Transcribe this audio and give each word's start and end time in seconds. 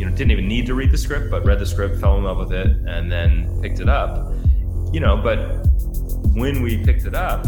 you 0.00 0.06
know, 0.06 0.12
didn't 0.12 0.30
even 0.30 0.48
need 0.48 0.64
to 0.64 0.72
read 0.72 0.90
the 0.90 0.96
script, 0.96 1.30
but 1.30 1.44
read 1.44 1.58
the 1.58 1.66
script, 1.66 2.00
fell 2.00 2.16
in 2.16 2.24
love 2.24 2.38
with 2.38 2.54
it, 2.54 2.68
and 2.86 3.12
then 3.12 3.60
picked 3.60 3.80
it 3.80 3.88
up. 3.90 4.32
You 4.94 5.00
know, 5.00 5.18
but 5.18 5.58
when 6.32 6.62
we 6.62 6.82
picked 6.82 7.04
it 7.04 7.14
up, 7.14 7.44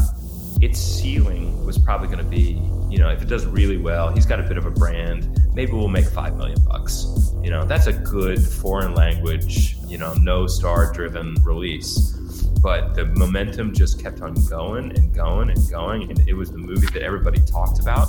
its 0.60 0.78
ceiling 0.78 1.64
was 1.64 1.78
probably 1.78 2.08
going 2.08 2.18
to 2.18 2.24
be, 2.24 2.60
you 2.90 2.98
know, 2.98 3.08
if 3.08 3.22
it 3.22 3.28
does 3.28 3.46
really 3.46 3.78
well, 3.78 4.12
he's 4.12 4.26
got 4.26 4.38
a 4.38 4.42
bit 4.42 4.58
of 4.58 4.66
a 4.66 4.70
brand. 4.70 5.40
Maybe 5.54 5.72
we'll 5.72 5.88
make 5.88 6.04
five 6.04 6.36
million 6.36 6.62
bucks. 6.66 7.06
You 7.42 7.48
know, 7.48 7.64
that's 7.64 7.86
a 7.86 7.94
good 7.94 8.38
foreign 8.46 8.94
language, 8.94 9.76
you 9.86 9.96
know, 9.96 10.12
no 10.12 10.46
star 10.46 10.92
driven 10.92 11.34
release 11.42 12.18
but 12.62 12.94
the 12.94 13.04
momentum 13.06 13.74
just 13.74 14.00
kept 14.00 14.20
on 14.20 14.34
going 14.48 14.96
and 14.96 15.12
going 15.12 15.50
and 15.50 15.68
going. 15.68 16.08
And 16.08 16.28
it 16.28 16.34
was 16.34 16.52
the 16.52 16.58
movie 16.58 16.86
that 16.92 17.02
everybody 17.02 17.40
talked 17.40 17.80
about, 17.80 18.06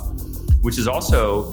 which 0.60 0.78
is 0.78 0.86
also 0.86 1.52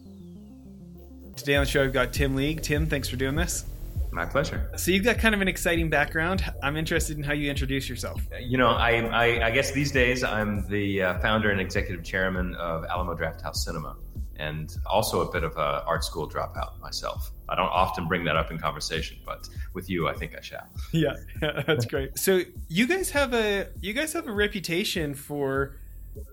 Today 1.41 1.55
on 1.55 1.63
the 1.63 1.71
show, 1.71 1.83
I've 1.83 1.91
got 1.91 2.13
Tim 2.13 2.35
League. 2.35 2.61
Tim, 2.61 2.85
thanks 2.85 3.09
for 3.09 3.15
doing 3.15 3.33
this. 3.33 3.65
My 4.11 4.27
pleasure. 4.27 4.69
So 4.77 4.91
you've 4.91 5.03
got 5.03 5.17
kind 5.17 5.33
of 5.33 5.41
an 5.41 5.47
exciting 5.47 5.89
background. 5.89 6.45
I'm 6.61 6.77
interested 6.77 7.17
in 7.17 7.23
how 7.23 7.33
you 7.33 7.49
introduce 7.49 7.89
yourself. 7.89 8.21
You 8.39 8.59
know, 8.59 8.67
I, 8.67 8.99
I, 8.99 9.47
I 9.47 9.49
guess 9.49 9.71
these 9.71 9.91
days 9.91 10.23
I'm 10.23 10.67
the 10.69 11.01
uh, 11.01 11.17
founder 11.17 11.49
and 11.49 11.59
executive 11.59 12.05
chairman 12.05 12.53
of 12.57 12.85
Alamo 12.85 13.15
Drafthouse 13.15 13.55
Cinema 13.55 13.95
and 14.35 14.77
also 14.85 15.27
a 15.27 15.31
bit 15.31 15.43
of 15.43 15.57
a 15.57 15.83
art 15.87 16.03
school 16.03 16.29
dropout 16.29 16.79
myself. 16.79 17.31
I 17.49 17.55
don't 17.55 17.69
often 17.69 18.07
bring 18.07 18.23
that 18.25 18.37
up 18.37 18.51
in 18.51 18.59
conversation, 18.59 19.17
but 19.25 19.49
with 19.73 19.89
you, 19.89 20.07
I 20.07 20.13
think 20.13 20.35
I 20.37 20.41
shall. 20.41 20.67
Yeah, 20.91 21.15
yeah 21.41 21.63
that's 21.65 21.85
great. 21.85 22.19
So 22.19 22.41
you 22.67 22.85
guys 22.85 23.09
have 23.09 23.33
a 23.33 23.65
you 23.79 23.93
guys 23.93 24.13
have 24.13 24.27
a 24.27 24.31
reputation 24.31 25.15
for 25.15 25.75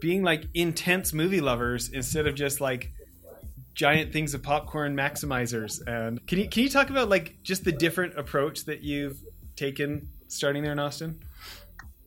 being 0.03 0.23
like 0.23 0.45
intense 0.53 1.15
movie 1.15 1.41
lovers 1.41 1.89
instead 1.89 2.27
of 2.27 2.35
just 2.35 2.61
like 2.61 2.93
giant 3.79 4.13
things 4.13 4.35
of 4.35 4.43
popcorn 4.43 4.97
maximizers. 4.97 5.81
And 5.87 6.27
can 6.27 6.41
you 6.41 6.49
can 6.49 6.65
you 6.65 6.69
talk 6.69 6.91
about 6.91 7.09
like 7.09 7.37
just 7.45 7.65
the 7.65 7.71
different 7.71 8.19
approach 8.19 8.65
that 8.65 8.83
you've 8.83 9.23
taken 9.55 10.09
starting 10.27 10.65
there 10.65 10.73
in 10.73 10.81
Austin? 10.81 11.21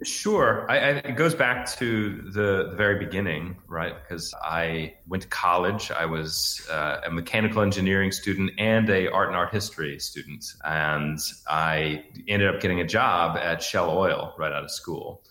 Sure. 0.03 0.66
I, 0.69 0.78
I, 0.78 0.89
it 0.89 1.16
goes 1.16 1.36
back 1.36 1.72
to 1.78 2.23
the, 2.23 2.69
the, 2.72 2.75
very 2.75 2.97
beginning, 2.97 3.55
right? 3.67 3.94
Because 4.02 4.33
I 4.41 4.95
went 5.08 5.23
to 5.23 5.30
college. 5.30 5.91
I 5.91 6.05
was 6.05 6.67
uh, 6.72 7.02
a 7.05 7.11
mechanical 7.11 7.61
engineering 7.61 8.11
student 8.11 8.52
and 8.58 8.89
a 8.89 9.11
art 9.11 9.28
and 9.28 9.38
art 9.38 9.53
history 9.53 10.00
student. 10.00 10.44
And 10.63 11.19
I 11.47 12.03
ended 12.28 12.53
up 12.53 12.59
getting 12.59 12.81
a 12.81 12.88
job 12.88 13.38
at 13.38 13.61
Shell 13.61 13.95
Oil 13.95 14.33
right 14.39 14.52
out 14.52 14.63
of 14.63 14.72
school. 14.72 15.22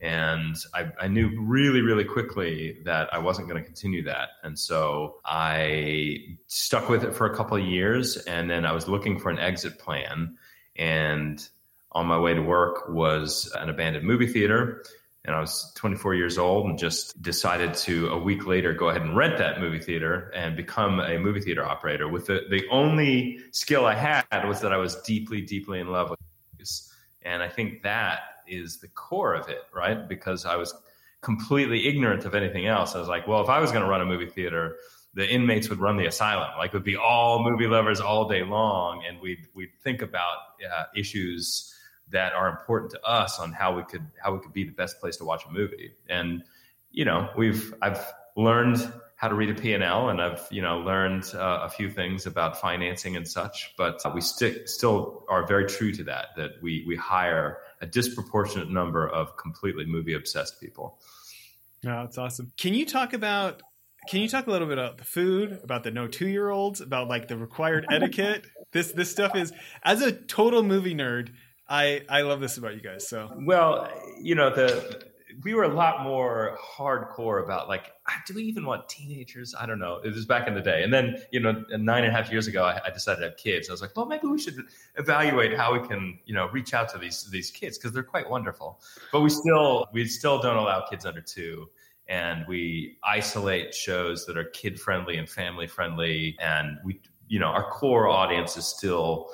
And 0.00 0.56
I, 0.74 0.90
I 1.00 1.08
knew 1.08 1.30
really, 1.40 1.80
really 1.80 2.04
quickly 2.04 2.78
that 2.84 3.12
I 3.12 3.18
wasn't 3.18 3.48
going 3.48 3.60
to 3.60 3.66
continue 3.66 4.04
that. 4.04 4.30
And 4.44 4.56
so 4.56 5.16
I 5.24 6.36
stuck 6.46 6.88
with 6.88 7.02
it 7.02 7.14
for 7.14 7.26
a 7.26 7.34
couple 7.34 7.56
of 7.56 7.64
years. 7.64 8.16
And 8.16 8.48
then 8.48 8.64
I 8.64 8.72
was 8.72 8.86
looking 8.86 9.18
for 9.18 9.30
an 9.30 9.38
exit 9.38 9.78
plan. 9.78 10.36
And 10.76 11.46
on 11.92 12.06
my 12.06 12.18
way 12.18 12.34
to 12.34 12.40
work 12.40 12.88
was 12.88 13.52
an 13.58 13.68
abandoned 13.68 14.06
movie 14.06 14.28
theater. 14.28 14.84
And 15.24 15.34
I 15.34 15.40
was 15.40 15.72
24 15.74 16.14
years 16.14 16.38
old 16.38 16.66
and 16.66 16.78
just 16.78 17.20
decided 17.20 17.74
to 17.74 18.08
a 18.08 18.18
week 18.18 18.46
later 18.46 18.72
go 18.72 18.88
ahead 18.88 19.02
and 19.02 19.16
rent 19.16 19.36
that 19.38 19.60
movie 19.60 19.80
theater 19.80 20.30
and 20.34 20.56
become 20.56 21.00
a 21.00 21.18
movie 21.18 21.40
theater 21.40 21.64
operator. 21.64 22.08
With 22.08 22.26
the, 22.26 22.42
the 22.48 22.66
only 22.70 23.40
skill 23.50 23.84
I 23.84 23.94
had 23.94 24.44
was 24.46 24.60
that 24.60 24.72
I 24.72 24.76
was 24.76 24.94
deeply, 25.02 25.40
deeply 25.40 25.80
in 25.80 25.88
love 25.88 26.10
with 26.10 26.20
movies. 26.52 26.94
And 27.22 27.42
I 27.42 27.48
think 27.48 27.82
that 27.82 28.20
is 28.48 28.78
the 28.78 28.88
core 28.88 29.34
of 29.34 29.48
it, 29.48 29.62
right? 29.74 30.08
Because 30.08 30.44
I 30.44 30.56
was 30.56 30.74
completely 31.20 31.88
ignorant 31.88 32.24
of 32.24 32.34
anything 32.34 32.66
else. 32.66 32.94
I 32.94 33.00
was 33.00 33.08
like, 33.08 33.26
well, 33.26 33.42
if 33.42 33.48
I 33.48 33.60
was 33.60 33.70
going 33.70 33.82
to 33.82 33.90
run 33.90 34.00
a 34.00 34.06
movie 34.06 34.28
theater, 34.28 34.76
the 35.14 35.28
inmates 35.28 35.68
would 35.68 35.80
run 35.80 35.96
the 35.96 36.06
asylum. 36.06 36.50
Like, 36.58 36.68
it 36.68 36.74
would 36.74 36.84
be 36.84 36.96
all 36.96 37.42
movie 37.42 37.66
lovers 37.66 38.00
all 38.00 38.28
day 38.28 38.44
long, 38.44 39.02
and 39.08 39.20
we'd 39.20 39.46
we'd 39.54 39.72
think 39.82 40.02
about 40.02 40.36
uh, 40.72 40.84
issues 40.94 41.74
that 42.10 42.32
are 42.32 42.48
important 42.48 42.90
to 42.92 43.02
us 43.02 43.38
on 43.38 43.52
how 43.52 43.76
we 43.76 43.82
could 43.84 44.06
how 44.22 44.32
we 44.32 44.40
could 44.40 44.52
be 44.52 44.64
the 44.64 44.72
best 44.72 45.00
place 45.00 45.16
to 45.16 45.24
watch 45.24 45.44
a 45.46 45.50
movie. 45.50 45.92
And 46.08 46.44
you 46.90 47.04
know, 47.04 47.30
we've 47.36 47.74
I've 47.82 48.04
learned 48.36 48.92
how 49.16 49.26
to 49.26 49.34
read 49.34 49.50
a 49.50 49.54
P&L 49.54 50.08
and 50.10 50.22
I've, 50.22 50.46
you 50.48 50.62
know, 50.62 50.78
learned 50.78 51.24
uh, 51.34 51.62
a 51.64 51.68
few 51.68 51.90
things 51.90 52.24
about 52.24 52.60
financing 52.60 53.16
and 53.16 53.26
such, 53.26 53.74
but 53.76 54.00
we 54.14 54.20
stick 54.20 54.68
still 54.68 55.24
are 55.28 55.44
very 55.44 55.66
true 55.66 55.90
to 55.92 56.04
that 56.04 56.26
that 56.36 56.52
we 56.62 56.84
we 56.86 56.94
hire 56.94 57.58
a 57.80 57.86
disproportionate 57.86 58.70
number 58.70 59.08
of 59.08 59.36
completely 59.36 59.84
movie 59.86 60.14
obsessed 60.14 60.60
people. 60.60 60.98
Oh, 61.86 62.02
that's 62.02 62.18
awesome. 62.18 62.52
Can 62.56 62.74
you 62.74 62.84
talk 62.84 63.12
about 63.12 63.62
can 64.08 64.20
you 64.20 64.28
talk 64.28 64.46
a 64.46 64.50
little 64.50 64.68
bit 64.68 64.78
about 64.78 64.96
the 64.96 65.04
food, 65.04 65.60
about 65.62 65.82
the 65.84 65.90
no 65.90 66.06
two 66.06 66.28
year 66.28 66.50
olds, 66.50 66.80
about 66.80 67.08
like 67.08 67.28
the 67.28 67.36
required 67.36 67.86
etiquette? 67.90 68.46
This 68.72 68.92
this 68.92 69.10
stuff 69.10 69.36
is 69.36 69.52
as 69.82 70.02
a 70.02 70.12
total 70.12 70.62
movie 70.62 70.94
nerd, 70.94 71.30
I 71.68 72.02
I 72.08 72.22
love 72.22 72.40
this 72.40 72.56
about 72.56 72.74
you 72.74 72.80
guys. 72.80 73.08
So 73.08 73.30
well, 73.44 73.88
you 74.20 74.34
know 74.34 74.50
the 74.50 75.07
we 75.44 75.54
were 75.54 75.64
a 75.64 75.74
lot 75.74 76.02
more 76.02 76.58
hardcore 76.60 77.42
about 77.42 77.68
like 77.68 77.92
ah, 78.08 78.20
do 78.26 78.34
we 78.34 78.42
even 78.44 78.64
want 78.64 78.88
teenagers? 78.88 79.54
I 79.58 79.66
don't 79.66 79.78
know. 79.78 80.00
It 80.04 80.12
was 80.12 80.26
back 80.26 80.48
in 80.48 80.54
the 80.54 80.60
day. 80.60 80.82
And 80.82 80.92
then 80.92 81.16
you 81.30 81.40
know 81.40 81.64
nine 81.70 82.04
and 82.04 82.12
a 82.12 82.16
half 82.16 82.30
years 82.30 82.46
ago 82.46 82.64
I, 82.64 82.80
I, 82.86 82.90
decided 82.90 83.20
to 83.20 83.26
have 83.28 83.36
kids. 83.36 83.68
I 83.68 83.72
was 83.72 83.80
like 83.80 83.96
well 83.96 84.06
maybe 84.06 84.26
we 84.26 84.38
should 84.38 84.56
evaluate 84.96 85.56
how 85.56 85.78
we 85.78 85.86
can 85.86 86.18
you 86.24 86.34
know 86.34 86.48
reach 86.48 86.74
out 86.74 86.88
to 86.90 86.98
these 86.98 87.28
these 87.30 87.50
kids 87.50 87.78
because 87.78 87.92
they're 87.92 88.02
quite 88.02 88.28
wonderful. 88.28 88.80
But 89.12 89.20
we 89.20 89.30
still 89.30 89.86
we 89.92 90.06
still 90.06 90.40
don't 90.40 90.56
allow 90.56 90.86
kids 90.88 91.04
under 91.06 91.20
two. 91.20 91.68
And 92.08 92.46
we 92.48 92.96
isolate 93.04 93.74
shows 93.74 94.24
that 94.26 94.38
are 94.38 94.44
kid 94.44 94.80
friendly 94.80 95.18
and 95.18 95.28
family 95.28 95.66
friendly 95.66 96.36
and 96.40 96.78
we 96.84 97.00
you 97.28 97.38
know 97.38 97.46
our 97.46 97.70
core 97.70 98.08
audience 98.08 98.56
is 98.56 98.66
still 98.66 99.28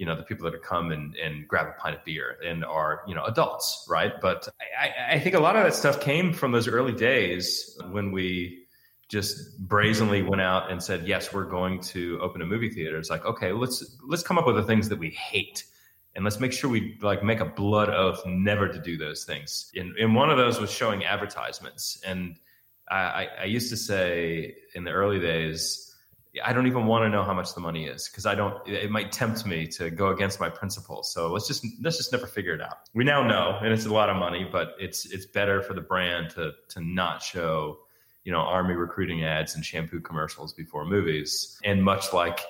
you 0.00 0.06
know 0.06 0.16
the 0.16 0.22
people 0.22 0.50
that 0.50 0.62
come 0.62 0.92
and, 0.92 1.14
and 1.16 1.46
grab 1.46 1.66
a 1.66 1.78
pint 1.78 1.94
of 1.94 2.02
beer 2.06 2.38
and 2.42 2.64
are 2.64 3.02
you 3.06 3.14
know 3.14 3.22
adults 3.24 3.86
right? 3.86 4.18
But 4.18 4.48
I, 4.80 5.16
I 5.16 5.20
think 5.20 5.34
a 5.34 5.40
lot 5.40 5.56
of 5.56 5.64
that 5.64 5.74
stuff 5.74 6.00
came 6.00 6.32
from 6.32 6.52
those 6.52 6.66
early 6.66 6.94
days 6.94 7.78
when 7.90 8.10
we 8.10 8.64
just 9.08 9.58
brazenly 9.58 10.22
went 10.22 10.40
out 10.40 10.70
and 10.70 10.82
said 10.82 11.06
yes 11.06 11.34
we're 11.34 11.44
going 11.44 11.80
to 11.80 12.18
open 12.22 12.40
a 12.40 12.46
movie 12.46 12.70
theater. 12.70 12.96
It's 12.96 13.10
like 13.10 13.26
okay 13.26 13.52
let's 13.52 13.98
let's 14.02 14.22
come 14.22 14.38
up 14.38 14.46
with 14.46 14.56
the 14.56 14.62
things 14.62 14.88
that 14.88 14.98
we 14.98 15.10
hate 15.10 15.66
and 16.14 16.24
let's 16.24 16.40
make 16.40 16.54
sure 16.54 16.70
we 16.70 16.98
like 17.02 17.22
make 17.22 17.40
a 17.40 17.44
blood 17.44 17.90
oath 17.90 18.22
never 18.24 18.68
to 18.68 18.80
do 18.80 18.96
those 18.96 19.24
things. 19.24 19.70
And, 19.76 19.94
and 19.98 20.14
one 20.14 20.30
of 20.30 20.38
those 20.38 20.58
was 20.58 20.70
showing 20.70 21.04
advertisements. 21.04 22.00
And 22.06 22.36
I, 22.90 23.28
I 23.42 23.44
used 23.44 23.68
to 23.68 23.76
say 23.76 24.56
in 24.74 24.84
the 24.84 24.90
early 24.90 25.20
days 25.20 25.89
I 26.44 26.52
don't 26.52 26.66
even 26.66 26.86
want 26.86 27.04
to 27.04 27.08
know 27.08 27.24
how 27.24 27.34
much 27.34 27.54
the 27.54 27.60
money 27.60 27.86
is 27.86 28.08
because 28.08 28.24
I 28.24 28.34
don't. 28.34 28.56
It 28.68 28.90
might 28.90 29.10
tempt 29.10 29.44
me 29.44 29.66
to 29.68 29.90
go 29.90 30.10
against 30.10 30.38
my 30.38 30.48
principles. 30.48 31.12
So 31.12 31.32
let's 31.32 31.48
just 31.48 31.66
let's 31.82 31.96
just 31.96 32.12
never 32.12 32.26
figure 32.26 32.54
it 32.54 32.60
out. 32.60 32.88
We 32.94 33.02
now 33.02 33.26
know, 33.26 33.58
and 33.62 33.72
it's 33.72 33.86
a 33.86 33.92
lot 33.92 34.08
of 34.08 34.16
money, 34.16 34.48
but 34.50 34.74
it's 34.78 35.06
it's 35.06 35.26
better 35.26 35.60
for 35.60 35.74
the 35.74 35.80
brand 35.80 36.30
to 36.30 36.52
to 36.68 36.80
not 36.80 37.20
show, 37.20 37.80
you 38.24 38.30
know, 38.30 38.38
army 38.38 38.74
recruiting 38.74 39.24
ads 39.24 39.56
and 39.56 39.64
shampoo 39.64 40.00
commercials 40.00 40.52
before 40.52 40.84
movies. 40.84 41.58
And 41.64 41.82
much 41.82 42.12
like 42.12 42.40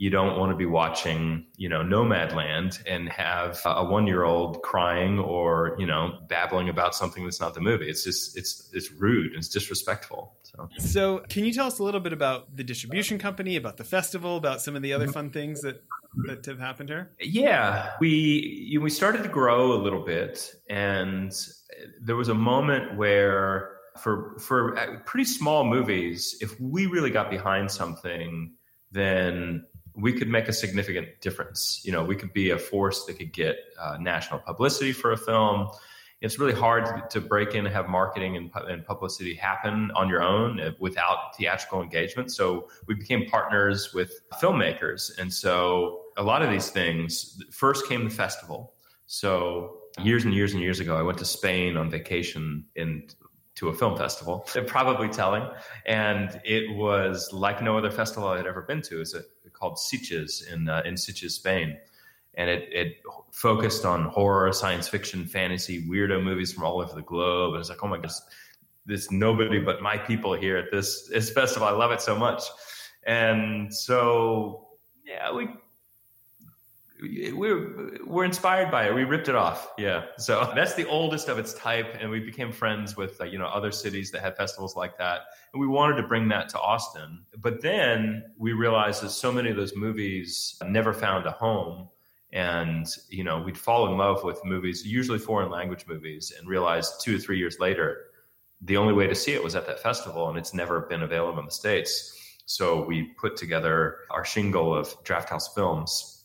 you 0.00 0.08
don't 0.08 0.38
want 0.38 0.50
to 0.50 0.56
be 0.56 0.64
watching, 0.64 1.44
you 1.58 1.68
know, 1.68 1.82
Nomadland 1.82 2.82
and 2.86 3.06
have 3.10 3.60
a 3.66 3.84
one 3.84 4.06
year 4.06 4.24
old 4.24 4.62
crying 4.62 5.18
or, 5.18 5.76
you 5.78 5.84
know, 5.84 6.18
babbling 6.26 6.70
about 6.70 6.94
something 6.94 7.22
that's 7.22 7.38
not 7.38 7.52
the 7.52 7.60
movie. 7.60 7.86
It's 7.86 8.02
just, 8.02 8.34
it's, 8.34 8.70
it's 8.72 8.90
rude. 8.90 9.34
It's 9.34 9.48
disrespectful. 9.48 10.32
So, 10.42 10.68
so 10.78 11.18
can 11.28 11.44
you 11.44 11.52
tell 11.52 11.66
us 11.66 11.80
a 11.80 11.82
little 11.82 12.00
bit 12.00 12.14
about 12.14 12.56
the 12.56 12.64
distribution 12.64 13.18
company, 13.18 13.56
about 13.56 13.76
the 13.76 13.84
festival, 13.84 14.38
about 14.38 14.62
some 14.62 14.74
of 14.74 14.80
the 14.80 14.94
other 14.94 15.06
fun 15.06 15.28
things 15.28 15.60
that, 15.60 15.84
that 16.24 16.46
have 16.46 16.58
happened 16.58 16.88
here? 16.88 17.10
Yeah, 17.20 17.92
we, 18.00 18.78
we 18.80 18.88
started 18.88 19.22
to 19.24 19.28
grow 19.28 19.74
a 19.74 19.80
little 19.82 20.02
bit 20.02 20.50
and 20.70 21.30
there 22.00 22.16
was 22.16 22.30
a 22.30 22.34
moment 22.34 22.96
where 22.96 23.76
for, 23.98 24.38
for 24.38 24.78
uh, 24.78 25.00
pretty 25.04 25.26
small 25.26 25.62
movies, 25.64 26.38
if 26.40 26.58
we 26.58 26.86
really 26.86 27.10
got 27.10 27.28
behind 27.28 27.70
something, 27.70 28.54
then 28.92 29.66
we 29.94 30.12
could 30.12 30.28
make 30.28 30.48
a 30.48 30.52
significant 30.52 31.08
difference. 31.20 31.80
You 31.84 31.92
know, 31.92 32.04
we 32.04 32.16
could 32.16 32.32
be 32.32 32.50
a 32.50 32.58
force 32.58 33.04
that 33.06 33.18
could 33.18 33.32
get 33.32 33.56
uh, 33.78 33.96
national 34.00 34.40
publicity 34.40 34.92
for 34.92 35.12
a 35.12 35.16
film. 35.16 35.68
it's 36.20 36.38
really 36.38 36.52
hard 36.54 37.08
to 37.10 37.20
break 37.20 37.54
in 37.54 37.64
and 37.64 37.74
have 37.74 37.88
marketing 37.88 38.36
and, 38.36 38.50
and 38.68 38.84
publicity 38.84 39.34
happen 39.34 39.90
on 39.94 40.08
your 40.08 40.22
own 40.22 40.60
uh, 40.60 40.72
without 40.78 41.34
theatrical 41.36 41.82
engagement. 41.82 42.30
So 42.30 42.68
we 42.86 42.94
became 42.94 43.26
partners 43.26 43.94
with 43.94 44.20
filmmakers. 44.34 45.16
And 45.18 45.32
so 45.32 46.02
a 46.18 46.22
lot 46.22 46.42
of 46.42 46.50
these 46.50 46.68
things 46.68 47.42
first 47.50 47.88
came 47.88 48.04
the 48.04 48.10
festival. 48.10 48.74
So 49.06 49.78
years 50.02 50.24
and 50.24 50.34
years 50.34 50.52
and 50.52 50.62
years 50.62 50.78
ago, 50.78 50.96
I 50.96 51.02
went 51.02 51.18
to 51.18 51.24
Spain 51.24 51.76
on 51.76 51.90
vacation 51.90 52.66
in 52.76 53.08
to 53.60 53.68
a 53.68 53.74
film 53.74 53.96
festival. 53.96 54.38
Probably 54.66 55.08
telling, 55.08 55.46
and 55.86 56.40
it 56.44 56.74
was 56.74 57.30
like 57.32 57.62
no 57.62 57.76
other 57.76 57.90
festival 57.90 58.28
I 58.28 58.38
had 58.38 58.46
ever 58.46 58.62
been 58.62 58.80
to. 58.82 59.00
It's 59.00 59.14
called 59.60 59.76
Sitges 59.76 60.52
in 60.52 60.68
uh, 60.68 60.82
in 60.84 60.94
Sitges, 60.94 61.32
Spain, 61.32 61.76
and 62.34 62.50
it 62.50 62.68
it 62.72 62.96
focused 63.30 63.84
on 63.84 64.06
horror, 64.06 64.52
science 64.52 64.88
fiction, 64.88 65.26
fantasy, 65.26 65.86
weirdo 65.86 66.22
movies 66.22 66.52
from 66.52 66.64
all 66.64 66.80
over 66.80 66.94
the 66.94 67.02
globe. 67.02 67.54
And 67.54 67.60
it's 67.60 67.68
like, 67.68 67.84
oh 67.84 67.88
my 67.88 67.98
gosh, 67.98 68.12
there's 68.86 69.10
nobody 69.10 69.60
but 69.60 69.82
my 69.82 69.98
people 69.98 70.34
here 70.34 70.56
at 70.56 70.70
this 70.72 71.08
this 71.08 71.30
festival. 71.30 71.68
I 71.68 71.72
love 71.72 71.92
it 71.92 72.00
so 72.00 72.16
much, 72.16 72.42
and 73.04 73.72
so 73.72 74.68
yeah, 75.04 75.32
we 75.32 75.48
we're 77.00 77.98
we're 78.04 78.24
inspired 78.24 78.70
by 78.70 78.86
it. 78.86 78.94
We 78.94 79.04
ripped 79.04 79.28
it 79.28 79.34
off. 79.34 79.72
Yeah. 79.78 80.04
So 80.18 80.50
that's 80.54 80.74
the 80.74 80.86
oldest 80.86 81.28
of 81.28 81.38
its 81.38 81.54
type, 81.54 81.96
and 81.98 82.10
we 82.10 82.20
became 82.20 82.52
friends 82.52 82.96
with 82.96 83.20
uh, 83.20 83.24
you 83.24 83.38
know 83.38 83.46
other 83.46 83.72
cities 83.72 84.10
that 84.10 84.20
had 84.20 84.36
festivals 84.36 84.76
like 84.76 84.98
that, 84.98 85.22
and 85.52 85.60
we 85.60 85.66
wanted 85.66 85.96
to 85.96 86.06
bring 86.06 86.28
that 86.28 86.48
to 86.50 86.58
Austin. 86.58 87.24
But 87.38 87.62
then 87.62 88.24
we 88.38 88.52
realized 88.52 89.02
that 89.02 89.10
so 89.10 89.32
many 89.32 89.50
of 89.50 89.56
those 89.56 89.74
movies 89.74 90.56
never 90.66 90.92
found 90.92 91.26
a 91.26 91.32
home, 91.32 91.88
and 92.32 92.86
you 93.08 93.24
know 93.24 93.40
we'd 93.40 93.58
fall 93.58 93.90
in 93.90 93.96
love 93.96 94.24
with 94.24 94.44
movies, 94.44 94.86
usually 94.86 95.18
foreign 95.18 95.50
language 95.50 95.86
movies, 95.86 96.32
and 96.38 96.48
realized 96.48 97.00
two 97.00 97.16
or 97.16 97.18
three 97.18 97.38
years 97.38 97.58
later, 97.58 98.04
the 98.60 98.76
only 98.76 98.92
way 98.92 99.06
to 99.06 99.14
see 99.14 99.32
it 99.32 99.42
was 99.42 99.54
at 99.54 99.66
that 99.66 99.80
festival, 99.80 100.28
and 100.28 100.38
it's 100.38 100.54
never 100.54 100.80
been 100.80 101.02
available 101.02 101.38
in 101.38 101.46
the 101.46 101.50
states. 101.52 102.16
So 102.46 102.84
we 102.84 103.04
put 103.16 103.36
together 103.36 103.98
our 104.10 104.24
shingle 104.24 104.74
of 104.74 104.88
Drafthouse 105.04 105.54
Films 105.54 106.19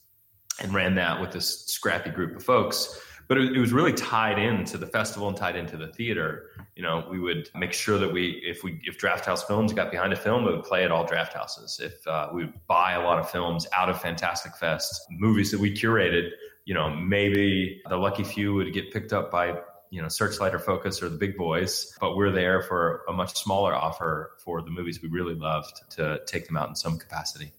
and 0.61 0.73
ran 0.73 0.95
that 0.95 1.21
with 1.21 1.31
this 1.31 1.65
scrappy 1.65 2.09
group 2.09 2.35
of 2.35 2.43
folks. 2.43 2.99
But 3.27 3.39
it, 3.39 3.57
was 3.57 3.73
really 3.73 3.93
tied 3.93 4.37
into 4.37 4.77
the 4.77 4.85
festival 4.85 5.27
and 5.27 5.35
tied 5.35 5.55
into 5.55 5.77
the 5.77 5.87
theater. 5.87 6.51
You 6.75 6.83
know, 6.83 7.07
we 7.09 7.19
would 7.19 7.49
make 7.55 7.73
sure 7.73 7.97
that 7.97 8.13
we, 8.13 8.39
if 8.45 8.63
we, 8.63 8.79
if 8.83 8.99
Drafthouse 8.99 9.43
Films 9.47 9.73
got 9.73 9.89
behind 9.89 10.13
a 10.13 10.15
film, 10.15 10.47
it 10.47 10.51
would 10.51 10.63
play 10.63 10.83
at 10.83 10.91
all 10.91 11.07
Draft 11.07 11.33
Houses. 11.33 11.79
If 11.81 12.05
uh, 12.07 12.29
we 12.31 12.45
would 12.45 12.53
buy 12.67 12.93
a 12.93 13.03
lot 13.03 13.17
of 13.17 13.27
films 13.27 13.65
out 13.73 13.89
of 13.89 13.99
Fantastic 13.99 14.55
Fest, 14.57 15.07
movies 15.09 15.49
that 15.49 15.59
we 15.59 15.73
curated, 15.73 16.29
you 16.65 16.75
know, 16.75 16.95
maybe 16.95 17.81
the 17.89 17.97
lucky 17.97 18.23
few 18.23 18.53
would 18.53 18.71
get 18.73 18.93
picked 18.93 19.11
up 19.11 19.31
by 19.31 19.59
you 19.89 20.01
know 20.01 20.07
Searchlight 20.07 20.53
or 20.53 20.59
Focus 20.59 21.01
or 21.01 21.09
the 21.09 21.17
big 21.17 21.37
boys, 21.37 21.95
but 21.99 22.15
we're 22.15 22.31
there 22.31 22.61
for 22.61 23.03
a 23.07 23.13
much 23.13 23.35
smaller 23.35 23.73
offer 23.73 24.31
for 24.39 24.61
the 24.61 24.69
movies 24.69 25.01
we 25.01 25.09
really 25.09 25.35
loved 25.35 25.81
to 25.91 26.19
take 26.27 26.47
them 26.47 26.57
out 26.57 26.69
in 26.69 26.75
some 26.75 26.99
capacity. 26.99 27.53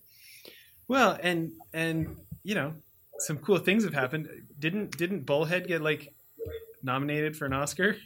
Well, 0.88 1.18
and 1.22 1.52
and 1.72 2.16
you 2.42 2.54
know, 2.54 2.74
some 3.18 3.38
cool 3.38 3.58
things 3.58 3.84
have 3.84 3.94
happened. 3.94 4.28
Didn't 4.58 4.96
didn't 4.96 5.26
Bullhead 5.26 5.66
get 5.66 5.82
like 5.82 6.14
nominated 6.82 7.36
for 7.36 7.46
an 7.46 7.52
Oscar? 7.52 7.96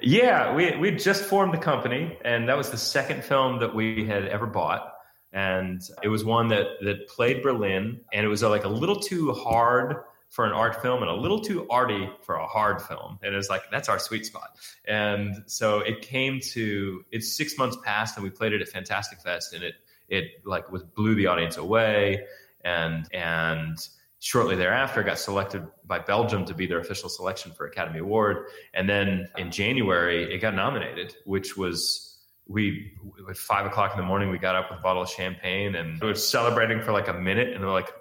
Yeah, 0.00 0.54
we 0.54 0.76
we 0.76 0.90
just 0.92 1.24
formed 1.24 1.52
the 1.52 1.58
company, 1.58 2.18
and 2.24 2.48
that 2.48 2.56
was 2.56 2.70
the 2.70 2.78
second 2.78 3.24
film 3.24 3.60
that 3.60 3.74
we 3.74 4.04
had 4.06 4.26
ever 4.26 4.46
bought, 4.46 4.92
and 5.32 5.80
it 6.02 6.08
was 6.08 6.24
one 6.24 6.48
that 6.48 6.66
that 6.82 7.08
played 7.08 7.42
Berlin, 7.42 8.00
and 8.12 8.24
it 8.24 8.28
was 8.28 8.42
uh, 8.42 8.48
like 8.48 8.64
a 8.64 8.68
little 8.68 8.96
too 8.96 9.32
hard 9.32 9.96
for 10.30 10.44
an 10.46 10.52
art 10.52 10.80
film 10.80 11.02
and 11.02 11.10
a 11.10 11.14
little 11.14 11.40
too 11.40 11.66
arty 11.68 12.08
for 12.22 12.36
a 12.36 12.46
hard 12.46 12.80
film. 12.80 13.18
And 13.22 13.34
it 13.34 13.36
was 13.36 13.50
like 13.50 13.64
that's 13.70 13.88
our 13.88 13.98
sweet 13.98 14.24
spot. 14.24 14.56
And 14.86 15.42
so 15.46 15.80
it 15.80 16.02
came 16.02 16.38
to 16.52 17.04
it's 17.10 17.36
six 17.36 17.58
months 17.58 17.76
past, 17.84 18.16
and 18.16 18.24
we 18.24 18.30
played 18.30 18.52
it 18.52 18.62
at 18.62 18.68
Fantastic 18.68 19.20
Fest, 19.20 19.52
and 19.52 19.62
it 19.62 19.74
it 20.08 20.24
like 20.44 20.70
was 20.70 20.82
blew 20.82 21.14
the 21.14 21.26
audience 21.26 21.56
away, 21.56 22.24
and 22.64 23.06
and 23.12 23.76
shortly 24.20 24.54
thereafter 24.54 25.02
got 25.02 25.18
selected 25.18 25.66
by 25.84 25.98
Belgium 25.98 26.44
to 26.44 26.54
be 26.54 26.66
their 26.66 26.78
official 26.78 27.08
selection 27.08 27.52
for 27.52 27.66
Academy 27.66 27.98
Award. 27.98 28.46
And 28.74 28.88
then 28.88 29.28
in 29.36 29.50
January, 29.50 30.32
it 30.32 30.38
got 30.38 30.54
nominated, 30.54 31.16
which 31.24 31.56
was 31.56 32.10
we 32.50 32.92
at 33.28 33.36
five 33.36 33.64
o'clock 33.64 33.92
in 33.92 33.96
the 33.96 34.04
morning 34.04 34.28
we 34.28 34.38
got 34.38 34.56
up 34.56 34.70
with 34.70 34.80
a 34.80 34.82
bottle 34.82 35.02
of 35.02 35.08
champagne 35.08 35.76
and 35.76 36.00
we 36.00 36.08
were 36.08 36.14
celebrating 36.14 36.82
for 36.82 36.90
like 36.90 37.06
a 37.06 37.14
minute 37.14 37.54
and 37.54 37.64
we're 37.64 37.72
like 37.72 37.92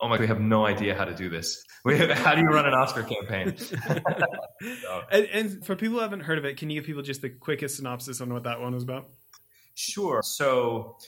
oh 0.00 0.08
my 0.08 0.18
we 0.18 0.26
have 0.26 0.40
no 0.40 0.66
idea 0.66 0.94
how 0.94 1.06
to 1.06 1.14
do 1.14 1.30
this 1.30 1.64
how 1.86 2.34
do 2.34 2.42
you 2.42 2.48
run 2.48 2.66
an 2.66 2.74
oscar 2.74 3.02
campaign 3.02 3.56
so. 3.56 5.02
and, 5.10 5.26
and 5.32 5.64
for 5.64 5.74
people 5.74 5.96
who 5.96 6.02
haven't 6.02 6.20
heard 6.20 6.36
of 6.36 6.44
it 6.44 6.58
can 6.58 6.68
you 6.68 6.80
give 6.80 6.86
people 6.86 7.02
just 7.02 7.22
the 7.22 7.30
quickest 7.30 7.76
synopsis 7.76 8.20
on 8.20 8.30
what 8.30 8.42
that 8.42 8.60
one 8.60 8.74
was 8.74 8.82
about 8.82 9.08
sure 9.74 10.20
so 10.22 10.98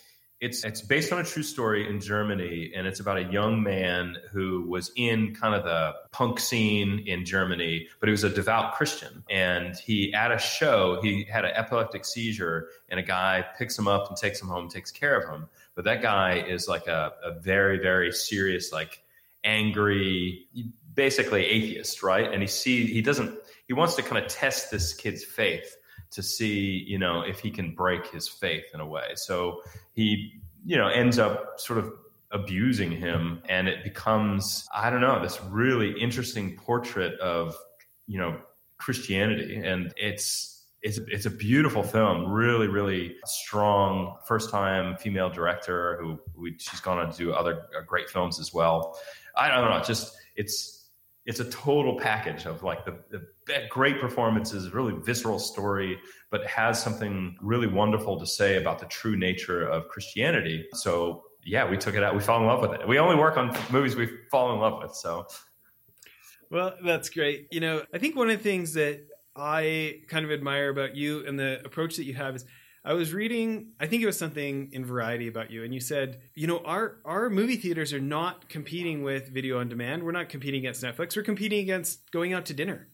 it's 0.41 0.65
it's 0.65 0.83
based 0.83 1.13
on 1.13 1.21
a 1.21 1.25
true 1.25 1.43
story 1.43 1.89
in 1.89 2.01
Germany, 2.01 2.73
and 2.75 2.87
it's 2.87 3.01
about 3.01 3.17
a 3.17 3.25
young 3.25 3.63
man 3.63 4.17
who 4.31 4.63
was 4.69 4.91
in 4.97 5.35
kind 5.35 5.55
of 5.55 5.65
the 5.65 5.95
punk 6.11 6.41
scene 6.41 7.05
in 7.07 7.25
Germany, 7.25 7.89
but 8.01 8.09
he 8.09 8.11
was 8.11 8.25
a 8.25 8.31
devout 8.31 8.75
Christian. 8.75 9.25
And 9.31 9.77
he 9.77 10.13
at 10.13 10.33
a 10.33 10.39
show, 10.39 11.01
he 11.03 11.25
had 11.25 11.45
an 11.45 11.53
epileptic 11.55 12.05
seizure, 12.05 12.69
and 12.89 13.01
a 13.01 13.03
guy 13.03 13.45
picks 13.57 13.79
him 13.79 13.89
up 13.89 14.09
and 14.09 14.17
takes 14.17 14.41
him 14.43 14.49
home, 14.49 14.69
takes 14.69 14.91
care 14.91 15.19
of 15.19 15.29
him. 15.29 15.49
But 15.75 15.85
that 15.85 16.03
guy 16.03 16.41
is 16.41 16.69
like 16.69 16.89
a, 16.89 17.13
a 17.23 17.41
very 17.41 17.79
very 17.79 18.13
serious, 18.13 18.73
like 18.73 19.03
angry, 19.45 20.47
basically 20.95 21.47
atheist, 21.47 22.03
right? 22.03 22.31
And 22.31 22.43
he 22.43 22.49
see 22.49 22.87
he 22.87 23.03
doesn't 23.03 23.39
he 23.67 23.73
wants 23.73 23.95
to 23.95 24.03
kind 24.03 24.23
of 24.23 24.31
test 24.31 24.71
this 24.71 24.95
kid's 24.95 25.25
faith 25.25 25.77
to 26.11 26.23
see, 26.23 26.85
you 26.87 26.99
know, 26.99 27.23
if 27.23 27.41
he 27.41 27.51
can 27.51 27.75
break 27.75 28.07
his 28.07 28.29
faith 28.29 28.65
in 28.73 28.81
a 28.81 28.87
way. 28.87 29.13
So 29.17 29.63
he, 29.95 30.41
you 30.65 30.77
know, 30.77 30.89
ends 30.89 31.19
up 31.19 31.59
sort 31.59 31.79
of 31.79 31.93
abusing 32.33 32.91
him 32.91 33.41
and 33.49 33.69
it 33.69 33.85
becomes, 33.85 34.67
I 34.75 34.91
don't 34.91 35.01
know, 35.01 35.23
this 35.23 35.41
really 35.45 35.99
interesting 36.01 36.57
portrait 36.57 37.19
of, 37.21 37.57
you 38.07 38.19
know, 38.19 38.39
Christianity. 38.77 39.57
And 39.57 39.95
it's, 39.97 40.67
it's, 40.83 40.99
it's 41.09 41.27
a 41.27 41.31
beautiful 41.31 41.83
film, 41.83 42.31
really, 42.31 42.67
really 42.67 43.17
strong 43.25 44.17
first 44.27 44.51
time 44.51 44.97
female 44.97 45.31
director 45.31 45.97
who 46.01 46.19
we, 46.37 46.57
she's 46.59 46.81
gone 46.81 46.99
on 46.99 47.11
to 47.11 47.17
do 47.17 47.33
other 47.33 47.63
uh, 47.79 47.83
great 47.87 48.11
films 48.11 48.39
as 48.41 48.53
well. 48.53 48.99
I 49.37 49.49
don't 49.49 49.71
know, 49.71 49.81
just 49.83 50.15
it's 50.37 50.74
it's 51.27 51.41
a 51.41 51.51
total 51.51 51.99
package 51.99 52.45
of 52.45 52.63
like 52.63 52.85
the, 52.85 52.99
the 53.11 53.27
great 53.71 54.01
performances, 54.01 54.73
really 54.75 54.95
visceral 55.01 55.39
story, 55.39 55.99
but 56.31 56.47
has 56.47 56.83
something 56.83 57.37
really 57.41 57.67
wonderful 57.67 58.19
to 58.21 58.27
say 58.27 58.57
about 58.57 58.79
the 58.79 58.87
true 58.87 59.17
nature 59.17 59.67
of 59.67 59.89
Christianity. 59.89 60.67
So 60.75 61.25
yeah, 61.45 61.69
we 61.69 61.77
took 61.77 61.95
it 61.95 62.03
out. 62.03 62.15
We 62.15 62.21
fell 62.21 62.39
in 62.39 62.47
love 62.47 62.61
with 62.61 62.73
it. 62.73 62.87
We 62.87 62.99
only 62.99 63.17
work 63.17 63.37
on 63.37 63.57
movies 63.71 63.97
we 63.97 64.09
fall 64.31 64.53
in 64.53 64.61
love 64.61 64.83
with. 64.83 64.95
So, 64.95 65.27
well, 66.51 66.75
that's 66.85 67.09
great. 67.09 67.49
You 67.51 67.61
know, 67.61 67.83
I 67.93 67.99
think 67.99 68.17
one 68.17 68.31
of 68.31 68.37
the 68.37 68.43
things 68.43 68.75
that 68.75 69.07
I 69.37 70.03
kind 70.09 70.25
of 70.25 70.31
admire 70.31 70.69
about 70.69 70.95
you 70.95 71.27
and 71.27 71.39
the 71.39 71.61
approach 71.65 71.97
that 71.97 72.05
you 72.05 72.15
have 72.15 72.37
is 72.37 72.45
I 72.87 72.93
was 72.93 73.15
reading, 73.15 73.73
I 73.81 73.87
think 73.87 74.03
it 74.03 74.07
was 74.07 74.19
something 74.19 74.69
in 74.73 74.85
Variety 74.85 75.27
about 75.27 75.51
you, 75.51 75.65
and 75.65 75.73
you 75.73 75.81
said, 75.81 76.21
you 76.35 76.47
know, 76.47 76.59
our 76.59 76.99
our 77.07 77.31
movie 77.31 77.57
theaters 77.57 77.95
are 77.95 78.01
not 78.01 78.49
competing 78.51 79.03
with 79.03 79.29
video 79.29 79.59
on 79.59 79.71
demand. 79.71 80.03
We're 80.03 80.13
not 80.13 80.29
competing 80.29 80.61
against 80.61 80.83
Netflix. 80.83 81.17
We're 81.17 81.23
competing 81.23 81.61
against 81.61 82.11
going 82.11 82.35
out 82.35 82.45
to 82.47 82.55
dinner. 82.55 82.89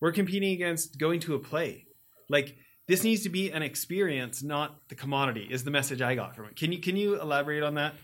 We're 0.00 0.12
competing 0.12 0.52
against 0.52 0.98
going 0.98 1.20
to 1.20 1.36
a 1.36 1.38
play. 1.38 1.86
Like 2.28 2.56
this 2.88 3.04
needs 3.04 3.22
to 3.22 3.28
be 3.28 3.50
an 3.50 3.62
experience, 3.62 4.42
not 4.42 4.88
the 4.88 4.96
commodity. 4.96 5.46
Is 5.48 5.62
the 5.62 5.70
message 5.70 6.02
I 6.02 6.16
got 6.16 6.34
from 6.34 6.46
it? 6.46 6.56
Can 6.56 6.72
you 6.72 6.80
can 6.80 6.96
you 6.96 7.20
elaborate 7.20 7.62
on 7.62 7.74
that? 7.74 7.94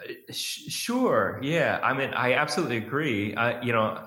Uh, 0.00 0.12
sure. 0.32 1.38
Yeah. 1.42 1.78
I 1.82 1.92
mean, 1.94 2.10
I 2.10 2.34
absolutely 2.34 2.78
agree. 2.78 3.34
I, 3.36 3.60
you 3.62 3.72
know, 3.72 4.04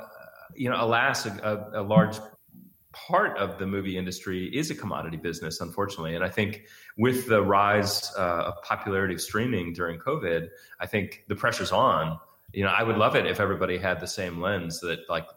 you 0.55 0.69
know, 0.69 0.75
alas, 0.77 1.25
a, 1.25 1.69
a 1.73 1.81
large 1.81 2.17
part 2.91 3.37
of 3.37 3.57
the 3.57 3.65
movie 3.65 3.97
industry 3.97 4.45
is 4.55 4.69
a 4.69 4.75
commodity 4.75 5.17
business, 5.17 5.61
unfortunately. 5.61 6.15
And 6.15 6.23
I 6.23 6.29
think 6.29 6.65
with 6.97 7.27
the 7.27 7.41
rise 7.41 8.11
uh, 8.17 8.43
of 8.47 8.61
popularity 8.63 9.13
of 9.13 9.21
streaming 9.21 9.73
during 9.73 9.99
COVID, 9.99 10.49
I 10.79 10.85
think 10.85 11.23
the 11.27 11.35
pressure's 11.35 11.71
on. 11.71 12.19
You 12.53 12.65
know, 12.65 12.69
I 12.69 12.83
would 12.83 12.97
love 12.97 13.15
it 13.15 13.25
if 13.25 13.39
everybody 13.39 13.77
had 13.77 13.99
the 13.99 14.07
same 14.07 14.41
lens 14.41 14.81
that, 14.81 14.99
like, 15.09 15.27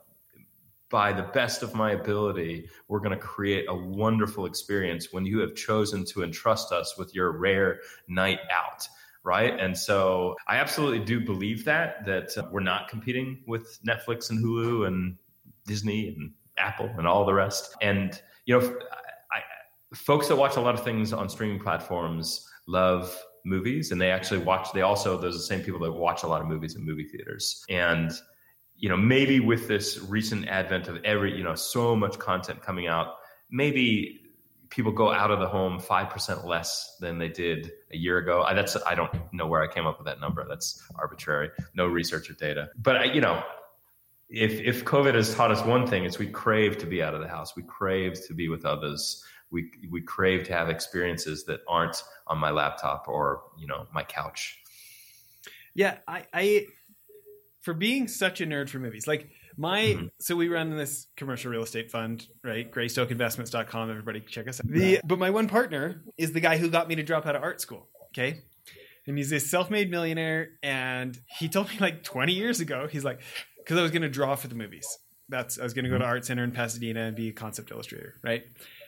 by 0.91 1.13
the 1.13 1.23
best 1.23 1.63
of 1.63 1.75
my 1.75 1.93
ability, 1.93 2.69
we're 2.89 3.01
going 3.01 3.13
to 3.13 3.17
create 3.17 3.67
a 3.69 3.75
wonderful 3.75 4.47
experience 4.47 5.13
when 5.13 5.25
you 5.25 5.39
have 5.39 5.55
chosen 5.55 6.05
to 6.07 6.23
entrust 6.23 6.73
us 6.73 6.97
with 6.99 7.15
your 7.15 7.33
rare 7.33 7.81
night 8.09 8.41
out 8.53 8.87
right 9.25 9.59
and 9.59 9.77
so 9.77 10.37
i 10.47 10.57
absolutely 10.57 11.03
do 11.03 11.19
believe 11.19 11.65
that 11.65 12.05
that 12.05 12.37
uh, 12.37 12.47
we're 12.53 12.61
not 12.61 12.89
competing 12.89 13.43
with 13.47 13.81
netflix 13.83 14.29
and 14.29 14.45
hulu 14.45 14.87
and 14.87 15.17
disney 15.67 16.09
and 16.09 16.33
Apple 16.59 16.91
and 16.99 17.07
all 17.07 17.25
the 17.25 17.35
rest. 17.35 17.75
And 17.81 18.21
you 18.47 18.59
know, 18.59 18.77
I, 19.33 19.41
folks 19.95 20.29
that 20.29 20.37
watch 20.37 20.57
a 20.57 20.61
lot 20.61 20.75
of 20.75 20.85
things 20.85 21.13
on 21.13 21.29
streaming 21.29 21.61
platforms 21.61 22.49
love 22.67 23.17
movies, 23.45 23.93
and 23.93 24.01
they 24.01 24.11
actually 24.11 24.39
watch. 24.39 24.73
They 24.73 24.83
also 24.83 25.19
those 25.19 25.35
are 25.35 25.39
the 25.39 25.45
same 25.45 25.61
people 25.61 25.81
that 25.81 25.93
watch 25.93 26.23
a 26.23 26.27
lot 26.27 26.41
of 26.41 26.47
movies 26.47 26.77
in 26.77 26.85
movie 26.85 27.05
theaters. 27.05 27.65
And 27.69 28.13
you 28.77 28.89
know, 28.89 28.97
maybe 28.97 29.41
with 29.41 29.69
this 29.69 30.01
recent 30.01 30.49
advent 30.49 30.89
of 30.89 31.03
every, 31.05 31.37
you 31.37 31.45
know, 31.45 31.55
so 31.55 31.95
much 31.95 32.19
content 32.19 32.61
coming 32.63 32.87
out, 32.87 33.15
maybe 33.51 34.21
people 34.71 34.91
go 34.91 35.13
out 35.13 35.31
of 35.31 35.39
the 35.39 35.47
home 35.47 35.79
5% 35.79 36.45
less 36.45 36.97
than 37.01 37.19
they 37.19 37.29
did 37.29 37.71
a 37.93 37.97
year 37.97 38.19
ago. 38.19 38.43
I, 38.43 38.55
that's, 38.55 38.77
I 38.85 38.95
don't 38.95 39.13
know 39.33 39.47
where 39.47 39.63
I 39.63 39.73
came 39.73 39.87
up 39.87 39.99
with 39.99 40.07
that 40.07 40.21
number. 40.21 40.45
That's 40.49 40.83
arbitrary, 40.97 41.51
no 41.75 41.87
research 41.87 42.29
or 42.29 42.35
data. 42.35 42.71
But, 42.77 42.97
I, 42.97 43.05
you 43.05 43.21
know, 43.21 43.43
if, 44.35 44.61
if 44.61 44.85
COVID 44.85 45.15
has 45.15 45.35
taught 45.35 45.51
us 45.51 45.65
one 45.65 45.87
thing, 45.87 46.05
it's 46.05 46.19
we 46.19 46.27
crave 46.27 46.79
to 46.79 46.87
be 46.87 47.03
out 47.03 47.15
of 47.15 47.21
the 47.21 47.29
house. 47.29 47.55
We 47.57 47.63
crave 47.63 48.15
to 48.27 48.35
be 48.35 48.49
with 48.49 48.65
others. 48.65 49.25
We, 49.51 49.71
we 49.91 50.03
crave 50.03 50.45
to 50.47 50.53
have 50.53 50.69
experiences 50.69 51.45
that 51.45 51.61
aren't 51.69 52.03
on 52.27 52.39
my 52.39 52.51
laptop 52.51 53.07
or, 53.09 53.43
you 53.59 53.67
know, 53.67 53.87
my 53.93 54.03
couch. 54.03 54.59
Yeah. 55.75 55.99
I, 56.09 56.25
I, 56.33 56.67
for 57.61 57.75
being 57.75 58.09
such 58.09 58.41
a 58.41 58.47
nerd 58.47 58.69
for 58.69 58.79
movies, 58.79 59.07
like 59.07 59.31
my 59.57 59.81
mm-hmm. 59.83 60.07
so 60.19 60.35
we 60.35 60.49
run 60.49 60.77
this 60.77 61.07
commercial 61.17 61.51
real 61.51 61.63
estate 61.63 61.91
fund, 61.91 62.27
right? 62.43 62.71
Greystokeinvestments.com. 62.71 63.91
Everybody 63.91 64.21
check 64.21 64.49
us 64.49 64.61
out. 64.61 64.67
The, 64.67 65.01
but 65.05 65.19
my 65.19 65.31
one 65.31 65.49
partner 65.49 66.03
is 66.19 66.33
the 66.33 66.41
guy 66.41 66.59
who 66.59 66.69
got 66.69 66.89
me 66.89 66.97
to 66.97 67.03
drop 67.03 67.27
out 67.27 67.37
of 67.37 67.43
art 67.43 67.61
school. 67.61 67.89
Okay. 68.09 68.43
And 69.07 69.17
he's 69.19 69.33
a 69.33 69.41
self-made 69.41 69.91
millionaire. 69.91 70.51
And 70.63 71.19
he 71.39 71.49
told 71.49 71.69
me 71.69 71.77
like 71.79 72.03
20 72.03 72.33
years 72.33 72.61
ago, 72.61 72.89
he's 72.91 73.05
like, 73.05 73.21
because 73.65 73.79
I 73.79 73.83
was 73.83 73.91
gonna 73.91 74.09
draw 74.09 74.35
for 74.35 74.49
the 74.49 74.55
movies. 74.55 74.87
That's 75.29 75.59
I 75.59 75.63
was 75.63 75.73
gonna 75.73 75.89
go 75.89 75.99
to. 75.99 76.05
Art 76.05 76.25
Center 76.25 76.45
in 76.45 76.53
Pasadena 76.53 77.01
and 77.01 77.17
be 77.17 77.29
a 77.29 77.33
concept 77.33 77.71
illustrator, 77.71 78.15
right? 78.23 78.45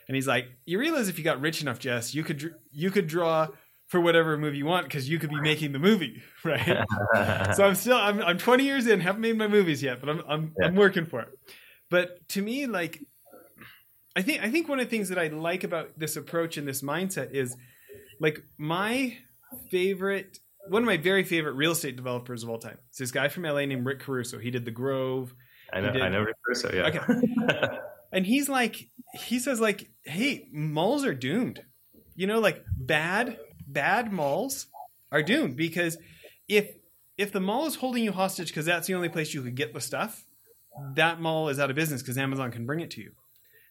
And 0.09 0.15
he's 0.15 0.27
like, 0.27 0.49
you 0.67 0.79
realize 0.79 1.09
if 1.09 1.19
you 1.19 1.25
got 1.25 1.41
rich 1.41 1.63
enough, 1.63 1.79
Jess, 1.79 2.15
you 2.15 2.23
could 2.23 2.55
you 2.71 2.91
could 2.91 3.07
draw 3.07 3.49
for 3.89 4.01
whatever 4.01 4.37
movie 4.37 4.59
you 4.59 4.67
want 4.67 4.85
because 4.85 5.09
you 5.09 5.19
could 5.19 5.31
be 5.31 5.41
making 5.41 5.73
the 5.73 5.79
movie, 5.79 6.23
right? 6.45 6.85
so 7.57 7.65
I'm 7.65 7.75
still 7.75 7.97
I'm 7.97 8.21
I'm 8.23 8.39
20 8.39 8.65
years 8.65 8.87
in, 8.87 9.01
haven't 9.01 9.23
made 9.23 9.39
my 9.39 9.49
movies 9.49 9.83
yet, 9.83 10.01
but 10.01 10.09
I'm 10.09 10.23
I'm 10.29 10.55
yeah. 10.61 10.67
I'm 10.67 10.75
working 10.75 11.07
for 11.07 11.21
it. 11.21 11.29
But 11.91 12.29
to 12.31 12.43
me, 12.43 12.67
like 12.67 13.03
I 14.15 14.23
think 14.23 14.43
I 14.43 14.51
think 14.51 14.69
one 14.69 14.79
of 14.79 14.87
the 14.87 14.91
things 14.91 15.09
that 15.09 15.19
I 15.19 15.29
like 15.29 15.65
about 15.65 15.99
this 15.99 16.17
approach 16.17 16.57
and 16.57 16.67
this 16.67 16.83
mindset 16.83 17.33
is 17.33 17.57
like 18.21 18.43
my 18.59 19.17
favorite 19.71 20.39
one 20.69 20.83
of 20.83 20.87
my 20.87 20.97
very 20.97 21.25
favorite 21.25 21.53
real 21.53 21.73
estate 21.73 21.97
developers 21.97 22.43
of 22.43 22.51
all 22.51 22.59
time. 22.59 22.79
It's 22.89 22.99
this 22.99 23.11
guy 23.11 23.29
from 23.29 23.45
LA 23.45 23.65
named 23.67 23.87
Rick 23.87 24.01
Caruso. 24.01 24.39
He 24.39 24.51
did 24.51 24.65
the 24.65 24.71
Grove. 24.71 25.35
I 25.73 25.81
know, 25.81 25.93
did, 25.93 26.03
I 26.03 26.09
know 26.09 26.21
Rick 26.21 26.37
Caruso, 26.45 26.73
yeah. 26.73 26.89
Okay. 26.89 27.79
and 28.13 28.27
he's 28.27 28.49
like 28.49 28.89
he 29.15 29.39
says 29.39 29.61
like, 29.61 29.91
hey, 30.05 30.49
malls 30.53 31.05
are 31.05 31.15
doomed. 31.15 31.63
You 32.15 32.27
know, 32.27 32.41
like 32.41 32.65
bad 32.77 33.39
bad 33.67 34.13
malls 34.13 34.67
are 35.13 35.23
doomed 35.23 35.57
because 35.57 35.99
if 36.49 36.71
if 37.19 37.33
the 37.33 37.41
mall 37.41 37.67
is 37.67 37.77
holding 37.77 38.05
you 38.05 38.13
hostage 38.13 38.49
because 38.49 38.67
that's 38.67 38.87
the 38.87 38.95
only 38.95 39.09
place 39.09 39.35
you 39.35 39.43
could 39.43 39.55
get 39.55 39.73
the 39.73 39.81
stuff, 39.81 40.25
that 40.95 41.21
mall 41.21 41.49
is 41.49 41.59
out 41.59 41.71
of 41.71 41.77
business 41.77 42.03
because 42.03 42.19
Amazon 42.19 42.51
can 42.51 42.67
bring 42.67 42.81
it 42.81 42.91
to 42.93 43.01
you. 43.01 43.13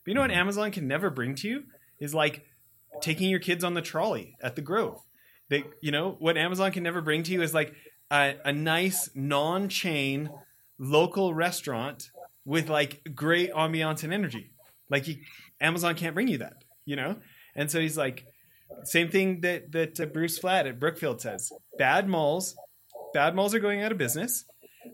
But 0.03 0.11
you 0.11 0.15
know 0.15 0.21
what 0.21 0.31
mm-hmm. 0.31 0.39
Amazon 0.39 0.71
can 0.71 0.87
never 0.87 1.09
bring 1.09 1.35
to 1.35 1.47
you 1.47 1.63
is 1.99 2.13
like 2.13 2.45
taking 3.01 3.29
your 3.29 3.39
kids 3.39 3.63
on 3.63 3.73
the 3.73 3.81
trolley 3.81 4.35
at 4.41 4.55
the 4.55 4.61
Grove. 4.61 5.01
They, 5.49 5.63
you 5.81 5.91
know, 5.91 6.15
what 6.19 6.37
Amazon 6.37 6.71
can 6.71 6.83
never 6.83 7.01
bring 7.01 7.23
to 7.23 7.31
you 7.31 7.41
is 7.41 7.53
like 7.53 7.73
a, 8.11 8.35
a 8.43 8.51
nice 8.51 9.09
non-chain 9.13 10.29
local 10.79 11.33
restaurant 11.33 12.09
with 12.45 12.69
like 12.69 13.01
great 13.13 13.51
ambiance 13.53 14.03
and 14.03 14.13
energy. 14.13 14.51
Like 14.89 15.07
you, 15.07 15.17
Amazon 15.59 15.95
can't 15.95 16.13
bring 16.13 16.27
you 16.27 16.39
that, 16.39 16.63
you 16.85 16.95
know. 16.95 17.17
And 17.55 17.71
so 17.71 17.79
he's 17.79 17.97
like, 17.97 18.25
same 18.83 19.09
thing 19.09 19.41
that 19.41 19.71
that 19.71 19.99
uh, 19.99 20.05
Bruce 20.05 20.37
Flatt 20.37 20.67
at 20.67 20.79
Brookfield 20.79 21.21
says. 21.21 21.51
Bad 21.77 22.07
malls, 22.07 22.55
bad 23.13 23.35
malls 23.35 23.53
are 23.53 23.59
going 23.59 23.81
out 23.81 23.91
of 23.91 23.97
business, 23.97 24.45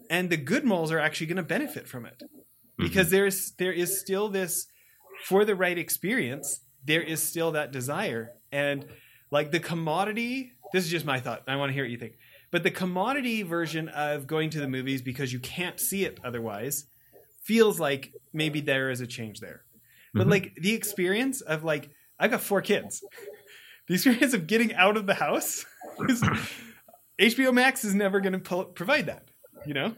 and 0.10 0.30
the 0.30 0.38
good 0.38 0.66
malls 0.66 0.92
are 0.92 1.00
actually 1.00 1.28
going 1.28 1.38
to 1.38 1.44
benefit 1.44 1.88
from 1.88 2.06
it 2.06 2.22
because 2.78 3.08
mm-hmm. 3.08 3.16
there's 3.16 3.52
there 3.58 3.72
is 3.72 4.00
still 4.00 4.30
this 4.30 4.68
for 5.26 5.46
the 5.46 5.56
right 5.56 5.78
experience. 5.78 6.62
There 6.84 7.02
is 7.02 7.22
still 7.22 7.52
that 7.52 7.72
desire, 7.72 8.32
and 8.52 8.86
like 9.32 9.52
the 9.52 9.60
commodity. 9.60 10.54
This 10.74 10.86
is 10.86 10.92
just 10.92 11.06
my 11.06 11.20
thought. 11.20 11.44
I 11.48 11.56
want 11.56 11.70
to 11.70 11.74
hear 11.74 11.84
what 11.84 11.92
you 11.92 11.98
think. 11.98 12.14
But 12.52 12.64
the 12.64 12.72
commodity 12.72 13.44
version 13.44 13.90
of 13.90 14.28
going 14.28 14.50
to 14.52 14.60
the 14.60 14.68
movies 14.68 15.02
because 15.02 15.32
you 15.32 15.40
can't 15.40 15.80
see 15.80 16.04
it 16.06 16.20
otherwise 16.24 16.86
feels 17.44 17.80
like 17.80 18.14
maybe 18.34 18.62
there 18.62 18.90
is 18.90 19.02
a 19.02 19.08
change 19.08 19.40
there. 19.40 19.64
But 20.14 20.22
mm-hmm. 20.22 20.32
like 20.32 20.56
the 20.56 20.74
experience 20.74 21.42
of 21.42 21.64
like 21.64 21.90
I've 22.20 22.32
got 22.32 22.42
four 22.42 22.62
kids 22.62 23.04
the 23.88 23.96
experience 23.96 24.34
of 24.34 24.48
getting 24.48 24.74
out 24.74 24.98
of 24.98 25.06
the 25.06 25.14
house 25.14 25.66
is, 26.10 26.24
HBO 27.20 27.54
Max 27.54 27.84
is 27.84 27.94
never 27.94 28.20
going 28.20 28.40
to 28.40 28.66
provide 28.74 29.08
that. 29.08 29.26
You 29.66 29.74
know. 29.74 29.96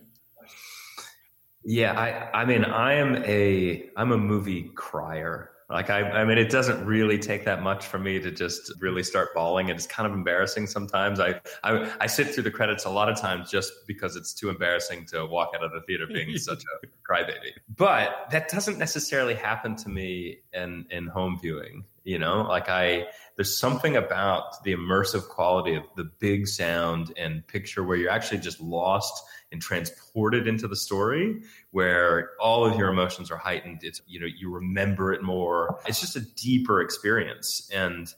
Yeah, 1.63 1.93
I 1.93 2.41
I 2.41 2.45
mean 2.45 2.65
I 2.65 2.93
am 2.95 3.15
a 3.23 3.89
I'm 3.95 4.11
a 4.11 4.17
movie 4.17 4.63
crier. 4.75 5.51
Like 5.73 5.89
I 5.89 6.01
I 6.01 6.23
mean 6.23 6.37
it 6.37 6.51
doesn't 6.51 6.85
really 6.85 7.17
take 7.17 7.45
that 7.45 7.63
much 7.63 7.87
for 7.87 7.97
me 7.97 8.19
to 8.19 8.29
just 8.29 8.71
really 8.79 9.01
start 9.01 9.33
bawling. 9.33 9.69
It's 9.69 9.87
kind 9.87 10.05
of 10.05 10.13
embarrassing 10.13 10.67
sometimes. 10.67 11.19
I 11.19 11.41
I, 11.63 11.91
I 11.99 12.05
sit 12.05 12.27
through 12.27 12.43
the 12.43 12.51
credits 12.51 12.85
a 12.85 12.91
lot 12.91 13.09
of 13.09 13.19
times 13.19 13.49
just 13.49 13.73
because 13.87 14.15
it's 14.15 14.33
too 14.35 14.49
embarrassing 14.49 15.07
to 15.07 15.25
walk 15.25 15.49
out 15.55 15.63
of 15.63 15.71
the 15.71 15.81
theater 15.81 16.05
being 16.05 16.37
such 16.37 16.63
a 16.63 17.11
crybaby. 17.11 17.53
But 17.75 18.27
that 18.29 18.49
doesn't 18.49 18.77
necessarily 18.77 19.33
happen 19.33 19.75
to 19.77 19.89
me 19.89 20.43
in 20.53 20.85
in 20.91 21.07
home 21.07 21.39
viewing. 21.41 21.85
You 22.03 22.19
know, 22.19 22.43
like 22.43 22.69
I 22.69 23.07
there's 23.35 23.57
something 23.57 23.95
about 23.95 24.63
the 24.63 24.75
immersive 24.75 25.27
quality 25.27 25.73
of 25.73 25.83
the 25.95 26.03
big 26.19 26.47
sound 26.47 27.13
and 27.17 27.45
picture 27.47 27.83
where 27.83 27.97
you're 27.97 28.11
actually 28.11 28.39
just 28.39 28.61
lost 28.61 29.23
and 29.53 29.61
transported 29.61 30.47
into 30.47 30.67
the 30.67 30.75
story 30.75 31.41
where 31.71 32.31
all 32.41 32.65
of 32.65 32.77
your 32.77 32.89
emotions 32.89 33.31
are 33.31 33.37
heightened. 33.37 33.79
It's 33.83 34.01
you 34.07 34.19
know 34.19 34.27
you 34.27 34.49
remember 34.49 35.13
it 35.13 35.23
more. 35.23 35.79
It's 35.87 36.01
just 36.01 36.17
a 36.17 36.21
deeper 36.21 36.81
experience. 36.81 37.69
And 37.73 38.13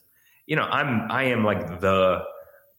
you 0.46 0.56
know 0.56 0.62
i'm 0.62 1.10
i 1.10 1.24
am 1.24 1.44
like 1.44 1.80
the 1.80 2.24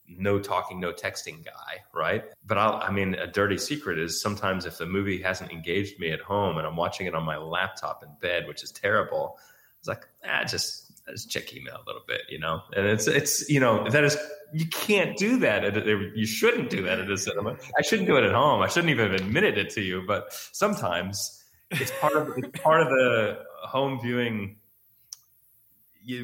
no 0.10 0.40
talking 0.40 0.80
no 0.80 0.94
texting 0.94 1.44
guy 1.44 1.84
right? 1.94 2.24
But 2.46 2.58
I'll, 2.58 2.76
i 2.76 2.92
mean 2.92 3.14
a 3.16 3.28
dirty 3.28 3.58
secret 3.58 4.00
is 4.00 4.22
sometimes 4.22 4.66
if 4.66 4.78
the 4.78 4.86
movie 4.86 5.22
hasn't 5.22 5.52
engaged 5.52 6.00
me 6.00 6.12
at 6.12 6.22
home 6.22 6.58
and 6.58 6.66
i'm 6.66 6.78
watching 6.78 7.08
it 7.08 7.14
on 7.14 7.24
my 7.24 7.38
laptop 7.38 8.04
in 8.04 8.10
bed 8.22 8.48
which 8.48 8.64
is 8.64 8.72
terrible 8.72 9.38
it's 9.80 9.88
like 9.88 10.08
ah 10.26 10.44
just 10.46 10.87
just 11.12 11.30
check 11.30 11.54
email 11.54 11.76
a 11.76 11.86
little 11.88 12.04
bit, 12.08 12.22
you 12.30 12.40
know. 12.40 12.62
And 12.76 12.86
it's 12.86 13.08
it's 13.08 13.50
you 13.50 13.60
know 13.60 13.90
that 13.90 14.04
is 14.04 14.18
you 14.54 14.66
can't 14.68 15.18
do 15.18 15.40
that. 15.40 15.64
At 15.64 15.86
you 15.86 16.26
shouldn't 16.26 16.70
do 16.70 16.84
that 16.84 17.00
at 17.00 17.10
a 17.10 17.18
cinema. 17.18 17.58
I 17.78 17.82
shouldn't 17.82 18.08
do 18.08 18.18
it 18.18 18.24
at 18.24 18.34
home. 18.34 18.62
I 18.62 18.68
shouldn't 18.68 18.92
even 18.92 19.12
have 19.12 19.22
admitted 19.22 19.58
it 19.58 19.70
to 19.72 19.82
you. 19.82 20.04
But 20.06 20.34
sometimes 20.52 21.44
it's 21.72 21.92
part 22.00 22.16
of 22.16 22.34
it's 22.38 22.60
part 22.60 22.82
of 22.82 22.90
the 22.90 23.40
home 23.64 24.00
viewing 24.02 24.58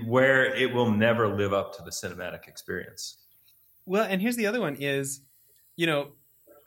where 0.06 0.46
it 0.56 0.74
will 0.74 0.92
never 0.92 1.36
live 1.36 1.54
up 1.54 1.75
to 1.78 1.84
the 1.84 1.92
cinematic 1.92 2.48
experience. 2.48 3.18
Well, 3.86 4.06
and 4.10 4.22
here's 4.22 4.38
the 4.38 4.48
other 4.48 4.62
one: 4.62 4.75
is 4.75 5.22
you 5.75 5.88
know, 5.88 6.12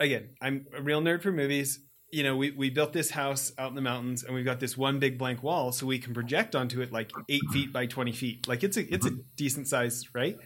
again, 0.00 0.30
I'm 0.40 0.66
a 0.76 0.82
real 0.82 1.00
nerd 1.00 1.22
for 1.22 1.32
movies 1.32 1.80
you 2.10 2.22
know, 2.22 2.36
we, 2.36 2.50
we 2.52 2.70
built 2.70 2.92
this 2.92 3.10
house 3.10 3.52
out 3.58 3.68
in 3.68 3.74
the 3.74 3.80
mountains 3.82 4.22
and 4.22 4.34
we've 4.34 4.44
got 4.44 4.60
this 4.60 4.76
one 4.76 4.98
big 4.98 5.18
blank 5.18 5.42
wall 5.42 5.72
so 5.72 5.86
we 5.86 5.98
can 5.98 6.14
project 6.14 6.54
onto 6.54 6.80
it 6.80 6.92
like 6.92 7.10
eight 7.28 7.42
feet 7.52 7.72
by 7.72 7.86
20 7.86 8.12
feet. 8.12 8.46
Like 8.46 8.62
it's 8.62 8.76
a, 8.76 8.94
it's 8.94 9.06
a 9.06 9.10
decent 9.36 9.68
size, 9.68 10.04
right? 10.14 10.38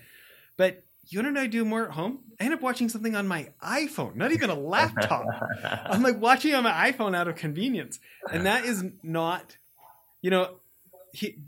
But 0.56 0.82
you 1.06 1.22
know 1.22 1.30
what 1.30 1.38
I 1.38 1.46
do 1.46 1.64
more 1.64 1.84
at 1.84 1.90
home? 1.92 2.20
I 2.40 2.44
end 2.44 2.54
up 2.54 2.62
watching 2.62 2.88
something 2.88 3.14
on 3.14 3.26
my 3.26 3.48
iPhone, 3.62 4.14
not 4.16 4.32
even 4.32 4.48
a 4.48 4.54
laptop. 4.54 5.26
I'm 5.64 6.02
like 6.02 6.20
watching 6.20 6.54
on 6.54 6.62
my 6.62 6.92
iPhone 6.92 7.16
out 7.16 7.28
of 7.28 7.36
convenience. 7.36 7.98
And 8.30 8.46
that 8.46 8.64
is 8.64 8.84
not, 9.02 9.56
you 10.22 10.30
know, 10.30 10.56
he, 11.12 11.38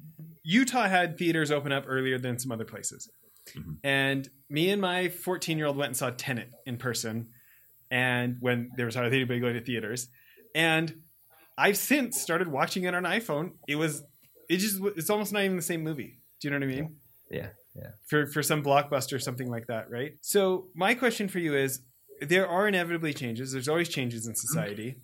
Utah 0.43 0.89
had 0.89 1.17
theaters 1.17 1.51
open 1.51 1.73
up 1.73 1.85
earlier 1.87 2.19
than 2.19 2.39
some 2.39 2.53
other 2.53 2.65
places. 2.65 3.09
Mm-hmm. 3.57 3.73
And 3.85 4.29
me 4.49 4.71
and 4.71 4.81
my 4.81 5.09
14 5.09 5.59
year 5.59 5.67
old 5.67 5.77
went 5.77 5.89
and 5.89 5.97
saw 5.97 6.11
Tenet 6.11 6.51
in 6.67 6.77
person 6.77 7.29
and 7.93 8.39
when 8.41 8.71
there 8.77 8.87
was 8.87 8.95
hardly 8.95 9.19
anybody 9.19 9.39
going 9.39 9.55
to 9.55 9.61
theaters. 9.61 10.09
And 10.55 11.03
I've 11.59 11.77
since 11.77 12.21
started 12.21 12.49
watching 12.49 12.85
it 12.85 12.95
on 12.95 13.05
iPhone. 13.05 13.53
It 13.69 13.77
was 13.77 14.03
it 14.49 14.57
just 14.57 14.81
it's 14.97 15.11
almost 15.11 15.33
not 15.33 15.45
even 15.45 15.57
the 15.57 15.63
same 15.63 15.85
movie. 15.85 16.19
Do 16.41 16.49
you 16.49 16.51
know 16.51 16.67
what 16.67 16.73
I 16.73 16.75
mean? 16.75 16.97
Yeah. 17.31 17.49
Yeah. 17.77 17.91
For 18.07 18.27
for 18.27 18.43
some 18.43 18.65
blockbuster 18.65 19.21
something 19.21 19.49
like 19.49 19.67
that, 19.67 19.91
right? 19.91 20.13
So 20.23 20.69
my 20.75 20.95
question 20.95 21.29
for 21.29 21.39
you 21.39 21.55
is 21.55 21.83
there 22.21 22.49
are 22.49 22.67
inevitably 22.67 23.13
changes. 23.13 23.53
There's 23.53 23.69
always 23.69 23.91
changes 23.91 24.27
in 24.27 24.35
society. 24.35 24.97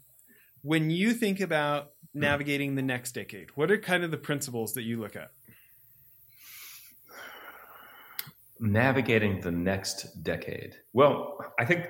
When 0.63 0.91
you 0.91 1.13
think 1.13 1.41
about 1.41 1.91
navigating 2.15 2.75
the 2.75 2.83
next 2.83 3.13
decade, 3.13 3.51
what 3.55 3.71
are 3.71 3.79
kind 3.79 4.03
of 4.03 4.11
the 4.11 4.17
principles 4.17 4.73
that 4.75 4.83
you 4.83 4.99
look 4.99 5.15
at? 5.15 5.29
Navigating 8.61 9.41
the 9.41 9.53
next 9.53 10.23
decade. 10.23 10.75
Well, 10.93 11.39
I 11.61 11.65
think 11.65 11.87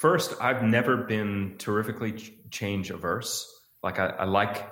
first, 0.00 0.34
I've 0.40 0.62
never 0.62 0.96
been 0.96 1.56
terrifically 1.58 2.12
change 2.50 2.90
averse. 2.90 3.46
Like 3.82 3.98
I, 3.98 4.06
I 4.06 4.24
like, 4.24 4.70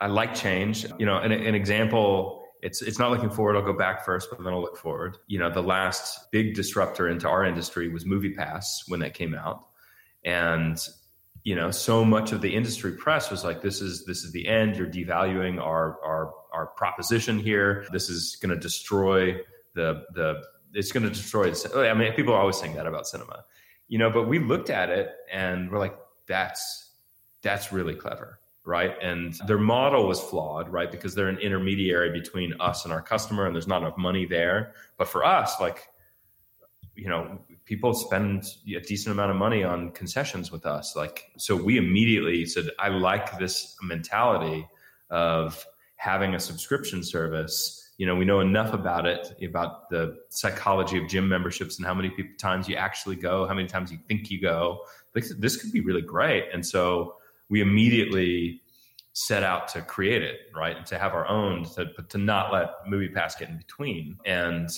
I 0.00 0.06
like 0.06 0.34
change. 0.34 0.86
You 0.98 1.06
know, 1.06 1.16
an, 1.18 1.32
an 1.32 1.54
example 1.54 2.40
it's 2.62 2.82
it's 2.82 2.98
not 2.98 3.10
looking 3.10 3.30
forward. 3.30 3.56
I'll 3.56 3.64
go 3.64 3.72
back 3.72 4.04
first, 4.04 4.28
but 4.30 4.42
then 4.42 4.52
I'll 4.52 4.60
look 4.60 4.76
forward. 4.76 5.16
You 5.26 5.38
know, 5.38 5.50
the 5.50 5.62
last 5.62 6.30
big 6.30 6.54
disruptor 6.54 7.08
into 7.08 7.28
our 7.28 7.44
industry 7.44 7.88
was 7.88 8.04
MoviePass 8.04 8.64
when 8.88 9.00
that 9.00 9.14
came 9.14 9.34
out, 9.34 9.66
and 10.24 10.78
you 11.42 11.54
know, 11.54 11.70
so 11.70 12.04
much 12.04 12.32
of 12.32 12.42
the 12.42 12.54
industry 12.54 12.92
press 12.92 13.30
was 13.30 13.44
like, 13.44 13.62
"This 13.62 13.80
is 13.80 14.04
this 14.04 14.24
is 14.24 14.32
the 14.32 14.46
end. 14.46 14.76
You're 14.76 14.88
devaluing 14.88 15.58
our 15.58 15.98
our 16.04 16.34
our 16.52 16.66
proposition 16.66 17.38
here. 17.38 17.86
This 17.92 18.10
is 18.10 18.36
going 18.36 18.54
to 18.54 18.60
destroy 18.60 19.38
the 19.74 20.04
the. 20.14 20.42
It's 20.72 20.92
going 20.92 21.02
to 21.04 21.10
destroy. 21.10 21.50
The, 21.50 21.90
I 21.90 21.94
mean, 21.94 22.12
people 22.12 22.34
are 22.34 22.40
always 22.40 22.58
saying 22.58 22.74
that 22.74 22.86
about 22.86 23.06
cinema, 23.06 23.44
you 23.90 23.98
know. 23.98 24.08
But 24.08 24.26
we 24.26 24.38
looked 24.38 24.70
at 24.70 24.88
it 24.88 25.12
and 25.30 25.70
we're 25.70 25.78
like, 25.78 25.98
"That's 26.26 26.92
that's 27.42 27.70
really 27.70 27.94
clever." 27.94 28.40
right? 28.64 28.94
And 29.02 29.34
their 29.46 29.58
model 29.58 30.06
was 30.06 30.20
flawed, 30.20 30.68
right? 30.68 30.90
Because 30.90 31.14
they're 31.14 31.28
an 31.28 31.38
intermediary 31.38 32.12
between 32.12 32.54
us 32.60 32.84
and 32.84 32.92
our 32.92 33.02
customer, 33.02 33.46
and 33.46 33.54
there's 33.54 33.66
not 33.66 33.82
enough 33.82 33.96
money 33.96 34.26
there. 34.26 34.74
But 34.96 35.08
for 35.08 35.24
us, 35.24 35.58
like, 35.60 35.88
you 36.94 37.08
know, 37.08 37.40
people 37.64 37.94
spend 37.94 38.44
a 38.68 38.80
decent 38.80 39.12
amount 39.12 39.30
of 39.30 39.36
money 39.36 39.64
on 39.64 39.90
concessions 39.92 40.52
with 40.52 40.66
us. 40.66 40.94
Like, 40.94 41.30
so 41.36 41.56
we 41.56 41.78
immediately 41.78 42.44
said, 42.46 42.66
I 42.78 42.88
like 42.88 43.38
this 43.38 43.76
mentality 43.82 44.68
of 45.08 45.64
having 45.96 46.34
a 46.34 46.40
subscription 46.40 47.02
service. 47.02 47.79
You 48.00 48.06
know, 48.06 48.14
we 48.14 48.24
know 48.24 48.40
enough 48.40 48.72
about 48.72 49.04
it, 49.04 49.36
about 49.42 49.90
the 49.90 50.16
psychology 50.30 50.96
of 50.96 51.06
gym 51.06 51.28
memberships 51.28 51.76
and 51.76 51.86
how 51.86 51.92
many 51.92 52.08
people, 52.08 52.32
times 52.38 52.66
you 52.66 52.76
actually 52.76 53.16
go, 53.16 53.46
how 53.46 53.52
many 53.52 53.68
times 53.68 53.92
you 53.92 53.98
think 54.08 54.30
you 54.30 54.40
go. 54.40 54.78
This, 55.12 55.34
this 55.38 55.58
could 55.58 55.70
be 55.70 55.82
really 55.82 56.00
great. 56.00 56.46
And 56.50 56.64
so 56.64 57.16
we 57.50 57.60
immediately 57.60 58.62
set 59.12 59.42
out 59.42 59.68
to 59.68 59.82
create 59.82 60.22
it, 60.22 60.38
right? 60.56 60.78
And 60.78 60.86
to 60.86 60.98
have 60.98 61.12
our 61.12 61.28
own, 61.28 61.64
to, 61.74 61.92
to 62.08 62.16
not 62.16 62.54
let 62.54 62.70
MoviePass 62.88 63.38
get 63.38 63.50
in 63.50 63.58
between. 63.58 64.16
And 64.24 64.70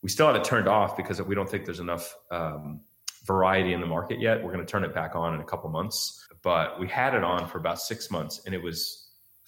we 0.00 0.08
still 0.08 0.26
have 0.26 0.36
it 0.36 0.42
turned 0.44 0.66
off 0.66 0.96
because 0.96 1.20
we 1.20 1.34
don't 1.34 1.50
think 1.50 1.66
there's 1.66 1.78
enough 1.78 2.16
um, 2.30 2.80
variety 3.26 3.74
in 3.74 3.82
the 3.82 3.86
market 3.86 4.18
yet. 4.18 4.42
We're 4.42 4.50
going 4.50 4.64
to 4.64 4.70
turn 4.70 4.82
it 4.82 4.94
back 4.94 5.14
on 5.14 5.34
in 5.34 5.42
a 5.42 5.44
couple 5.44 5.68
months, 5.68 6.26
but 6.40 6.80
we 6.80 6.88
had 6.88 7.12
it 7.12 7.22
on 7.22 7.46
for 7.48 7.58
about 7.58 7.82
six 7.82 8.10
months, 8.10 8.40
and 8.46 8.54
it 8.54 8.62
was 8.62 9.01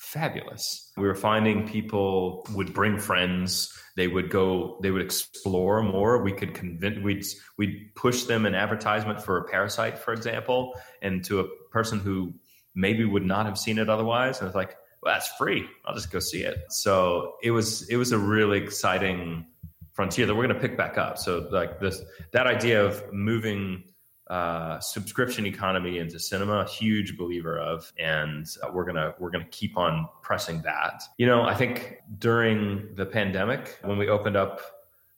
fabulous. 0.04 0.92
We 0.96 1.06
were 1.06 1.14
finding 1.14 1.66
people 1.66 2.46
would 2.54 2.72
bring 2.72 2.98
friends. 2.98 3.72
They 3.96 4.08
would 4.08 4.30
go. 4.30 4.78
They 4.82 4.90
would 4.90 5.02
explore 5.02 5.82
more. 5.82 6.22
We 6.22 6.32
could 6.32 6.54
convince. 6.54 6.98
We'd 7.02 7.24
we'd 7.56 7.94
push 7.94 8.24
them 8.24 8.46
an 8.46 8.54
advertisement 8.54 9.22
for 9.22 9.38
a 9.38 9.44
parasite, 9.44 9.98
for 9.98 10.12
example, 10.12 10.74
and 11.02 11.24
to 11.24 11.40
a 11.40 11.48
person 11.70 11.98
who 11.98 12.34
maybe 12.74 13.04
would 13.04 13.24
not 13.24 13.46
have 13.46 13.58
seen 13.58 13.78
it 13.78 13.88
otherwise, 13.88 14.40
and 14.40 14.46
it's 14.46 14.56
like, 14.56 14.76
well, 15.02 15.14
that's 15.14 15.28
free. 15.36 15.66
I'll 15.84 15.94
just 15.94 16.10
go 16.10 16.18
see 16.18 16.42
it. 16.42 16.58
So 16.70 17.34
it 17.42 17.50
was 17.50 17.88
it 17.88 17.96
was 17.96 18.12
a 18.12 18.18
really 18.18 18.58
exciting 18.58 19.46
frontier 19.92 20.26
that 20.26 20.34
we're 20.34 20.46
going 20.46 20.60
to 20.60 20.68
pick 20.68 20.76
back 20.76 20.98
up. 20.98 21.18
So 21.18 21.48
like 21.50 21.80
this 21.80 22.02
that 22.32 22.46
idea 22.46 22.84
of 22.84 23.12
moving 23.12 23.84
uh, 24.28 24.80
subscription 24.80 25.46
economy 25.46 25.98
into 25.98 26.18
cinema, 26.18 26.64
huge 26.66 27.16
believer 27.16 27.58
of, 27.58 27.92
and 27.98 28.46
uh, 28.62 28.68
we're 28.72 28.84
gonna 28.84 29.14
we're 29.18 29.30
gonna 29.30 29.44
keep 29.50 29.76
on 29.76 30.08
pressing 30.22 30.62
that. 30.62 31.02
You 31.18 31.26
know, 31.26 31.42
I 31.42 31.54
think 31.54 31.98
during 32.18 32.94
the 32.94 33.06
pandemic 33.06 33.78
when 33.82 33.98
we 33.98 34.08
opened 34.08 34.36
up 34.36 34.60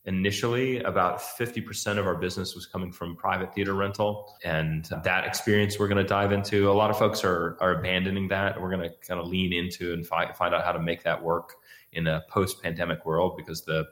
initially 0.07 0.79
about 0.85 1.19
50% 1.19 1.99
of 1.99 2.07
our 2.07 2.15
business 2.15 2.55
was 2.55 2.65
coming 2.65 2.93
from 2.93 3.17
private 3.17 3.53
theater 3.53 3.75
rental 3.75 4.37
and 4.45 4.89
that 5.03 5.25
experience 5.25 5.81
we're 5.81 5.89
going 5.89 6.03
to 6.03 6.09
dive 6.09 6.31
into 6.31 6.71
a 6.71 6.73
lot 6.73 6.91
of 6.91 6.99
folks 6.99 7.25
are, 7.25 7.57
are 7.61 7.73
abandoning 7.81 8.29
that 8.29 8.61
we're 8.61 8.71
going 8.71 8.89
to 8.89 8.95
kind 9.07 9.21
of 9.21 9.27
lean 9.27 9.53
into 9.53 9.93
and 9.93 10.07
fi- 10.07 10.31
find 10.33 10.55
out 10.55 10.65
how 10.65 10.71
to 10.71 10.79
make 10.79 11.03
that 11.03 11.21
work 11.21 11.55
in 11.93 12.07
a 12.07 12.23
post-pandemic 12.31 13.05
world 13.05 13.37
because 13.37 13.63
the 13.63 13.85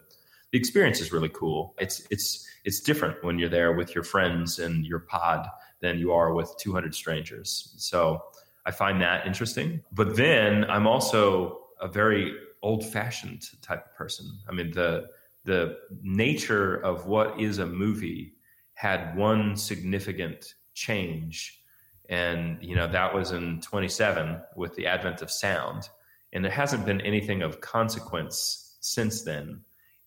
the 0.54 0.58
experience 0.58 1.00
is 1.00 1.12
really 1.12 1.30
cool. 1.30 1.74
It's 1.80 2.06
it's 2.12 2.46
it's 2.64 2.78
different 2.78 3.24
when 3.24 3.40
you're 3.40 3.48
there 3.48 3.72
with 3.72 3.92
your 3.92 4.04
friends 4.04 4.60
and 4.60 4.86
your 4.86 5.00
pod 5.00 5.48
than 5.80 5.98
you 5.98 6.12
are 6.12 6.32
with 6.32 6.54
200 6.60 6.94
strangers. 6.94 7.74
So 7.76 8.22
I 8.64 8.70
find 8.70 9.02
that 9.02 9.26
interesting. 9.26 9.82
But 9.90 10.14
then 10.14 10.64
I'm 10.66 10.86
also 10.86 11.58
a 11.80 11.88
very 11.88 12.36
old-fashioned 12.62 13.42
type 13.62 13.84
of 13.84 13.94
person. 13.96 14.26
I 14.48 14.52
mean 14.52 14.70
the 14.70 15.08
the 15.42 15.76
nature 16.04 16.76
of 16.76 17.06
what 17.06 17.40
is 17.40 17.58
a 17.58 17.66
movie 17.66 18.34
had 18.74 19.16
one 19.16 19.56
significant 19.56 20.54
change 20.72 21.62
and 22.08 22.62
you 22.62 22.76
know 22.76 22.86
that 22.86 23.12
was 23.12 23.32
in 23.32 23.60
27 23.60 24.40
with 24.54 24.76
the 24.76 24.86
advent 24.86 25.20
of 25.20 25.32
sound 25.32 25.88
and 26.32 26.44
there 26.44 26.52
hasn't 26.52 26.86
been 26.86 27.00
anything 27.00 27.42
of 27.42 27.60
consequence 27.60 28.76
since 28.80 29.22
then 29.22 29.64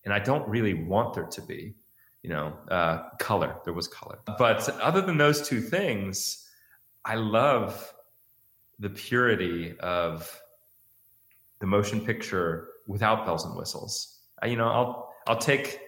and 0.08 0.14
I 0.14 0.20
don't 0.20 0.48
really 0.48 0.74
want 0.74 1.16
there 1.16 1.26
to 1.26 1.42
be. 1.42 1.76
You 2.24 2.30
know, 2.30 2.54
uh, 2.72 3.10
color. 3.20 3.58
There 3.66 3.74
was 3.74 3.90
color, 3.90 4.20
but 4.38 4.68
other 4.82 5.02
than 5.02 5.18
those 5.18 5.48
two 5.48 5.62
things, 5.62 6.50
I 7.06 7.16
love 7.16 7.94
the 8.80 8.90
purity 8.90 9.78
of 9.80 10.42
the 11.60 11.68
motion 11.68 12.02
picture 12.02 12.70
without 12.88 13.26
bells 13.26 13.46
and 13.46 13.56
whistles. 13.56 14.20
I, 14.42 14.48
you 14.48 14.56
know, 14.56 14.68
I'll 14.68 15.14
I'll 15.28 15.38
take 15.38 15.80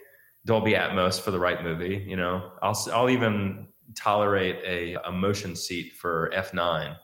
Dolby 0.45 0.73
Atmos 0.73 1.19
for 1.19 1.31
the 1.31 1.39
right 1.39 1.63
movie. 1.63 2.05
You 2.05 2.17
know, 2.17 2.51
I'll 2.61 2.77
I'll 2.93 3.09
even 3.09 3.69
tolerate 3.95 4.57
a, 4.65 4.95
a 5.07 5.11
motion 5.11 5.55
seat 5.55 5.93
for 5.93 6.31
F9. 6.35 6.95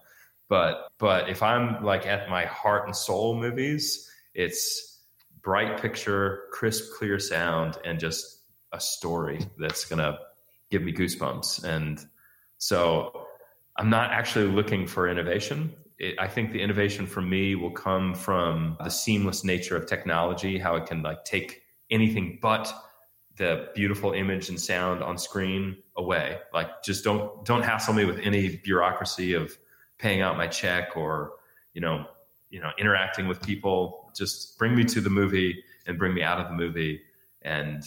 But 0.49 0.88
but 0.99 1.30
if 1.30 1.41
I'm 1.41 1.82
like 1.84 2.06
at 2.06 2.30
my 2.30 2.45
heart 2.45 2.86
and 2.86 2.95
soul 2.95 3.39
movies, 3.39 4.10
it's 4.34 4.95
bright 5.46 5.80
picture, 5.80 6.46
crisp, 6.52 6.92
clear 6.98 7.20
sound, 7.20 7.78
and 7.86 8.00
just 8.00 8.42
a 8.74 8.80
story 8.80 9.40
that's 9.60 9.86
going 9.86 10.00
to 10.00 10.18
give 10.72 10.82
me 10.82 10.92
goosebumps. 10.92 11.64
And 11.64 12.04
so 12.58 13.28
I'm 13.78 13.90
not 13.90 14.12
actually 14.12 14.48
looking 14.48 14.88
for 14.88 15.08
innovation. 15.08 15.74
It, 16.00 16.16
I 16.20 16.28
think 16.28 16.52
the 16.52 16.62
innovation 16.62 17.06
for 17.06 17.22
me 17.22 17.54
will 17.56 17.72
come 17.72 18.16
from 18.16 18.76
the 18.84 18.90
seamless 18.90 19.44
nature 19.44 19.78
of 19.78 19.86
technology, 19.86 20.58
how 20.58 20.76
it 20.78 20.88
can 20.88 21.04
like 21.04 21.24
take 21.24 21.62
anything 21.92 22.40
but 22.42 22.74
the 23.38 23.70
beautiful 23.76 24.14
image 24.14 24.50
and 24.50 24.60
sound 24.60 25.04
on 25.04 25.18
screen 25.18 25.78
away. 25.96 26.40
Like 26.54 26.84
just 26.84 27.04
don't 27.04 27.46
don't 27.46 27.64
hassle 27.64 27.94
me 27.94 28.06
with 28.06 28.20
any 28.20 28.58
bureaucracy 28.64 29.34
of 29.34 29.56
paying 30.00 30.22
out 30.22 30.38
my 30.38 30.48
check 30.48 30.96
or 30.96 31.34
you 31.74 31.82
know 31.82 32.06
you 32.50 32.62
know 32.62 32.72
interacting 32.78 33.28
with 33.28 33.42
people 33.42 34.05
just 34.15 34.58
bring 34.58 34.75
me 34.75 34.84
to 34.86 35.01
the 35.01 35.10
movie 35.10 35.63
and 35.88 35.97
bring 35.97 36.13
me 36.13 36.23
out 36.23 36.39
of 36.39 36.47
the 36.47 36.54
movie 36.54 37.01
and 37.41 37.84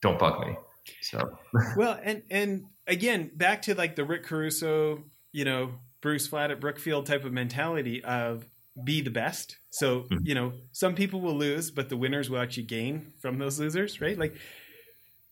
don't 0.00 0.18
bug 0.18 0.46
me. 0.46 0.56
So 1.02 1.38
well, 1.76 1.98
and 2.02 2.22
and 2.30 2.66
again, 2.86 3.30
back 3.34 3.62
to 3.62 3.74
like 3.74 3.96
the 3.96 4.04
Rick 4.04 4.24
Caruso, 4.24 5.04
you 5.32 5.44
know, 5.44 5.72
Bruce 6.00 6.26
Flatt 6.26 6.50
at 6.50 6.60
Brookfield 6.60 7.06
type 7.06 7.24
of 7.24 7.32
mentality 7.32 8.02
of 8.02 8.46
be 8.82 9.00
the 9.00 9.10
best. 9.10 9.58
So 9.70 10.02
mm-hmm. 10.02 10.18
you 10.22 10.34
know, 10.34 10.52
some 10.72 10.94
people 10.94 11.20
will 11.20 11.36
lose, 11.36 11.70
but 11.70 11.88
the 11.88 11.96
winners 11.96 12.30
will 12.30 12.38
actually 12.38 12.64
gain 12.64 13.12
from 13.20 13.38
those 13.38 13.58
losers, 13.58 14.00
right? 14.00 14.18
Like 14.18 14.34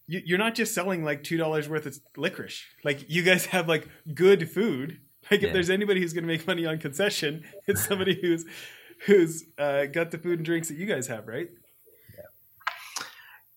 you're 0.08 0.38
not 0.38 0.54
just 0.54 0.72
selling 0.72 1.02
like 1.02 1.24
two 1.24 1.36
dollars 1.36 1.68
worth 1.68 1.86
of 1.86 1.98
licorice. 2.16 2.62
Like 2.84 3.06
you 3.08 3.22
guys 3.22 3.46
have 3.46 3.68
like 3.68 3.88
good 4.14 4.50
food. 4.50 5.00
Like 5.28 5.42
yeah. 5.42 5.48
if 5.48 5.52
there's 5.52 5.70
anybody 5.70 6.00
who's 6.00 6.12
going 6.12 6.22
to 6.22 6.28
make 6.28 6.46
money 6.46 6.66
on 6.66 6.78
concession, 6.78 7.42
it's 7.66 7.84
somebody 7.84 8.16
who's 8.20 8.44
who's 9.04 9.44
uh, 9.58 9.86
got 9.86 10.10
the 10.10 10.18
food 10.18 10.38
and 10.38 10.46
drinks 10.46 10.68
that 10.68 10.76
you 10.76 10.86
guys 10.86 11.06
have, 11.08 11.28
right? 11.28 11.48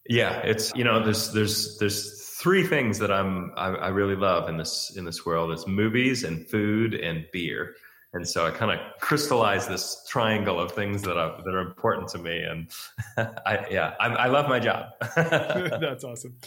Yeah, 0.09 0.39
it's 0.39 0.73
you 0.75 0.83
know 0.83 1.03
there's 1.03 1.31
there's 1.33 1.77
there's 1.77 2.29
three 2.39 2.65
things 2.65 2.97
that 2.97 3.11
I'm 3.11 3.53
I, 3.55 3.67
I, 3.67 3.87
really 3.89 4.15
love 4.15 4.49
in 4.49 4.57
this 4.57 4.91
in 4.97 5.05
this 5.05 5.23
world. 5.23 5.51
It's 5.51 5.67
movies 5.67 6.23
and 6.23 6.47
food 6.47 6.95
and 6.95 7.27
beer, 7.31 7.75
and 8.13 8.27
so 8.27 8.47
I 8.47 8.49
kind 8.49 8.71
of 8.71 8.79
crystallize 8.99 9.67
this 9.67 10.03
triangle 10.09 10.59
of 10.59 10.71
things 10.71 11.03
that 11.03 11.15
are 11.15 11.37
that 11.43 11.53
are 11.53 11.59
important 11.59 12.07
to 12.09 12.17
me. 12.17 12.41
And 12.41 12.71
I 13.45 13.67
yeah 13.69 13.93
I, 13.99 14.07
I 14.07 14.27
love 14.29 14.49
my 14.49 14.59
job. 14.59 14.87
That's 15.15 16.03
awesome. 16.03 16.37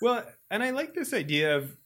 Well, 0.00 0.24
and 0.50 0.62
I 0.62 0.70
like 0.70 0.94
this 0.94 1.12
idea 1.12 1.58
of 1.58 1.76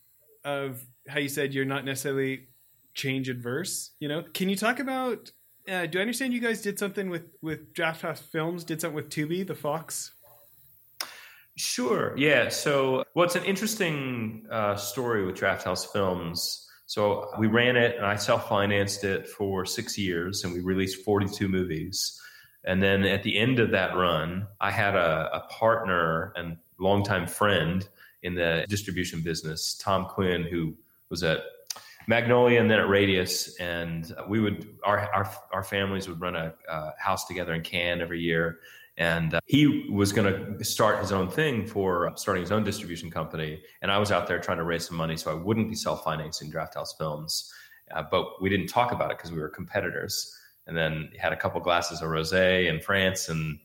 of 0.44 0.86
how 1.08 1.18
you 1.18 1.28
said 1.28 1.52
you're 1.52 1.64
not 1.64 1.84
necessarily 1.84 2.46
change 2.94 3.28
adverse. 3.28 3.90
You 3.98 4.06
know, 4.06 4.22
can 4.22 4.48
you 4.48 4.54
talk 4.54 4.78
about 4.78 5.32
uh, 5.68 5.86
do 5.86 5.98
I 5.98 6.02
understand 6.02 6.32
you 6.32 6.40
guys 6.40 6.62
did 6.62 6.78
something 6.78 7.10
with 7.10 7.24
with 7.42 7.72
Drafthouse 7.74 8.20
Films? 8.20 8.64
Did 8.64 8.80
something 8.80 8.96
with 8.96 9.10
Tubi, 9.10 9.46
the 9.46 9.54
Fox? 9.54 10.12
Sure. 11.56 12.14
Yeah. 12.16 12.48
So, 12.48 13.04
well, 13.14 13.24
it's 13.24 13.36
an 13.36 13.44
interesting 13.44 14.46
uh, 14.50 14.74
story 14.76 15.24
with 15.24 15.36
Drafthouse 15.36 15.86
Films. 15.92 16.68
So 16.86 17.30
we 17.38 17.46
ran 17.46 17.76
it, 17.76 17.96
and 17.96 18.04
I 18.04 18.16
self 18.16 18.48
financed 18.48 19.04
it 19.04 19.28
for 19.28 19.64
six 19.64 19.96
years, 19.96 20.44
and 20.44 20.52
we 20.52 20.60
released 20.60 21.04
forty 21.04 21.26
two 21.28 21.48
movies. 21.48 22.20
And 22.64 22.82
then 22.82 23.04
at 23.04 23.22
the 23.22 23.38
end 23.38 23.60
of 23.60 23.70
that 23.72 23.94
run, 23.94 24.46
I 24.60 24.70
had 24.70 24.94
a, 24.94 25.30
a 25.32 25.40
partner 25.50 26.32
and 26.34 26.56
longtime 26.80 27.26
friend 27.26 27.86
in 28.22 28.34
the 28.34 28.64
distribution 28.68 29.20
business, 29.20 29.74
Tom 29.74 30.06
Quinn, 30.06 30.44
who 30.44 30.74
was 31.10 31.22
at 31.22 31.40
Magnolia 32.06 32.60
and 32.60 32.70
then 32.70 32.80
at 32.80 32.88
Radius, 32.88 33.56
and 33.58 34.14
we 34.28 34.40
would 34.40 34.76
our 34.84 35.12
our, 35.14 35.34
our 35.52 35.62
families 35.62 36.08
would 36.08 36.20
run 36.20 36.36
a 36.36 36.54
house 36.98 37.24
together 37.26 37.54
in 37.54 37.62
Cannes 37.62 38.00
every 38.00 38.20
year. 38.20 38.60
And 38.96 39.34
uh, 39.34 39.40
he 39.46 39.88
was 39.90 40.12
going 40.12 40.56
to 40.56 40.64
start 40.64 41.00
his 41.00 41.10
own 41.10 41.28
thing 41.28 41.66
for 41.66 42.12
starting 42.14 42.42
his 42.42 42.52
own 42.52 42.62
distribution 42.62 43.10
company, 43.10 43.60
and 43.82 43.90
I 43.90 43.98
was 43.98 44.12
out 44.12 44.28
there 44.28 44.38
trying 44.38 44.58
to 44.58 44.64
raise 44.64 44.86
some 44.86 44.96
money 44.96 45.16
so 45.16 45.30
I 45.30 45.34
wouldn't 45.34 45.68
be 45.68 45.74
self 45.74 46.04
financing 46.04 46.52
Drafthouse 46.52 46.96
Films. 46.96 47.52
uh, 47.92 48.04
but 48.10 48.40
we 48.40 48.48
didn't 48.48 48.68
talk 48.68 48.92
about 48.92 49.10
it 49.10 49.18
because 49.18 49.32
we 49.32 49.40
were 49.40 49.48
competitors. 49.48 50.36
And 50.66 50.74
then 50.74 51.10
had 51.18 51.32
a 51.32 51.36
couple 51.36 51.60
glasses 51.60 52.00
of 52.00 52.08
rosé 52.08 52.70
in 52.70 52.80
France 52.80 53.28
and 53.28 53.58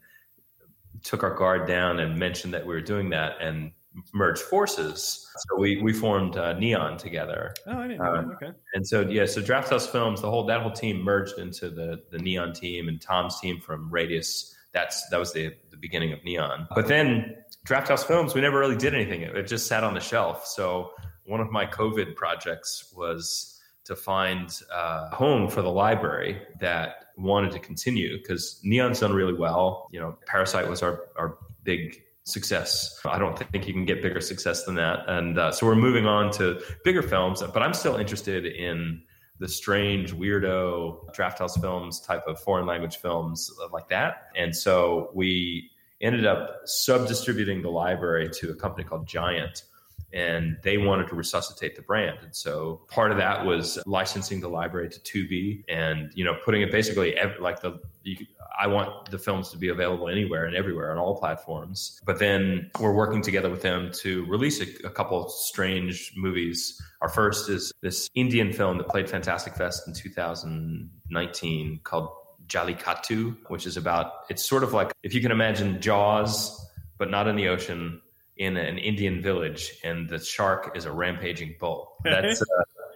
took 1.04 1.24
our 1.24 1.34
guard 1.34 1.66
down 1.66 2.00
and 2.00 2.18
mentioned 2.18 2.54
that 2.54 2.66
we 2.66 2.74
were 2.74 2.82
doing 2.82 3.10
that 3.12 3.38
and 3.40 3.72
merged 4.14 4.42
forces. 4.42 5.28
So 5.36 5.60
we 5.60 5.82
we 5.82 5.94
formed 5.94 6.38
uh, 6.38 6.54
Neon 6.54 6.98
together. 6.98 7.54
Oh, 7.68 7.80
I 7.80 7.88
didn't 7.88 8.00
know. 8.00 8.16
Uh. 8.16 8.34
Okay. 8.36 8.52
And 8.74 8.88
so 8.88 9.02
yeah, 9.02 9.26
so 9.26 9.42
Drafthouse 9.42 9.90
Films, 9.90 10.22
the 10.22 10.30
whole 10.30 10.46
that 10.46 10.62
whole 10.62 10.72
team 10.72 11.02
merged 11.02 11.38
into 11.38 11.70
the 11.70 12.04
the 12.12 12.20
Neon 12.20 12.54
team 12.54 12.88
and 12.88 13.02
Tom's 13.02 13.40
team 13.40 13.60
from 13.60 13.90
Radius. 13.90 14.56
That's 14.74 15.08
that 15.10 15.20
was 15.20 15.34
the 15.34 15.54
the 15.72 15.78
beginning 15.78 16.14
of 16.14 16.24
Neon. 16.24 16.68
But 16.76 16.88
then 16.88 17.36
Drafthouse 17.66 18.06
Films, 18.06 18.34
we 18.34 18.42
never 18.42 18.60
really 18.60 18.78
did 18.78 18.94
anything. 18.94 19.22
It, 19.22 19.36
it 19.36 19.48
just 19.48 19.68
sat 19.68 19.84
on 19.84 19.94
the 19.94 20.00
shelf. 20.00 20.46
So 20.46 20.92
one 21.26 21.40
of 21.40 21.52
my 21.52 21.66
COVID 21.66 22.16
projects 22.16 22.94
was 22.96 23.60
to 23.86 23.96
find 23.96 24.56
uh, 24.72 25.10
a 25.12 25.16
home 25.16 25.50
for 25.50 25.62
the 25.62 25.72
library 25.72 26.40
that 26.60 27.06
wanted 27.18 27.52
to 27.52 27.60
continue 27.60 28.18
because 28.18 28.60
Neon's 28.64 29.00
done 29.00 29.14
really 29.14 29.34
well. 29.34 29.88
You 29.92 30.00
know, 30.00 30.18
Parasite 30.26 30.70
was 30.70 30.84
our 30.84 31.06
our 31.18 31.38
big 31.64 32.02
success. 32.24 33.00
I 33.06 33.18
don't 33.18 33.38
think 33.38 33.68
you 33.68 33.74
can 33.74 33.86
get 33.86 34.02
bigger 34.02 34.22
success 34.22 34.64
than 34.66 34.76
that. 34.76 35.00
And 35.08 35.38
uh, 35.38 35.52
so 35.52 35.66
we're 35.66 35.76
moving 35.76 36.06
on 36.06 36.32
to 36.34 36.62
bigger 36.84 37.02
films, 37.02 37.42
but 37.42 37.62
I'm 37.64 37.74
still 37.74 37.96
interested 37.96 38.46
in 38.46 39.02
the 39.40 39.48
strange, 39.48 40.14
weirdo 40.14 41.14
draft 41.14 41.40
house 41.40 41.58
films 41.58 42.02
type 42.02 42.24
of 42.28 42.40
foreign 42.40 42.66
language 42.66 42.98
films 42.98 43.50
like 43.72 43.88
that. 43.90 44.28
And 44.36 44.56
so 44.56 45.12
we 45.14 45.72
ended 46.02 46.26
up 46.26 46.62
sub 46.66 47.08
distributing 47.08 47.62
the 47.62 47.70
library 47.70 48.30
to 48.36 48.52
a 48.52 48.56
company 48.56 48.84
called 48.84 49.08
Giant. 49.08 49.64
And 50.12 50.58
they 50.64 50.78
wanted 50.78 51.08
to 51.10 51.16
resuscitate 51.16 51.76
the 51.76 51.82
brand. 51.82 52.18
And 52.24 52.36
so 52.36 52.82
part 52.90 53.12
of 53.12 53.18
that 53.18 53.46
was 53.46 53.80
licensing 53.86 54.40
the 54.40 54.50
library 54.50 54.90
to 54.90 55.00
Tubi 55.00 55.64
and, 55.70 56.12
you 56.16 56.24
know, 56.24 56.36
putting 56.44 56.62
it 56.62 56.72
basically 56.72 57.16
ev- 57.16 57.40
like 57.40 57.62
the, 57.62 57.80
you, 58.04 58.26
I 58.60 58.68
want 58.68 59.10
the 59.10 59.18
films 59.18 59.50
to 59.52 59.58
be 59.58 59.70
available 59.70 60.10
anywhere 60.10 60.46
and 60.46 60.56
everywhere 60.56 60.92
on 60.92 60.98
all 60.98 61.18
platforms. 61.18 62.00
But 62.06 62.20
then 62.20 62.70
we're 62.80 62.94
working 62.94 63.22
together 63.22 63.50
with 63.50 63.62
them 63.62 63.92
to 64.02 64.26
release 64.26 64.60
a, 64.62 64.88
a 64.88 64.90
couple 64.90 65.30
strange 65.30 66.12
movies. 66.18 66.82
Our 67.02 67.10
first 67.10 67.50
is 67.50 67.72
this 67.82 68.10
Indian 68.16 68.52
film 68.52 68.78
that 68.80 68.88
played 68.88 69.10
Fantastic 69.10 69.56
Fest 69.56 69.88
in 69.88 69.94
2019 69.94 71.80
called 71.84 72.10
Jallikattu, 72.48 73.38
which 73.48 73.66
is 73.66 73.78
about, 73.78 74.12
it's 74.30 74.44
sort 74.44 74.64
of 74.64 74.74
like 74.74 74.92
if 75.04 75.14
you 75.14 75.22
can 75.22 75.32
imagine 75.32 75.80
Jaws, 75.80 76.60
but 76.98 77.10
not 77.10 77.28
in 77.28 77.36
the 77.36 77.48
ocean, 77.48 78.02
in 78.40 78.56
an 78.56 78.78
Indian 78.78 79.22
village, 79.22 79.74
and 79.84 80.10
the 80.10 80.18
shark 80.18 80.72
is 80.76 80.86
a 80.86 80.92
rampaging 80.92 81.56
bull. 81.60 81.98
That's, 82.04 82.42
uh, 82.42 82.46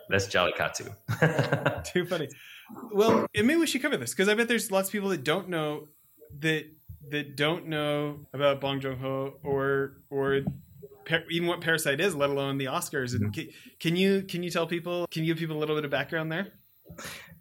that's 0.09 0.27
Jallikattu. 0.27 1.83
Too 1.93 2.05
funny. 2.05 2.29
Well, 2.91 3.25
maybe 3.35 3.55
we 3.55 3.67
should 3.67 3.81
cover 3.81 3.97
this 3.97 4.11
because 4.11 4.27
I 4.27 4.33
bet 4.35 4.47
there's 4.47 4.71
lots 4.71 4.89
of 4.89 4.91
people 4.91 5.09
that 5.09 5.23
don't 5.23 5.49
know 5.49 5.87
that 6.39 6.65
that 7.09 7.35
don't 7.35 7.67
know 7.67 8.25
about 8.33 8.59
Bong 8.59 8.79
Joon 8.79 8.97
Ho 8.99 9.35
or 9.43 10.01
or 10.09 10.41
par- 11.05 11.23
even 11.29 11.47
what 11.47 11.61
Parasite 11.61 11.99
is, 11.99 12.15
let 12.15 12.29
alone 12.29 12.57
the 12.57 12.65
Oscars. 12.65 13.15
And 13.15 13.33
can, 13.33 13.49
can 13.79 13.95
you 13.95 14.23
can 14.23 14.43
you 14.43 14.49
tell 14.49 14.67
people? 14.67 15.07
Can 15.09 15.23
you 15.23 15.33
give 15.33 15.39
people 15.39 15.57
a 15.57 15.59
little 15.59 15.75
bit 15.75 15.85
of 15.85 15.91
background 15.91 16.31
there? 16.31 16.53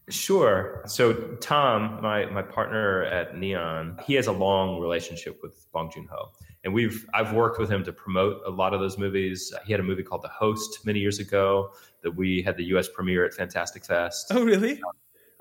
Sure. 0.08 0.82
So 0.86 1.12
Tom, 1.40 2.00
my 2.00 2.26
my 2.26 2.42
partner 2.42 3.04
at 3.04 3.36
Neon, 3.36 3.98
he 4.06 4.14
has 4.14 4.28
a 4.28 4.32
long 4.32 4.80
relationship 4.80 5.40
with 5.42 5.66
Bong 5.72 5.90
Joon 5.92 6.08
Ho, 6.12 6.32
and 6.64 6.72
we've 6.72 7.06
I've 7.14 7.32
worked 7.32 7.58
with 7.58 7.70
him 7.70 7.82
to 7.84 7.92
promote 7.92 8.40
a 8.46 8.50
lot 8.50 8.72
of 8.74 8.80
those 8.80 8.98
movies. 8.98 9.52
He 9.66 9.72
had 9.72 9.80
a 9.80 9.84
movie 9.84 10.02
called 10.02 10.22
The 10.22 10.28
Host 10.28 10.84
many 10.86 10.98
years 11.00 11.18
ago 11.18 11.70
that 12.02 12.12
we 12.12 12.42
had 12.42 12.56
the 12.56 12.64
U.S. 12.66 12.88
premiere 12.88 13.24
at 13.24 13.34
Fantastic 13.34 13.84
Fest. 13.84 14.28
Oh, 14.30 14.44
really? 14.44 14.80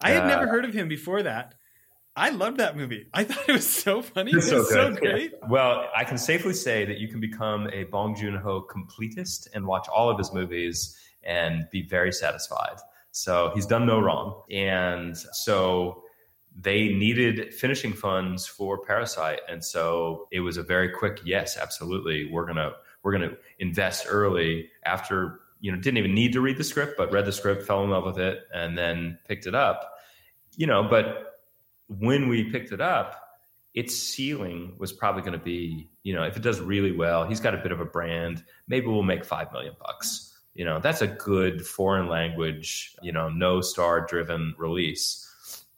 I 0.01 0.11
had 0.11 0.23
Uh, 0.23 0.27
never 0.27 0.47
heard 0.47 0.65
of 0.65 0.73
him 0.73 0.87
before 0.87 1.23
that. 1.23 1.55
I 2.15 2.29
loved 2.29 2.57
that 2.57 2.75
movie. 2.75 3.07
I 3.13 3.23
thought 3.23 3.47
it 3.47 3.51
was 3.53 3.69
so 3.69 4.01
funny. 4.01 4.31
It's 4.31 4.49
It 4.51 4.55
was 4.57 4.69
so 4.69 4.89
good. 4.91 4.99
great. 4.99 5.33
Well, 5.47 5.87
I 5.95 6.03
can 6.03 6.17
safely 6.17 6.53
say 6.53 6.85
that 6.85 6.97
you 6.97 7.07
can 7.07 7.19
become 7.19 7.69
a 7.71 7.85
Bong 7.85 8.15
Joon 8.15 8.35
Ho 8.35 8.65
completist 8.69 9.47
and 9.53 9.65
watch 9.65 9.87
all 9.87 10.09
of 10.09 10.17
his 10.17 10.33
movies 10.33 10.97
and 11.23 11.67
be 11.71 11.83
very 11.83 12.11
satisfied. 12.11 12.77
So 13.11 13.51
he's 13.53 13.65
done 13.65 13.85
no 13.85 13.99
wrong. 13.99 14.41
And 14.51 15.15
so 15.17 16.03
they 16.59 16.89
needed 16.89 17.53
finishing 17.53 17.93
funds 17.93 18.45
for 18.45 18.77
Parasite. 18.79 19.39
And 19.47 19.63
so 19.63 20.27
it 20.31 20.41
was 20.41 20.57
a 20.57 20.63
very 20.63 20.89
quick 20.89 21.19
yes, 21.23 21.57
absolutely. 21.57 22.29
We're 22.31 22.45
gonna 22.45 22.73
we're 23.03 23.13
gonna 23.13 23.33
invest 23.59 24.05
early 24.09 24.69
after 24.85 25.39
you 25.59 25.71
know 25.71 25.77
didn't 25.77 25.97
even 25.97 26.13
need 26.13 26.33
to 26.33 26.41
read 26.41 26.57
the 26.57 26.63
script, 26.63 26.95
but 26.97 27.11
read 27.11 27.25
the 27.25 27.31
script, 27.31 27.63
fell 27.63 27.83
in 27.83 27.89
love 27.89 28.05
with 28.05 28.19
it, 28.19 28.43
and 28.53 28.77
then 28.77 29.17
picked 29.27 29.47
it 29.47 29.55
up. 29.55 29.93
You 30.57 30.67
know, 30.67 30.83
but 30.83 31.39
when 31.87 32.27
we 32.27 32.51
picked 32.51 32.71
it 32.71 32.81
up, 32.81 33.21
its 33.73 33.95
ceiling 33.95 34.75
was 34.77 34.91
probably 34.91 35.21
going 35.21 35.37
to 35.37 35.43
be, 35.43 35.89
you 36.03 36.13
know, 36.13 36.23
if 36.23 36.35
it 36.35 36.43
does 36.43 36.59
really 36.59 36.91
well, 36.91 37.25
he's 37.25 37.39
got 37.39 37.53
a 37.53 37.57
bit 37.57 37.71
of 37.71 37.79
a 37.79 37.85
brand. 37.85 38.43
Maybe 38.67 38.87
we'll 38.87 39.03
make 39.03 39.23
five 39.23 39.51
million 39.51 39.75
bucks. 39.79 40.27
You 40.53 40.65
know, 40.65 40.79
that's 40.79 41.01
a 41.01 41.07
good 41.07 41.65
foreign 41.65 42.09
language, 42.09 42.95
you 43.01 43.13
know, 43.13 43.29
no 43.29 43.61
star 43.61 44.05
driven 44.05 44.53
release. 44.57 45.25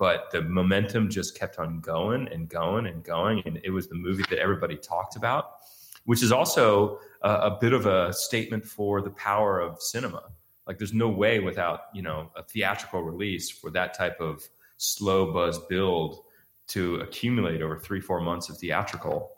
But 0.03 0.31
the 0.31 0.41
momentum 0.41 1.09
just 1.09 1.39
kept 1.39 1.59
on 1.59 1.79
going 1.79 2.27
and 2.27 2.49
going 2.49 2.87
and 2.87 3.01
going, 3.05 3.41
and 3.45 3.57
it 3.63 3.69
was 3.69 3.87
the 3.87 3.95
movie 3.95 4.25
that 4.29 4.37
everybody 4.37 4.75
talked 4.75 5.15
about, 5.15 5.59
which 6.03 6.21
is 6.21 6.29
also 6.29 6.99
a, 7.21 7.29
a 7.29 7.57
bit 7.61 7.71
of 7.71 7.85
a 7.85 8.11
statement 8.11 8.65
for 8.65 9.01
the 9.01 9.11
power 9.11 9.61
of 9.61 9.81
cinema. 9.81 10.23
Like, 10.67 10.77
there's 10.77 10.91
no 10.91 11.07
way 11.07 11.39
without 11.39 11.83
you 11.93 12.01
know 12.01 12.31
a 12.35 12.43
theatrical 12.43 13.01
release 13.01 13.49
for 13.49 13.69
that 13.71 13.93
type 13.93 14.19
of 14.19 14.43
slow 14.75 15.31
buzz 15.31 15.57
build 15.69 16.25
to 16.67 16.95
accumulate 16.95 17.61
over 17.61 17.79
three, 17.79 18.01
four 18.01 18.19
months 18.19 18.49
of 18.49 18.57
theatrical. 18.57 19.31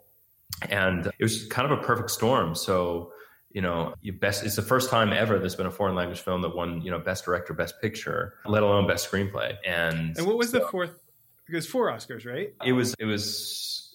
And 0.68 1.06
it 1.06 1.22
was 1.22 1.46
kind 1.46 1.70
of 1.70 1.78
a 1.78 1.80
perfect 1.80 2.10
storm. 2.10 2.56
So, 2.56 3.12
you 3.52 3.62
know, 3.62 3.94
you 4.02 4.12
best 4.12 4.44
it's 4.44 4.56
the 4.56 4.62
first 4.62 4.90
time 4.90 5.12
ever 5.12 5.38
there's 5.38 5.54
been 5.54 5.66
a 5.66 5.70
foreign 5.70 5.94
language 5.94 6.20
film 6.20 6.42
that 6.42 6.54
won, 6.54 6.82
you 6.82 6.90
know, 6.90 6.98
best 6.98 7.24
director, 7.24 7.54
best 7.54 7.80
picture, 7.80 8.34
let 8.46 8.62
alone 8.62 8.86
best 8.86 9.10
screenplay. 9.10 9.56
And 9.66 10.16
And 10.16 10.26
what 10.26 10.36
was 10.36 10.52
the 10.52 10.60
fourth? 10.60 11.00
Because 11.46 11.66
four 11.66 11.90
Oscars, 11.90 12.26
right? 12.26 12.52
it 12.64 12.72
was 12.72 12.94
it 12.98 13.04
was 13.04 13.94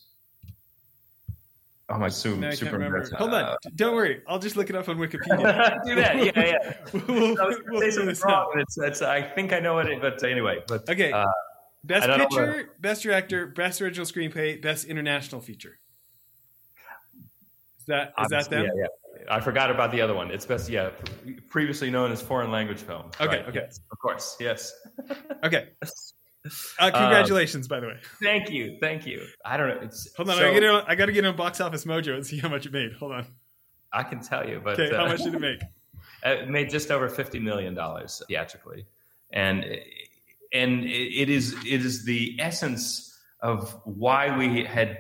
oh 1.89 1.97
my 1.97 2.09
super, 2.09 2.37
No, 2.37 2.47
I 2.47 2.49
can't 2.49 2.59
super 2.59 2.77
remember. 2.77 3.07
Hold 3.17 3.33
on. 3.33 3.43
Uh, 3.43 3.55
Don't 3.75 3.95
worry. 3.95 4.21
I'll 4.27 4.39
just 4.39 4.55
look 4.55 4.69
it 4.69 4.75
up 4.75 4.87
on 4.89 4.97
Wikipedia. 4.97 5.83
do 5.85 5.95
that, 5.95 6.15
yeah, 6.17 6.31
yeah. 6.35 6.73
we'll, 7.07 7.39
I 7.39 7.45
was 7.45 7.57
we'll 7.67 7.81
say 7.81 7.91
something 7.91 8.15
wrong, 8.23 8.53
it's, 8.55 8.77
it's 8.77 9.01
I 9.01 9.21
think 9.21 9.53
I 9.53 9.59
know 9.59 9.75
what 9.75 9.87
it, 9.87 10.01
but 10.01 10.23
anyway, 10.23 10.59
but 10.67 10.89
Okay. 10.89 11.11
Uh, 11.11 11.25
best 11.83 12.07
picture, 12.07 12.69
best 12.79 13.03
director, 13.03 13.47
best 13.47 13.81
original 13.81 14.05
screenplay, 14.05 14.61
best 14.61 14.85
international 14.85 15.41
feature. 15.41 15.77
Is 17.79 17.85
that 17.87 18.09
is 18.09 18.29
that 18.29 18.45
Obviously, 18.45 18.57
them? 18.57 18.65
Yeah, 18.65 18.81
yeah. 18.83 18.87
I 19.29 19.39
forgot 19.39 19.69
about 19.71 19.91
the 19.91 20.01
other 20.01 20.13
one. 20.13 20.31
It's 20.31 20.45
best, 20.45 20.69
yeah, 20.69 20.89
previously 21.49 21.89
known 21.89 22.11
as 22.11 22.21
foreign 22.21 22.51
language 22.51 22.81
film. 22.81 23.05
Okay, 23.19 23.27
Right, 23.27 23.47
okay. 23.47 23.59
yes, 23.65 23.79
of 23.91 23.99
course, 23.99 24.35
yes. 24.39 24.73
Okay. 25.43 25.69
Uh, 26.79 26.89
congratulations, 26.89 27.67
by 27.67 27.79
the 27.79 27.87
way. 27.87 27.97
Thank 28.21 28.49
you, 28.49 28.77
thank 28.81 29.05
you. 29.05 29.23
I 29.45 29.57
don't 29.57 29.67
know. 29.69 29.79
It's 29.83 30.11
Hold 30.15 30.29
on, 30.29 30.37
so- 30.37 30.49
I, 30.49 30.53
gotta 30.59 30.85
I 30.87 30.95
gotta 30.95 31.11
get 31.11 31.25
on 31.25 31.35
Box 31.35 31.61
Office 31.61 31.85
Mojo 31.85 32.15
and 32.15 32.25
see 32.25 32.39
how 32.39 32.49
much 32.49 32.65
it 32.65 32.73
made. 32.73 32.93
Hold 32.93 33.11
on. 33.11 33.25
I 33.93 34.03
can 34.03 34.21
tell 34.21 34.47
you, 34.47 34.61
but 34.63 34.79
Okay, 34.79 34.95
how 34.95 35.05
uh, 35.05 35.09
much 35.09 35.23
did 35.23 35.35
it 35.35 35.39
make? 35.41 35.59
it 36.23 36.49
made 36.49 36.69
just 36.69 36.89
over 36.89 37.09
fifty 37.09 37.39
million 37.39 37.75
dollars 37.75 38.23
theatrically, 38.27 38.85
and 39.31 39.63
and 40.53 40.83
it 40.83 41.29
is 41.29 41.53
it 41.65 41.85
is 41.85 42.05
the 42.05 42.37
essence 42.39 43.19
of 43.41 43.79
why 43.85 44.35
we 44.35 44.63
had 44.63 44.97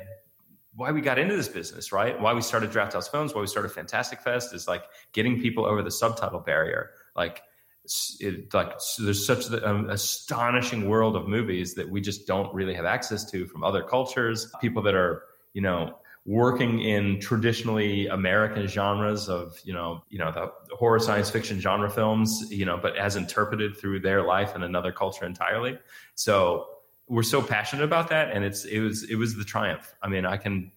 why 0.75 0.91
we 0.91 1.01
got 1.01 1.19
into 1.19 1.35
this 1.35 1.49
business, 1.49 1.91
right? 1.91 2.19
Why 2.19 2.33
we 2.33 2.41
started 2.41 2.71
Drafthouse 2.71 3.09
Films, 3.09 3.33
why 3.35 3.41
we 3.41 3.47
started 3.47 3.71
Fantastic 3.71 4.21
Fest 4.21 4.53
is 4.53 4.67
like 4.67 4.83
getting 5.11 5.41
people 5.41 5.65
over 5.65 5.83
the 5.83 5.91
subtitle 5.91 6.39
barrier. 6.39 6.91
Like, 7.15 7.41
it, 8.19 8.53
like 8.53 8.73
s- 8.73 8.99
there's 9.01 9.25
such 9.25 9.47
an 9.47 9.63
um, 9.63 9.89
astonishing 9.89 10.87
world 10.87 11.15
of 11.15 11.27
movies 11.27 11.73
that 11.73 11.89
we 11.89 11.99
just 11.99 12.25
don't 12.25 12.53
really 12.53 12.73
have 12.73 12.85
access 12.85 13.29
to 13.31 13.45
from 13.47 13.63
other 13.63 13.83
cultures. 13.83 14.49
People 14.61 14.81
that 14.83 14.95
are, 14.95 15.23
you 15.53 15.61
know, 15.61 15.97
working 16.25 16.79
in 16.81 17.19
traditionally 17.19 18.07
American 18.07 18.67
genres 18.67 19.27
of, 19.27 19.59
you 19.63 19.73
know, 19.73 20.03
you 20.09 20.19
know, 20.19 20.31
the 20.31 20.75
horror 20.75 20.99
science 20.99 21.29
fiction 21.31 21.59
genre 21.59 21.89
films, 21.89 22.45
you 22.51 22.63
know, 22.63 22.77
but 22.77 22.95
as 22.95 23.15
interpreted 23.15 23.75
through 23.75 23.99
their 23.99 24.21
life 24.21 24.55
in 24.55 24.61
another 24.61 24.91
culture 24.91 25.25
entirely. 25.25 25.77
So 26.13 26.67
we're 27.11 27.21
so 27.23 27.41
passionate 27.41 27.83
about 27.83 28.07
that 28.07 28.31
and 28.31 28.43
it's 28.45 28.63
it 28.65 28.79
was 28.79 29.03
it 29.09 29.15
was 29.15 29.35
the 29.35 29.43
triumph 29.43 29.93
i 30.01 30.07
mean 30.07 30.25
i 30.25 30.37
can 30.37 30.71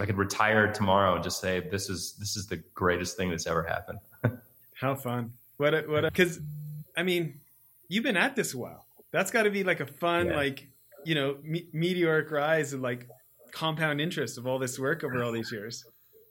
i 0.00 0.06
could 0.06 0.16
retire 0.16 0.72
tomorrow 0.72 1.14
and 1.14 1.22
just 1.22 1.38
say 1.38 1.60
this 1.70 1.90
is 1.90 2.14
this 2.18 2.34
is 2.34 2.46
the 2.46 2.56
greatest 2.74 3.16
thing 3.16 3.28
that's 3.28 3.46
ever 3.46 3.62
happened 3.62 3.98
How 4.80 4.94
fun. 4.94 5.32
What 5.56 5.72
a, 5.74 5.82
what 5.82 6.02
because 6.04 6.38
I 6.96 7.02
mean, 7.02 7.40
you've 7.88 8.04
been 8.04 8.16
at 8.18 8.36
this 8.36 8.52
a 8.52 8.58
while. 8.58 8.84
That's 9.10 9.30
got 9.30 9.44
to 9.44 9.50
be 9.50 9.64
like 9.64 9.80
a 9.80 9.86
fun, 9.86 10.26
Yeah. 10.26 10.36
like 10.36 10.68
you 11.06 11.14
know, 11.14 11.38
me- 11.42 11.68
meteoric 11.72 12.30
rise 12.30 12.74
and 12.74 12.82
like 12.82 13.08
compound 13.52 14.00
interest 14.02 14.36
of 14.36 14.46
all 14.46 14.58
this 14.58 14.78
work 14.78 15.02
over 15.02 15.24
all 15.24 15.32
these 15.32 15.50
years. 15.50 15.82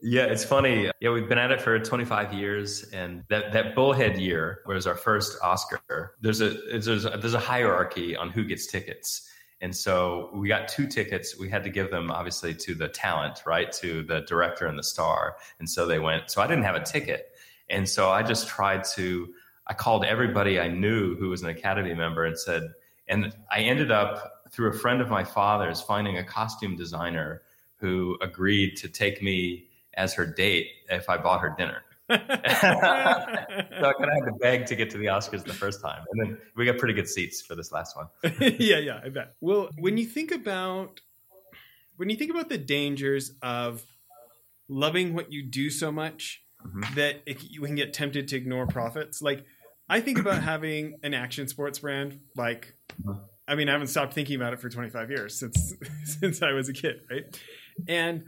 Yeah, 0.01 0.25
it's 0.25 0.45
funny. 0.45 0.91
Yeah, 0.99 1.09
we've 1.09 1.27
been 1.27 1.39
at 1.39 1.49
it 1.49 1.59
for 1.59 1.79
25 1.79 2.33
years, 2.33 2.83
and 2.93 3.23
that 3.29 3.51
that 3.53 3.73
Bullhead 3.73 4.19
year 4.19 4.59
was 4.67 4.85
our 4.85 4.95
first 4.95 5.39
Oscar. 5.41 6.13
There's 6.21 6.41
a 6.41 6.49
there's 6.69 7.05
a, 7.05 7.17
there's 7.17 7.33
a 7.33 7.39
hierarchy 7.39 8.15
on 8.15 8.29
who 8.29 8.43
gets 8.43 8.67
tickets, 8.67 9.27
and 9.61 9.75
so 9.75 10.29
we 10.33 10.47
got 10.47 10.67
two 10.67 10.87
tickets. 10.87 11.37
We 11.37 11.49
had 11.49 11.63
to 11.63 11.69
give 11.69 11.89
them 11.89 12.11
obviously 12.11 12.53
to 12.55 12.75
the 12.75 12.87
talent, 12.87 13.41
right, 13.45 13.71
to 13.73 14.03
the 14.03 14.21
director 14.21 14.67
and 14.67 14.77
the 14.77 14.83
star, 14.83 15.37
and 15.59 15.69
so 15.69 15.85
they 15.85 15.99
went. 15.99 16.29
So 16.29 16.41
I 16.41 16.47
didn't 16.47 16.63
have 16.63 16.75
a 16.75 16.83
ticket, 16.83 17.31
and 17.69 17.87
so 17.87 18.09
I 18.09 18.23
just 18.23 18.47
tried 18.47 18.83
to. 18.95 19.33
I 19.67 19.73
called 19.73 20.05
everybody 20.05 20.59
I 20.59 20.67
knew 20.67 21.15
who 21.15 21.29
was 21.29 21.41
an 21.41 21.49
Academy 21.49 21.95
member 21.95 22.25
and 22.25 22.37
said, 22.37 22.73
and 23.07 23.35
I 23.51 23.61
ended 23.61 23.91
up 23.91 24.43
through 24.51 24.69
a 24.69 24.73
friend 24.73 25.01
of 25.01 25.09
my 25.09 25.23
father's 25.23 25.81
finding 25.81 26.17
a 26.17 26.23
costume 26.23 26.75
designer 26.75 27.41
who 27.77 28.17
agreed 28.21 28.75
to 28.77 28.87
take 28.87 29.21
me 29.21 29.67
as 29.95 30.13
her 30.13 30.25
date 30.25 30.67
if 30.89 31.09
I 31.09 31.17
bought 31.17 31.41
her 31.41 31.55
dinner. 31.57 31.81
so 32.11 32.17
I 32.17 33.93
kind 33.97 34.11
of 34.11 34.13
had 34.13 34.25
to 34.25 34.33
beg 34.39 34.67
to 34.67 34.75
get 34.75 34.91
to 34.91 34.97
the 34.97 35.05
Oscars 35.05 35.43
the 35.43 35.53
first 35.53 35.81
time, 35.81 36.03
and 36.11 36.21
then 36.21 36.37
we 36.55 36.65
got 36.65 36.77
pretty 36.77 36.93
good 36.93 37.07
seats 37.07 37.41
for 37.41 37.55
this 37.55 37.71
last 37.71 37.95
one. 37.95 38.07
yeah, 38.59 38.77
yeah, 38.77 39.01
I 39.03 39.09
bet. 39.09 39.33
Well, 39.41 39.69
when 39.79 39.97
you 39.97 40.05
think 40.05 40.31
about 40.31 41.01
when 41.97 42.11
you 42.11 42.15
think 42.15 42.29
about 42.29 42.49
the 42.49 42.59
dangers 42.59 43.31
of 43.41 43.83
loving 44.69 45.15
what 45.15 45.31
you 45.31 45.43
do 45.43 45.71
so 45.71 45.91
much 45.91 46.43
mm-hmm. 46.63 46.93
that 46.95 47.23
it, 47.25 47.43
you 47.43 47.61
can 47.61 47.75
get 47.75 47.93
tempted 47.93 48.27
to 48.27 48.35
ignore 48.35 48.67
profits, 48.67 49.21
like 49.21 49.43
I 49.89 49.99
think 49.99 50.19
about 50.19 50.43
having 50.43 50.99
an 51.01 51.15
action 51.15 51.47
sports 51.47 51.79
brand. 51.79 52.19
Like, 52.35 52.75
mm-hmm. 53.01 53.19
I 53.47 53.55
mean, 53.55 53.67
I 53.67 53.71
haven't 53.71 53.87
stopped 53.87 54.13
thinking 54.13 54.35
about 54.35 54.53
it 54.53 54.59
for 54.59 54.69
25 54.69 55.09
years 55.09 55.39
since 55.39 55.73
since 56.03 56.43
I 56.43 56.51
was 56.51 56.69
a 56.69 56.73
kid, 56.73 57.01
right? 57.09 57.23
And 57.87 58.25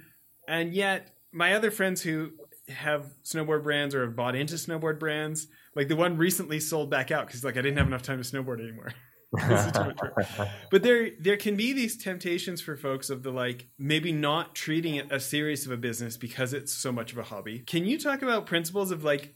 and 0.47 0.73
yet 0.73 1.11
my 1.31 1.53
other 1.53 1.69
friends 1.71 2.01
who 2.01 2.31
have 2.69 3.05
snowboard 3.23 3.63
brands 3.63 3.95
or 3.95 4.03
have 4.05 4.15
bought 4.15 4.35
into 4.35 4.55
snowboard 4.55 4.99
brands, 4.99 5.47
like 5.75 5.87
the 5.87 5.95
one 5.95 6.17
recently 6.17 6.59
sold 6.59 6.89
back 6.89 7.11
out 7.11 7.27
because 7.27 7.43
like 7.43 7.57
I 7.57 7.61
didn't 7.61 7.77
have 7.77 7.87
enough 7.87 8.03
time 8.03 8.21
to 8.21 8.29
snowboard 8.29 8.61
anymore. 8.61 8.93
but 10.71 10.83
there 10.83 11.09
there 11.19 11.35
can 11.35 11.57
be 11.57 11.73
these 11.73 12.01
temptations 12.01 12.61
for 12.61 12.77
folks 12.77 13.09
of 13.09 13.23
the 13.23 13.31
like 13.31 13.67
maybe 13.77 14.11
not 14.11 14.55
treating 14.55 14.95
it 14.95 15.11
as 15.11 15.25
serious 15.25 15.65
of 15.65 15.71
a 15.71 15.77
business 15.77 16.15
because 16.15 16.53
it's 16.53 16.73
so 16.73 16.91
much 16.91 17.11
of 17.11 17.17
a 17.17 17.23
hobby. 17.23 17.59
Can 17.59 17.85
you 17.85 17.99
talk 17.99 18.21
about 18.21 18.45
principles 18.45 18.89
of 18.91 19.03
like 19.03 19.35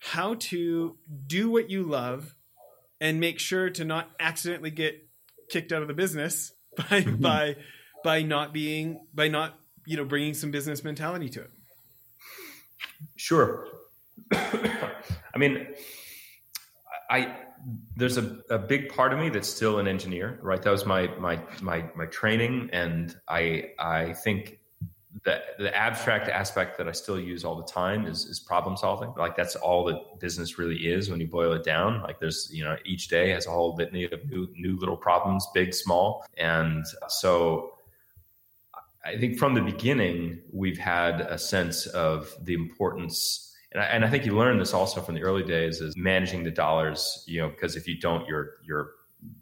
how 0.00 0.34
to 0.34 0.96
do 1.26 1.50
what 1.50 1.68
you 1.68 1.82
love 1.82 2.34
and 3.00 3.20
make 3.20 3.38
sure 3.38 3.68
to 3.70 3.84
not 3.84 4.10
accidentally 4.18 4.70
get 4.70 5.06
kicked 5.50 5.72
out 5.72 5.82
of 5.82 5.88
the 5.88 5.94
business 5.94 6.52
by 6.76 7.02
mm-hmm. 7.02 7.16
by 7.16 7.56
by 8.04 8.22
not 8.22 8.52
being 8.52 9.04
by 9.12 9.28
not 9.28 9.58
you 9.86 9.96
know 9.96 10.04
bringing 10.04 10.34
some 10.34 10.50
business 10.50 10.84
mentality 10.84 11.28
to 11.28 11.40
it 11.40 11.50
sure 13.16 13.68
i 14.32 15.36
mean 15.36 15.66
i 17.10 17.36
there's 17.96 18.18
a, 18.18 18.38
a 18.50 18.58
big 18.58 18.88
part 18.88 19.12
of 19.12 19.18
me 19.18 19.28
that's 19.28 19.48
still 19.48 19.78
an 19.78 19.88
engineer 19.88 20.38
right 20.42 20.62
that 20.62 20.70
was 20.70 20.86
my 20.86 21.08
my 21.18 21.38
my 21.60 21.84
my 21.96 22.06
training 22.06 22.68
and 22.72 23.16
i 23.28 23.70
i 23.78 24.12
think 24.12 24.58
the 25.24 25.42
the 25.58 25.74
abstract 25.76 26.28
aspect 26.28 26.78
that 26.78 26.88
I 26.88 26.92
still 26.92 27.18
use 27.18 27.44
all 27.44 27.56
the 27.56 27.64
time 27.64 28.06
is 28.06 28.24
is 28.26 28.38
problem 28.38 28.76
solving. 28.76 29.12
Like 29.16 29.36
that's 29.36 29.56
all 29.56 29.84
that 29.84 30.20
business 30.20 30.58
really 30.58 30.76
is 30.76 31.10
when 31.10 31.20
you 31.20 31.26
boil 31.26 31.52
it 31.52 31.64
down. 31.64 32.02
Like 32.02 32.20
there's 32.20 32.50
you 32.52 32.64
know 32.64 32.76
each 32.84 33.08
day 33.08 33.30
has 33.30 33.46
a 33.46 33.50
whole 33.50 33.74
litany 33.74 34.04
of 34.04 34.24
new 34.28 34.48
new 34.54 34.76
little 34.78 34.96
problems, 34.96 35.46
big, 35.54 35.74
small, 35.74 36.24
and 36.36 36.84
so 37.08 37.72
I 39.08 39.18
think 39.18 39.38
from 39.38 39.54
the 39.54 39.62
beginning, 39.62 40.40
we've 40.52 40.78
had 40.78 41.22
a 41.22 41.38
sense 41.38 41.86
of 41.86 42.34
the 42.42 42.54
importance, 42.54 43.54
and 43.72 43.82
I, 43.82 43.86
and 43.86 44.04
I 44.04 44.10
think 44.10 44.26
you 44.26 44.36
learned 44.36 44.60
this 44.60 44.74
also 44.74 45.00
from 45.00 45.14
the 45.14 45.22
early 45.22 45.42
days, 45.42 45.80
is 45.80 45.94
managing 45.96 46.44
the 46.44 46.50
dollars. 46.50 47.24
You 47.26 47.42
know, 47.42 47.48
because 47.48 47.76
if 47.76 47.88
you 47.88 47.98
don't, 47.98 48.26
you're 48.28 48.56
you're 48.64 48.90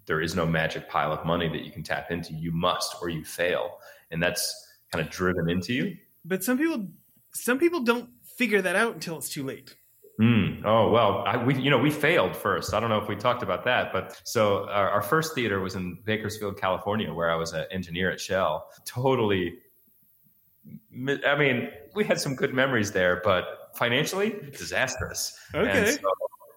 there 0.07 0.21
is 0.21 0.35
no 0.35 0.47
magic 0.47 0.89
pile 0.89 1.13
of 1.13 1.25
money 1.27 1.49
that 1.49 1.65
you 1.65 1.73
can 1.73 1.83
tap 1.83 2.11
into. 2.11 2.33
You 2.33 2.53
must, 2.53 2.97
or 3.03 3.09
you 3.09 3.25
fail, 3.25 3.79
and 4.11 4.23
that's 4.23 4.55
kind 4.93 5.05
of 5.05 5.11
driven 5.11 5.51
into 5.51 5.73
you. 5.73 5.97
But 6.25 6.45
some 6.45 6.59
people, 6.59 6.89
some 7.33 7.59
people 7.59 7.81
don't 7.81 8.11
figure 8.37 8.63
that 8.63 8.77
out 8.77 8.95
until 8.95 9.19
it's 9.19 9.29
too 9.29 9.45
late. 9.45 9.75
Mm. 10.21 10.63
Oh 10.65 10.91
well, 10.91 11.25
I, 11.27 11.37
we 11.37 11.55
you 11.57 11.69
know 11.69 11.79
we 11.79 11.91
failed 11.91 12.35
first. 12.35 12.73
I 12.73 12.81
don't 12.81 12.89
know 12.89 12.99
if 12.99 13.07
we 13.07 13.17
talked 13.17 13.43
about 13.43 13.65
that, 13.65 13.93
but 13.93 14.19
so 14.25 14.67
our, 14.71 14.89
our 14.89 15.03
first 15.03 15.35
theater 15.35 15.61
was 15.61 15.75
in 15.75 15.99
Bakersfield, 16.05 16.59
California, 16.59 17.13
where 17.13 17.31
I 17.31 17.35
was 17.35 17.53
an 17.53 17.67
engineer 17.71 18.11
at 18.11 18.19
Shell. 18.19 18.71
Totally. 18.87 19.59
I 21.27 21.37
mean, 21.37 21.69
we 21.95 22.03
had 22.03 22.19
some 22.19 22.35
good 22.35 22.55
memories 22.55 22.93
there, 22.93 23.21
but 23.23 23.73
financially 23.75 24.37
disastrous. 24.57 25.39
Okay. 25.55 25.93
So, 25.93 26.01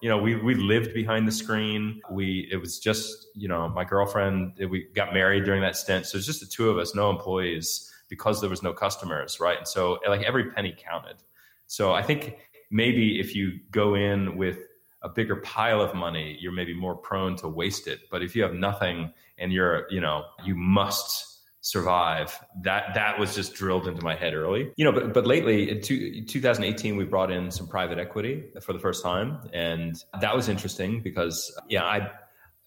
you 0.00 0.08
know, 0.08 0.16
we 0.16 0.36
we 0.36 0.54
lived 0.54 0.94
behind 0.94 1.28
the 1.28 1.32
screen. 1.32 2.00
We 2.10 2.48
it 2.50 2.56
was 2.56 2.78
just 2.78 3.26
you 3.34 3.46
know 3.46 3.68
my 3.68 3.84
girlfriend. 3.84 4.54
We 4.70 4.86
got 4.94 5.12
married 5.12 5.44
during 5.44 5.60
that 5.60 5.76
stint, 5.76 6.06
so 6.06 6.16
it's 6.16 6.26
just 6.26 6.40
the 6.40 6.46
two 6.46 6.70
of 6.70 6.78
us, 6.78 6.94
no 6.94 7.10
employees, 7.10 7.92
because 8.08 8.40
there 8.40 8.48
was 8.48 8.62
no 8.62 8.72
customers, 8.72 9.38
right? 9.38 9.58
And 9.58 9.68
so 9.68 9.98
like 10.08 10.22
every 10.22 10.50
penny 10.50 10.74
counted. 10.78 11.16
So 11.66 11.92
I 11.92 12.02
think 12.02 12.38
maybe 12.70 13.20
if 13.20 13.34
you 13.34 13.60
go 13.70 13.94
in 13.94 14.36
with 14.36 14.58
a 15.02 15.08
bigger 15.08 15.36
pile 15.36 15.80
of 15.80 15.94
money, 15.94 16.36
you're 16.40 16.52
maybe 16.52 16.74
more 16.74 16.94
prone 16.94 17.36
to 17.36 17.48
waste 17.48 17.86
it. 17.86 18.00
But 18.10 18.22
if 18.22 18.36
you 18.36 18.42
have 18.42 18.54
nothing 18.54 19.12
and 19.38 19.52
you're, 19.52 19.86
you 19.90 20.00
know, 20.00 20.24
you 20.44 20.54
must 20.54 21.26
survive, 21.62 22.38
that 22.62 22.94
that 22.94 23.18
was 23.18 23.34
just 23.34 23.54
drilled 23.54 23.86
into 23.86 24.02
my 24.02 24.14
head 24.14 24.34
early. 24.34 24.70
You 24.76 24.84
know, 24.84 24.92
but 24.92 25.12
but 25.12 25.26
lately 25.26 25.70
in 25.70 25.80
two, 25.80 26.24
2018 26.24 26.96
we 26.96 27.04
brought 27.04 27.30
in 27.30 27.50
some 27.50 27.66
private 27.66 27.98
equity 27.98 28.44
for 28.62 28.72
the 28.72 28.78
first 28.78 29.02
time, 29.02 29.38
and 29.52 30.02
that 30.20 30.34
was 30.34 30.48
interesting 30.48 31.00
because 31.00 31.54
yeah, 31.68 31.84
I. 31.84 32.10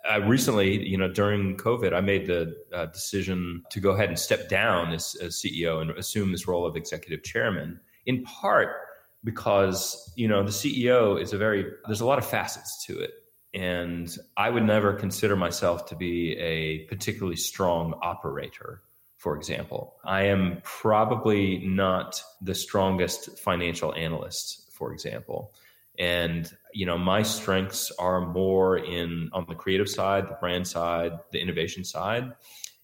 I 0.05 0.17
recently, 0.17 0.85
you 0.85 0.97
know, 0.97 1.07
during 1.07 1.55
COVID, 1.55 1.93
I 1.93 2.01
made 2.01 2.27
the 2.27 2.57
uh, 2.73 2.87
decision 2.87 3.63
to 3.69 3.79
go 3.79 3.91
ahead 3.91 4.09
and 4.09 4.19
step 4.19 4.49
down 4.49 4.91
as, 4.91 5.15
as 5.21 5.41
CEO 5.41 5.81
and 5.81 5.91
assume 5.91 6.33
this 6.33 6.45
role 6.45 6.65
of 6.65 6.75
executive 6.75 7.23
chairman. 7.23 7.79
In 8.05 8.21
part, 8.25 8.75
because 9.23 10.11
you 10.15 10.27
know 10.27 10.43
the 10.43 10.51
CEO 10.51 11.21
is 11.21 11.33
a 11.33 11.37
very 11.37 11.65
there's 11.85 12.01
a 12.01 12.05
lot 12.05 12.17
of 12.17 12.25
facets 12.25 12.85
to 12.85 12.99
it. 12.99 13.11
And 13.55 14.15
I 14.35 14.49
would 14.49 14.63
never 14.63 14.93
consider 14.93 15.35
myself 15.35 15.85
to 15.87 15.95
be 15.95 16.35
a 16.37 16.85
particularly 16.85 17.35
strong 17.35 17.93
operator 18.01 18.81
for 19.17 19.37
example. 19.37 19.95
I 20.03 20.23
am 20.23 20.59
probably 20.63 21.59
not 21.59 22.21
the 22.41 22.55
strongest 22.55 23.39
financial 23.39 23.93
analyst 23.93 24.71
for 24.71 24.91
example. 24.91 25.53
And 25.97 26.51
you 26.73 26.85
know 26.85 26.97
my 26.97 27.21
strengths 27.23 27.91
are 27.91 28.25
more 28.25 28.77
in 28.77 29.29
on 29.31 29.45
the 29.47 29.55
creative 29.55 29.89
side 29.89 30.27
the 30.27 30.37
brand 30.39 30.67
side 30.67 31.13
the 31.31 31.39
innovation 31.39 31.83
side. 31.83 32.33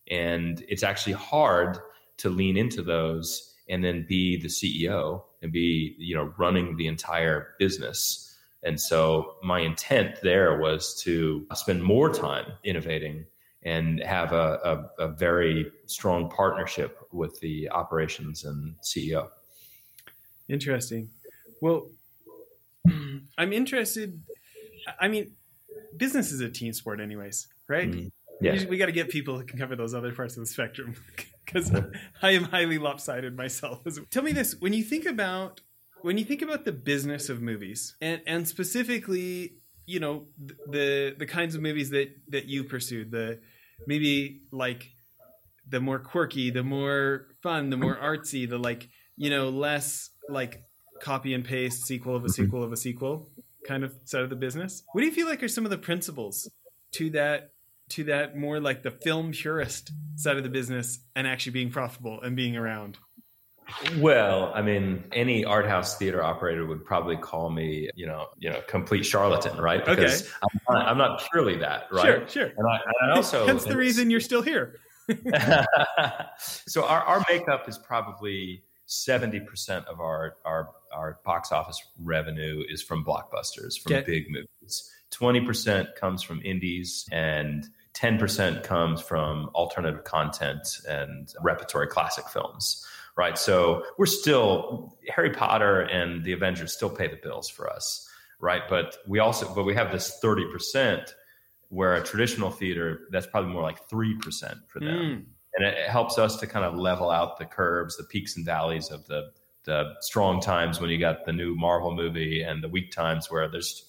And 0.10 0.64
it's 0.68 0.84
actually 0.84 1.14
hard 1.14 1.78
to 2.18 2.30
lean 2.30 2.58
into 2.58 2.82
those 2.82 3.56
and 3.68 3.84
then 3.84 4.06
be 4.08 4.38
the 4.38 4.48
CEO 4.48 5.24
and 5.42 5.52
be 5.52 5.96
you 5.98 6.16
know 6.16 6.34
running 6.38 6.78
the 6.78 6.88
entire 6.88 7.56
business. 7.60 8.26
And 8.62 8.80
so 8.80 9.36
my 9.42 9.62
intent 9.62 10.20
there 10.22 10.60
was 10.60 11.02
to 11.04 11.48
spend 11.54 11.82
more 11.82 12.14
time 12.14 12.46
innovating 12.64 13.26
and 13.64 14.04
have 14.04 14.34
a, 14.34 14.90
a, 15.00 15.06
a 15.06 15.08
very 15.08 15.72
strong 15.86 16.30
partnership 16.30 17.00
with 17.12 17.40
the 17.40 17.70
operations 17.70 18.44
and 18.44 18.76
ceo 18.82 19.30
interesting. 20.48 21.10
Well 21.62 21.90
i'm 23.38 23.52
interested 23.52 24.22
i 25.02 25.10
mean 25.10 25.32
business 25.98 26.32
is 26.32 26.40
a 26.40 26.50
team 26.50 26.72
sport 26.72 27.02
anyways 27.02 27.48
right? 27.70 27.90
Mm-hmm. 27.90 28.08
yeah. 28.42 28.66
we 28.68 28.78
got 28.78 28.88
to 28.88 28.92
get 28.92 29.10
people 29.10 29.38
who 29.38 29.46
can 29.46 29.58
cover 29.58 29.78
those 29.78 29.94
other 29.94 30.12
parts 30.12 30.36
of 30.36 30.42
the 30.42 30.48
spectrum 30.48 30.96
because 31.52 31.72
I 32.22 32.32
am 32.32 32.46
highly 32.46 32.78
lopsided 32.78 33.36
myself. 33.36 33.82
Tell 34.10 34.24
me 34.24 34.32
this: 34.32 34.56
when 34.60 34.74
you 34.74 34.84
think 34.84 35.06
about 35.06 35.62
when 36.02 36.18
you 36.18 36.26
think 36.26 36.42
about 36.42 36.66
the 36.66 36.72
business 36.72 37.30
of 37.30 37.42
movies, 37.42 37.96
and 38.02 38.22
and 38.28 38.48
specifically, 38.48 39.56
you 39.86 40.00
know, 40.00 40.28
the 40.68 41.16
the 41.18 41.26
kinds 41.26 41.56
of 41.56 41.62
movies 41.62 41.90
that 41.92 42.10
that 42.30 42.46
you 42.46 42.64
pursued, 42.64 43.12
the 43.12 43.40
maybe 43.88 44.42
like 44.52 44.90
the 45.68 45.80
more 45.80 46.00
quirky, 46.00 46.50
the 46.50 46.64
more 46.64 47.28
fun, 47.42 47.70
the 47.70 47.78
more 47.78 47.96
artsy, 47.96 48.50
the 48.50 48.58
like 48.58 48.90
you 49.18 49.30
know 49.30 49.50
less 49.50 50.10
like 50.30 50.64
copy 51.02 51.34
and 51.34 51.46
paste 51.46 51.86
sequel 51.86 52.16
of 52.16 52.26
a 52.26 52.30
sequel 52.30 52.64
of 52.64 52.72
a 52.72 52.78
sequel 52.78 53.30
kind 53.68 53.84
of 53.84 53.94
side 54.06 54.22
of 54.22 54.30
the 54.30 54.36
business. 54.36 54.84
What 54.94 55.02
do 55.02 55.08
you 55.08 55.14
feel 55.14 55.28
like 55.28 55.44
are 55.44 55.48
some 55.48 55.66
of 55.66 55.72
the 55.72 55.78
principles 55.78 56.50
to 56.94 57.10
that 57.12 57.52
to 57.90 58.06
that 58.06 58.38
more 58.38 58.60
like 58.60 58.84
the 58.84 58.92
film 58.92 59.32
purist 59.32 59.92
side 60.16 60.38
of 60.38 60.44
the 60.44 60.50
business 60.50 61.00
and 61.16 61.28
actually 61.28 61.54
being 61.54 61.70
profitable 61.70 62.22
and 62.22 62.36
being 62.36 62.56
around? 62.56 62.98
Well, 63.98 64.52
I 64.56 64.62
mean, 64.62 65.04
any 65.12 65.46
art 65.46 65.68
house 65.68 65.98
theater 65.98 66.24
operator 66.24 66.66
would 66.66 66.84
probably 66.86 67.18
call 67.18 67.50
me, 67.50 67.90
you 67.96 68.08
know, 68.08 68.28
you 68.38 68.50
know, 68.50 68.62
complete 68.68 69.06
charlatan, 69.06 69.58
right? 69.58 69.84
Because 69.84 70.24
okay. 70.24 70.32
I'm, 70.42 70.76
not, 70.76 70.88
I'm 70.88 70.98
not 70.98 71.24
purely 71.32 71.58
that, 71.58 71.88
right? 71.92 72.06
Sure, 72.06 72.28
sure. 72.28 72.54
And 72.58 72.68
I, 72.68 72.76
and 73.02 73.12
I 73.12 73.16
also 73.16 73.46
hence 73.46 73.66
the 73.66 73.78
reason 73.78 74.10
you're 74.10 74.20
still 74.20 74.42
here. 74.42 74.80
so 76.40 76.86
our, 76.86 77.02
our 77.02 77.26
makeup 77.30 77.70
is 77.70 77.78
probably 77.78 78.64
70% 78.88 79.86
of 79.86 80.00
our, 80.00 80.38
our, 80.46 80.70
our 80.92 81.20
box 81.24 81.52
office 81.52 81.82
revenue 82.00 82.64
is 82.68 82.82
from 82.82 83.06
blockbusters, 83.06 83.80
from 83.80 83.94
Okay. 83.94 84.04
big 84.06 84.26
movies. 84.30 84.92
20% 85.12 85.96
comes 85.96 86.24
from 86.24 86.42
indies 86.44 87.08
and 87.12 87.68
10% 88.00 88.64
comes 88.64 89.02
from 89.02 89.50
alternative 89.56 90.04
content 90.04 90.80
and 90.88 91.34
repertory 91.42 91.88
classic 91.88 92.28
films. 92.30 92.86
Right. 93.18 93.38
So 93.38 93.84
we're 93.98 94.06
still 94.06 94.98
Harry 95.10 95.32
Potter 95.32 95.82
and 95.82 96.24
the 96.24 96.32
Avengers 96.32 96.74
still 96.74 96.90
pay 96.90 97.08
the 97.08 97.18
bills 97.22 97.50
for 97.50 97.70
us. 97.70 98.08
Right. 98.40 98.62
But 98.70 98.96
we 99.08 99.20
also 99.20 99.54
but 99.54 99.66
we 99.66 99.76
have 99.76 99.92
this 99.92 100.20
30% 100.24 101.12
where 101.68 101.96
a 101.96 102.04
traditional 102.04 102.50
theater, 102.50 103.02
that's 103.12 103.28
probably 103.28 103.52
more 103.52 103.62
like 103.62 103.90
3% 103.90 104.22
for 104.68 104.80
them 104.80 104.88
Mm. 104.88 105.26
and 105.56 105.66
it, 105.66 105.78
it 105.78 105.90
helps 105.90 106.18
us 106.18 106.38
to 106.38 106.48
kind 106.48 106.66
of 106.66 106.76
level 106.76 107.10
out 107.12 107.38
the 107.38 107.46
curves, 107.46 107.98
the 107.98 108.04
peaks 108.06 108.38
and 108.38 108.46
valleys 108.46 108.90
of 108.90 109.06
the 109.08 109.32
the 109.66 109.94
strong 110.00 110.40
times 110.40 110.80
when 110.80 110.90
you 110.90 110.98
got 110.98 111.26
the 111.26 111.34
new 111.34 111.54
Marvel 111.54 111.94
movie 111.94 112.42
and 112.42 112.64
the 112.64 112.70
weak 112.70 112.92
times 112.92 113.30
where 113.30 113.50
there's 113.50 113.84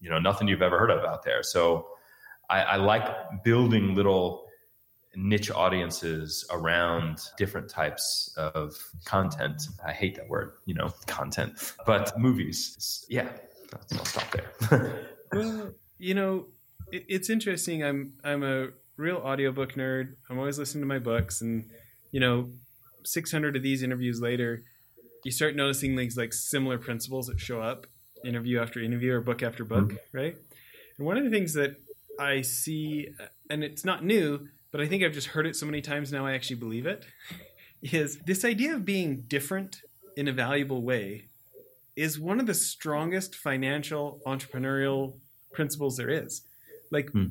you 0.00 0.08
know 0.08 0.20
nothing 0.20 0.46
you've 0.46 0.62
ever 0.62 0.78
heard 0.78 0.90
of 0.92 1.04
out 1.04 1.24
there. 1.24 1.42
So 1.42 1.88
I, 2.50 2.62
I 2.62 2.76
like 2.76 3.04
building 3.44 3.94
little 3.94 4.48
niche 5.14 5.50
audiences 5.50 6.46
around 6.50 7.18
different 7.36 7.68
types 7.68 8.32
of 8.36 8.74
content. 9.04 9.62
I 9.84 9.92
hate 9.92 10.16
that 10.16 10.28
word, 10.28 10.52
you 10.64 10.74
know, 10.74 10.90
content, 11.06 11.74
but 11.86 12.18
movies. 12.18 13.04
Yeah, 13.08 13.28
I'll 13.92 14.04
stop 14.04 14.30
there. 14.30 15.04
Well, 15.30 15.74
you 15.98 16.14
know, 16.14 16.46
it, 16.90 17.04
it's 17.06 17.28
interesting. 17.28 17.84
I'm 17.84 18.14
I'm 18.24 18.42
a 18.42 18.68
real 18.96 19.16
audiobook 19.16 19.74
nerd. 19.74 20.14
I'm 20.30 20.38
always 20.38 20.58
listening 20.58 20.80
to 20.80 20.86
my 20.86 20.98
books, 20.98 21.42
and 21.42 21.68
you 22.12 22.18
know, 22.18 22.48
600 23.04 23.54
of 23.54 23.62
these 23.62 23.82
interviews 23.82 24.22
later, 24.22 24.62
you 25.24 25.30
start 25.30 25.54
noticing 25.54 25.96
things 25.96 26.16
like 26.16 26.32
similar 26.32 26.78
principles 26.78 27.26
that 27.26 27.38
show 27.40 27.60
up 27.60 27.86
interview 28.24 28.58
after 28.58 28.80
interview 28.80 29.12
or 29.12 29.20
book 29.20 29.42
after 29.42 29.64
book, 29.64 29.90
mm-hmm. 29.90 30.16
right? 30.16 30.36
And 30.96 31.06
one 31.06 31.18
of 31.18 31.24
the 31.24 31.30
things 31.30 31.52
that 31.52 31.76
I 32.18 32.42
see, 32.42 33.08
and 33.50 33.62
it's 33.62 33.84
not 33.84 34.04
new, 34.04 34.48
but 34.72 34.80
I 34.80 34.86
think 34.86 35.02
I've 35.02 35.12
just 35.12 35.28
heard 35.28 35.46
it 35.46 35.56
so 35.56 35.66
many 35.66 35.80
times 35.80 36.12
now 36.12 36.26
I 36.26 36.32
actually 36.32 36.56
believe 36.56 36.86
it, 36.86 37.04
is 37.82 38.18
this 38.26 38.44
idea 38.44 38.74
of 38.74 38.84
being 38.84 39.22
different 39.28 39.82
in 40.16 40.28
a 40.28 40.32
valuable 40.32 40.82
way 40.82 41.28
is 41.96 42.18
one 42.18 42.40
of 42.40 42.46
the 42.46 42.54
strongest 42.54 43.34
financial 43.34 44.20
entrepreneurial 44.26 45.14
principles 45.52 45.96
there 45.96 46.10
is. 46.10 46.42
Like 46.90 47.10
Hmm. 47.10 47.26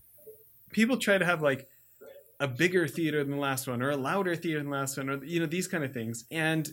people 0.72 0.98
try 0.98 1.18
to 1.18 1.26
have 1.26 1.42
like 1.42 1.68
a 2.40 2.48
bigger 2.48 2.88
theater 2.88 3.24
than 3.24 3.32
the 3.32 3.40
last 3.40 3.68
one 3.68 3.82
or 3.82 3.90
a 3.90 3.98
louder 3.98 4.36
theater 4.36 4.60
than 4.60 4.70
the 4.70 4.76
last 4.78 4.98
one 4.98 5.10
or 5.10 5.24
you 5.24 5.40
know 5.40 5.46
these 5.46 5.68
kind 5.68 5.84
of 5.84 5.94
things. 5.94 6.26
And 6.32 6.70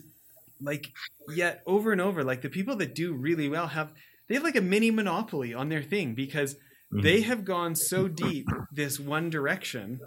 like 0.61 0.91
yet 1.27 1.63
over 1.65 1.91
and 1.91 2.01
over 2.01 2.23
like 2.23 2.41
the 2.41 2.49
people 2.49 2.75
that 2.77 2.95
do 2.95 3.13
really 3.13 3.49
well 3.49 3.67
have 3.67 3.91
they 4.27 4.35
have 4.35 4.43
like 4.43 4.55
a 4.55 4.61
mini 4.61 4.91
monopoly 4.91 5.53
on 5.53 5.69
their 5.69 5.83
thing 5.83 6.15
because 6.15 6.55
Mm-hmm. 6.95 7.03
they 7.03 7.21
have 7.21 7.43
gone 7.45 7.75
so 7.75 8.07
deep 8.07 8.47
this 8.71 8.99
one 8.99 9.29
direction 9.29 9.99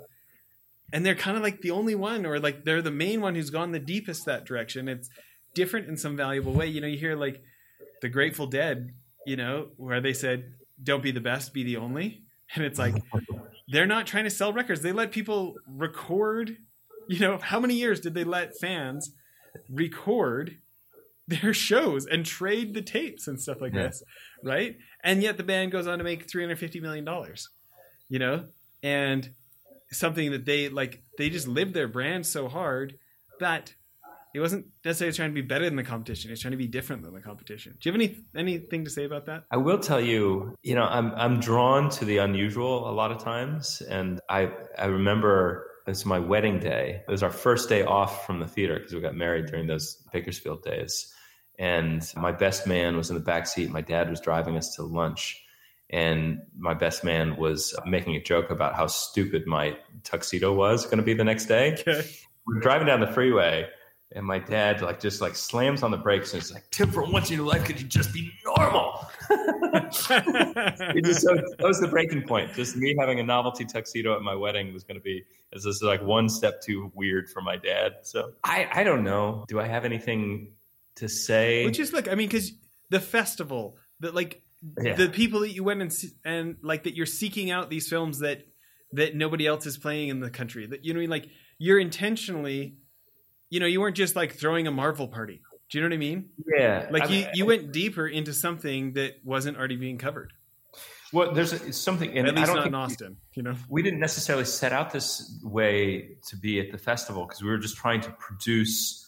and 0.92 1.04
they're 1.04 1.14
kind 1.14 1.36
of 1.36 1.42
like 1.42 1.60
the 1.60 1.70
only 1.70 1.94
one 1.94 2.24
or 2.24 2.38
like 2.40 2.64
they're 2.64 2.80
the 2.82 2.90
main 2.90 3.20
one 3.20 3.34
who's 3.34 3.50
gone 3.50 3.72
the 3.72 3.78
deepest 3.78 4.24
that 4.26 4.44
direction. 4.46 4.88
It's 4.88 5.10
different 5.54 5.88
in 5.88 5.96
some 5.96 6.16
valuable 6.16 6.52
way. 6.52 6.66
You 6.66 6.80
know 6.80 6.86
you 6.86 6.98
hear 6.98 7.14
like 7.16 7.42
the 8.02 8.08
grateful 8.08 8.46
dead 8.46 8.90
you 9.26 9.36
know 9.36 9.68
where 9.76 10.00
they 10.00 10.12
said 10.14 10.52
don't 10.82 11.02
be 11.02 11.10
the 11.10 11.20
best 11.20 11.52
be 11.52 11.62
the 11.64 11.76
only. 11.76 12.22
And 12.54 12.64
it's 12.64 12.78
like 12.78 12.94
they're 13.68 13.86
not 13.86 14.06
trying 14.06 14.24
to 14.24 14.30
sell 14.30 14.54
records. 14.54 14.80
They 14.80 14.92
let 14.92 15.10
people 15.12 15.56
record 15.68 16.56
you 17.08 17.18
know 17.20 17.36
how 17.36 17.60
many 17.60 17.74
years 17.74 18.00
did 18.00 18.14
they 18.14 18.24
let 18.24 18.56
fans 18.58 19.10
record 19.68 20.56
their 21.26 21.52
shows 21.68 22.06
and 22.06 22.24
trade 22.24 22.72
the 22.74 22.82
tapes 22.82 23.26
and 23.28 23.40
stuff 23.40 23.60
like 23.60 23.74
Yeah. 23.74 23.88
this 23.88 24.02
right 24.42 24.76
and 25.04 25.22
yet 25.22 25.36
the 25.36 25.42
band 25.42 25.72
goes 25.72 25.86
on 25.86 25.98
to 25.98 26.04
make 26.04 26.28
350 26.28 26.80
million 26.80 27.04
dollars 27.04 27.48
you 28.08 28.18
know? 28.18 28.44
And 28.82 29.28
something 29.90 30.32
that 30.32 30.44
they 30.44 30.68
like 30.68 31.02
they 31.16 31.30
just 31.30 31.48
lived 31.48 31.74
their 31.74 31.88
brand 31.88 32.26
so 32.26 32.48
hard 32.48 32.98
that 33.40 33.74
it 34.34 34.40
wasn't 34.40 34.66
necessarily 34.84 35.16
trying 35.16 35.30
to 35.30 35.34
be 35.34 35.46
better 35.46 35.64
than 35.64 35.76
the 35.76 35.82
competition. 35.82 36.30
It's 36.30 36.42
trying 36.42 36.52
to 36.52 36.58
be 36.58 36.66
different 36.66 37.02
than 37.02 37.14
the 37.14 37.20
competition. 37.20 37.76
Do 37.80 37.88
you 37.88 37.92
have 37.92 38.00
any 38.00 38.24
anything 38.36 38.84
to 38.84 38.90
say 38.90 39.04
about 39.04 39.26
that? 39.26 39.44
I 39.50 39.56
will 39.56 39.78
tell 39.78 40.00
you, 40.00 40.54
you 40.62 40.74
know, 40.74 40.84
I'm 40.84 41.12
I'm 41.14 41.40
drawn 41.40 41.90
to 41.90 42.04
the 42.04 42.18
unusual 42.18 42.88
a 42.88 42.92
lot 42.92 43.10
of 43.10 43.18
times, 43.18 43.82
and 43.82 44.20
I 44.28 44.52
I 44.78 44.86
remember 44.86 45.66
it's 45.86 46.04
my 46.04 46.18
wedding 46.18 46.60
day. 46.60 47.02
It 47.08 47.10
was 47.10 47.22
our 47.22 47.30
first 47.30 47.68
day 47.70 47.82
off 47.82 48.26
from 48.26 48.40
the 48.40 48.46
theater 48.46 48.78
because 48.78 48.92
we 48.92 49.00
got 49.00 49.14
married 49.14 49.46
during 49.46 49.66
those 49.66 49.96
Bakersfield 50.12 50.62
days, 50.62 51.12
and 51.58 52.02
my 52.16 52.32
best 52.32 52.66
man 52.66 52.96
was 52.96 53.10
in 53.10 53.14
the 53.14 53.22
back 53.22 53.46
seat. 53.46 53.70
My 53.70 53.80
dad 53.80 54.08
was 54.08 54.20
driving 54.20 54.56
us 54.56 54.74
to 54.76 54.82
lunch, 54.82 55.42
and 55.90 56.40
my 56.56 56.74
best 56.74 57.04
man 57.04 57.36
was 57.36 57.74
making 57.86 58.16
a 58.16 58.22
joke 58.22 58.50
about 58.50 58.74
how 58.74 58.86
stupid 58.86 59.46
my 59.46 59.76
tuxedo 60.04 60.54
was 60.54 60.84
going 60.84 60.98
to 60.98 61.04
be 61.04 61.14
the 61.14 61.24
next 61.24 61.46
day. 61.46 61.72
Okay. 61.72 62.08
We're 62.46 62.60
driving 62.60 62.86
down 62.86 63.00
the 63.00 63.12
freeway 63.12 63.68
and 64.12 64.24
my 64.24 64.38
dad 64.38 64.80
like 64.80 65.00
just 65.00 65.20
like 65.20 65.36
slams 65.36 65.82
on 65.82 65.90
the 65.90 65.96
brakes 65.96 66.32
and 66.32 66.40
it's 66.40 66.52
like 66.52 66.68
tim 66.70 66.90
for 66.90 67.04
once 67.04 67.30
in 67.30 67.36
your 67.36 67.46
life 67.46 67.64
could 67.64 67.80
you 67.80 67.86
just 67.86 68.12
be 68.12 68.30
normal? 68.44 69.06
It 69.70 71.04
just 71.04 71.22
so, 71.22 71.34
that 71.34 71.60
was 71.60 71.80
the 71.80 71.88
breaking 71.88 72.22
point. 72.22 72.52
Just 72.54 72.76
me 72.76 72.94
having 72.98 73.20
a 73.20 73.22
novelty 73.22 73.64
tuxedo 73.64 74.14
at 74.14 74.22
my 74.22 74.34
wedding 74.34 74.72
was 74.72 74.82
going 74.82 74.96
to 74.96 75.02
be 75.02 75.24
is 75.52 75.64
this 75.64 75.82
like 75.82 76.02
one 76.02 76.28
step 76.28 76.62
too 76.62 76.90
weird 76.94 77.28
for 77.28 77.40
my 77.40 77.56
dad 77.56 77.92
so. 78.02 78.32
I 78.44 78.68
i 78.72 78.84
don't 78.84 79.04
know. 79.04 79.44
Do 79.48 79.60
i 79.60 79.66
have 79.66 79.84
anything 79.84 80.52
to 80.98 81.08
say 81.08 81.64
which 81.64 81.78
is 81.78 81.92
like 81.92 82.08
i 82.08 82.14
mean 82.14 82.28
because 82.28 82.52
the 82.90 83.00
festival 83.00 83.76
that 84.00 84.14
like 84.14 84.42
Yeah. 84.82 84.94
the 84.96 85.08
people 85.08 85.40
that 85.40 85.50
you 85.50 85.62
went 85.64 85.82
and 85.82 85.92
see, 85.92 86.08
and 86.24 86.56
like 86.62 86.84
that 86.84 86.94
you're 86.96 87.06
seeking 87.06 87.50
out 87.50 87.70
these 87.70 87.88
films 87.88 88.18
that 88.20 88.42
that 88.92 89.14
nobody 89.14 89.46
else 89.46 89.66
is 89.66 89.76
playing 89.78 90.08
in 90.08 90.20
the 90.20 90.30
country. 90.30 90.66
That 90.66 90.84
you 90.84 90.94
know 90.94 91.00
I 91.00 91.02
mean? 91.02 91.10
like 91.10 91.28
you're 91.58 91.78
intentionally 91.78 92.76
you 93.50 93.60
know 93.60 93.66
you 93.66 93.80
weren't 93.80 93.96
just 93.96 94.16
like 94.16 94.32
throwing 94.34 94.66
a 94.66 94.70
marvel 94.70 95.08
party. 95.08 95.40
Do 95.70 95.78
you 95.78 95.82
know 95.82 95.88
what 95.90 95.94
i 95.94 95.98
mean? 95.98 96.30
Yeah. 96.58 96.88
Like 96.90 97.02
I 97.02 97.06
you 97.06 97.10
mean, 97.24 97.28
you 97.34 97.46
went 97.46 97.72
deeper 97.72 98.06
into 98.06 98.32
something 98.32 98.94
that 98.94 99.16
wasn't 99.24 99.58
already 99.58 99.76
being 99.76 99.98
covered. 99.98 100.32
Well 101.12 101.32
there's 101.32 101.52
a- 101.52 101.72
something 101.72 102.16
and 102.18 102.26
at 102.26 102.34
i 102.36 102.40
least 102.40 102.46
don't 102.46 102.56
not 102.56 102.62
think 102.64 102.74
in 102.74 102.74
austin 102.74 103.16
you 103.34 103.42
know? 103.42 103.54
we 103.68 103.82
didn't 103.82 104.00
necessarily 104.00 104.44
set 104.44 104.72
out 104.72 104.90
this 104.92 105.40
way 105.42 106.16
to 106.28 106.36
be 106.36 106.58
at 106.60 106.70
the 106.72 106.78
festival 106.78 107.24
because 107.26 107.42
we 107.42 107.48
were 107.48 107.58
just 107.58 107.76
trying 107.76 108.00
to 108.02 108.10
produce 108.18 109.07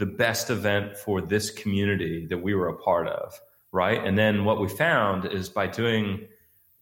the 0.00 0.06
best 0.06 0.50
event 0.50 0.96
for 0.96 1.20
this 1.20 1.50
community 1.50 2.26
that 2.26 2.38
we 2.38 2.54
were 2.54 2.68
a 2.68 2.76
part 2.76 3.06
of 3.06 3.40
right? 3.72 4.04
And 4.04 4.18
then 4.18 4.44
what 4.44 4.60
we 4.60 4.68
found 4.68 5.26
is 5.26 5.48
by 5.48 5.66
doing 5.66 6.26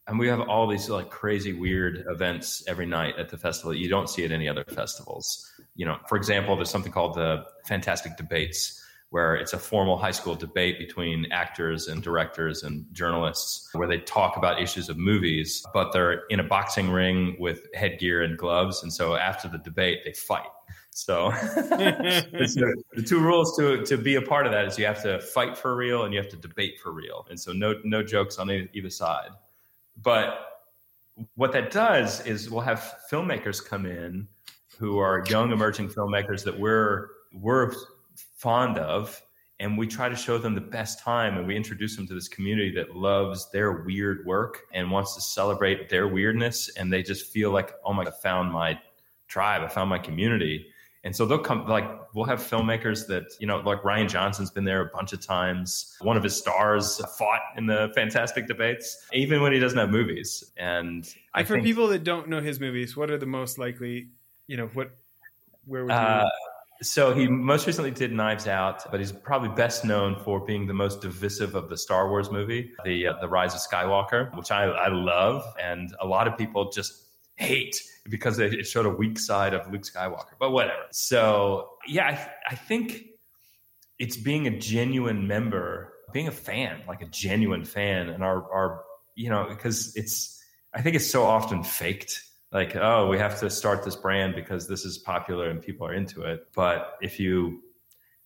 and 0.06 0.18
we 0.18 0.26
have 0.28 0.40
all 0.40 0.66
these 0.66 0.88
like 0.88 1.10
crazy 1.10 1.52
weird 1.52 2.06
events 2.08 2.64
every 2.66 2.86
night 2.86 3.18
at 3.18 3.28
the 3.28 3.36
festival. 3.36 3.72
That 3.72 3.78
you 3.78 3.90
don't 3.90 4.08
see 4.08 4.24
at 4.24 4.32
any 4.32 4.48
other 4.48 4.64
festivals. 4.64 5.50
You 5.74 5.86
know 5.86 5.98
for 6.08 6.16
example 6.16 6.56
there's 6.56 6.70
something 6.70 6.92
called 6.92 7.14
the 7.14 7.44
fantastic 7.66 8.16
debates 8.16 8.82
where 9.10 9.34
it's 9.36 9.54
a 9.54 9.58
formal 9.58 9.96
high 9.96 10.10
school 10.10 10.34
debate 10.34 10.78
between 10.78 11.26
actors 11.32 11.88
and 11.88 12.02
directors 12.02 12.62
and 12.62 12.84
journalists 12.92 13.70
where 13.72 13.88
they 13.88 13.98
talk 13.98 14.36
about 14.36 14.60
issues 14.60 14.88
of 14.88 14.98
movies 14.98 15.64
but 15.72 15.92
they're 15.92 16.26
in 16.30 16.40
a 16.40 16.44
boxing 16.44 16.90
ring 16.90 17.36
with 17.38 17.66
headgear 17.74 18.22
and 18.22 18.38
gloves. 18.38 18.82
And 18.82 18.92
so 18.92 19.14
after 19.14 19.48
the 19.48 19.58
debate 19.58 20.00
they 20.04 20.12
fight 20.12 20.48
so 20.98 21.30
the, 21.30 23.04
two 23.06 23.20
rules 23.20 23.56
to 23.56 23.84
to 23.84 23.96
be 23.96 24.16
a 24.16 24.22
part 24.22 24.46
of 24.46 24.52
that 24.52 24.64
is 24.64 24.76
you 24.76 24.84
have 24.84 25.00
to 25.00 25.20
fight 25.20 25.56
for 25.56 25.76
real 25.76 26.02
and 26.02 26.12
you 26.12 26.20
have 26.20 26.28
to 26.30 26.36
debate 26.36 26.80
for 26.80 26.90
real. 26.90 27.24
And 27.30 27.38
so 27.38 27.52
no 27.52 27.76
no 27.84 28.02
jokes 28.02 28.36
on 28.38 28.50
either 28.50 28.68
either 28.72 28.90
side. 28.90 29.30
But 30.02 30.40
what 31.36 31.52
that 31.52 31.70
does 31.70 32.26
is 32.26 32.50
we'll 32.50 32.62
have 32.62 32.96
filmmakers 33.10 33.64
come 33.64 33.86
in 33.86 34.26
who 34.76 34.98
are 34.98 35.24
young 35.28 35.52
emerging 35.52 35.88
filmmakers 35.90 36.42
that 36.42 36.58
we're 36.58 37.10
we're 37.32 37.72
fond 38.36 38.78
of 38.78 39.22
and 39.60 39.78
we 39.78 39.86
try 39.86 40.08
to 40.08 40.16
show 40.16 40.36
them 40.36 40.56
the 40.56 40.60
best 40.60 40.98
time 40.98 41.38
and 41.38 41.46
we 41.46 41.54
introduce 41.54 41.94
them 41.94 42.08
to 42.08 42.14
this 42.14 42.28
community 42.28 42.72
that 42.74 42.96
loves 42.96 43.48
their 43.52 43.84
weird 43.84 44.26
work 44.26 44.62
and 44.72 44.90
wants 44.90 45.14
to 45.14 45.20
celebrate 45.20 45.88
their 45.88 46.08
weirdness. 46.08 46.68
And 46.76 46.92
they 46.92 47.04
just 47.04 47.30
feel 47.32 47.52
like 47.52 47.74
oh 47.84 47.92
my 47.92 48.02
i 48.02 48.10
found 48.20 48.50
my 48.50 48.80
tribe 49.28 49.62
i 49.62 49.68
found 49.68 49.88
my 49.88 49.98
community 49.98 50.66
and 51.04 51.14
so 51.14 51.26
they'll 51.26 51.38
come 51.38 51.66
like 51.66 51.88
we'll 52.14 52.24
have 52.24 52.40
filmmakers 52.40 53.06
that 53.06 53.24
you 53.40 53.46
know 53.46 53.58
like 53.58 53.82
Rian 53.82 54.08
Johnson's 54.08 54.50
been 54.50 54.64
there 54.64 54.82
a 54.82 54.90
bunch 54.94 55.12
of 55.12 55.24
times. 55.24 55.96
One 56.00 56.16
of 56.16 56.22
his 56.22 56.36
stars 56.36 57.00
fought 57.16 57.40
in 57.56 57.66
the 57.66 57.90
fantastic 57.94 58.46
debates 58.46 58.96
even 59.12 59.42
when 59.42 59.52
he 59.52 59.58
doesn't 59.58 59.78
have 59.78 59.90
movies. 59.90 60.44
And 60.56 61.08
i 61.34 61.40
and 61.40 61.48
for 61.48 61.54
think 61.54 61.64
people 61.64 61.88
that 61.88 62.04
don't 62.04 62.28
know 62.28 62.40
his 62.40 62.60
movies 62.60 62.96
what 62.96 63.10
are 63.10 63.18
the 63.18 63.26
most 63.26 63.58
likely 63.58 64.08
you 64.46 64.56
know 64.56 64.66
what 64.68 64.90
where 65.66 65.84
would 65.84 65.92
you 65.92 65.96
Uh, 65.96 66.28
so 66.80 67.12
he 67.12 67.26
most 67.26 67.66
recently 67.66 67.90
did 67.90 68.12
Knives 68.12 68.46
Out, 68.46 68.88
but 68.90 69.00
he's 69.00 69.10
probably 69.10 69.48
best 69.48 69.84
known 69.84 70.16
for 70.22 70.38
being 70.40 70.66
the 70.66 70.74
most 70.74 71.00
divisive 71.00 71.56
of 71.56 71.68
the 71.68 71.76
Star 71.76 72.08
Wars 72.08 72.30
movie, 72.30 72.70
the 72.84 73.08
uh, 73.08 73.14
the 73.20 73.28
Rise 73.28 73.54
of 73.54 73.60
Skywalker, 73.60 74.34
which 74.36 74.52
I, 74.52 74.64
I 74.64 74.88
love, 74.88 75.44
and 75.60 75.94
a 76.00 76.06
lot 76.06 76.28
of 76.28 76.38
people 76.38 76.70
just 76.70 77.07
hate 77.38 77.80
because 78.08 78.38
it 78.38 78.66
showed 78.66 78.86
a 78.86 78.90
weak 78.90 79.18
side 79.18 79.54
of 79.54 79.70
Luke 79.70 79.82
Skywalker. 79.82 80.32
But 80.38 80.50
whatever. 80.50 80.82
So 80.90 81.70
yeah, 81.86 82.06
I, 82.06 82.52
I 82.52 82.54
think 82.54 83.04
it's 83.98 84.16
being 84.16 84.46
a 84.46 84.58
genuine 84.58 85.26
member, 85.26 85.92
being 86.12 86.28
a 86.28 86.32
fan, 86.32 86.82
like 86.86 87.02
a 87.02 87.06
genuine 87.06 87.64
fan, 87.64 88.08
and 88.08 88.22
our 88.22 88.50
our 88.52 88.84
you 89.14 89.30
know 89.30 89.46
because 89.48 89.94
it's 89.96 90.42
I 90.74 90.82
think 90.82 90.96
it's 90.96 91.10
so 91.10 91.24
often 91.24 91.62
faked. 91.62 92.24
Like, 92.50 92.76
oh, 92.76 93.08
we 93.08 93.18
have 93.18 93.38
to 93.40 93.50
start 93.50 93.84
this 93.84 93.96
brand 93.96 94.34
because 94.34 94.68
this 94.68 94.84
is 94.84 94.96
popular 94.96 95.50
and 95.50 95.60
people 95.60 95.86
are 95.86 95.92
into 95.92 96.22
it. 96.22 96.46
But 96.54 96.94
if 97.02 97.20
you 97.20 97.62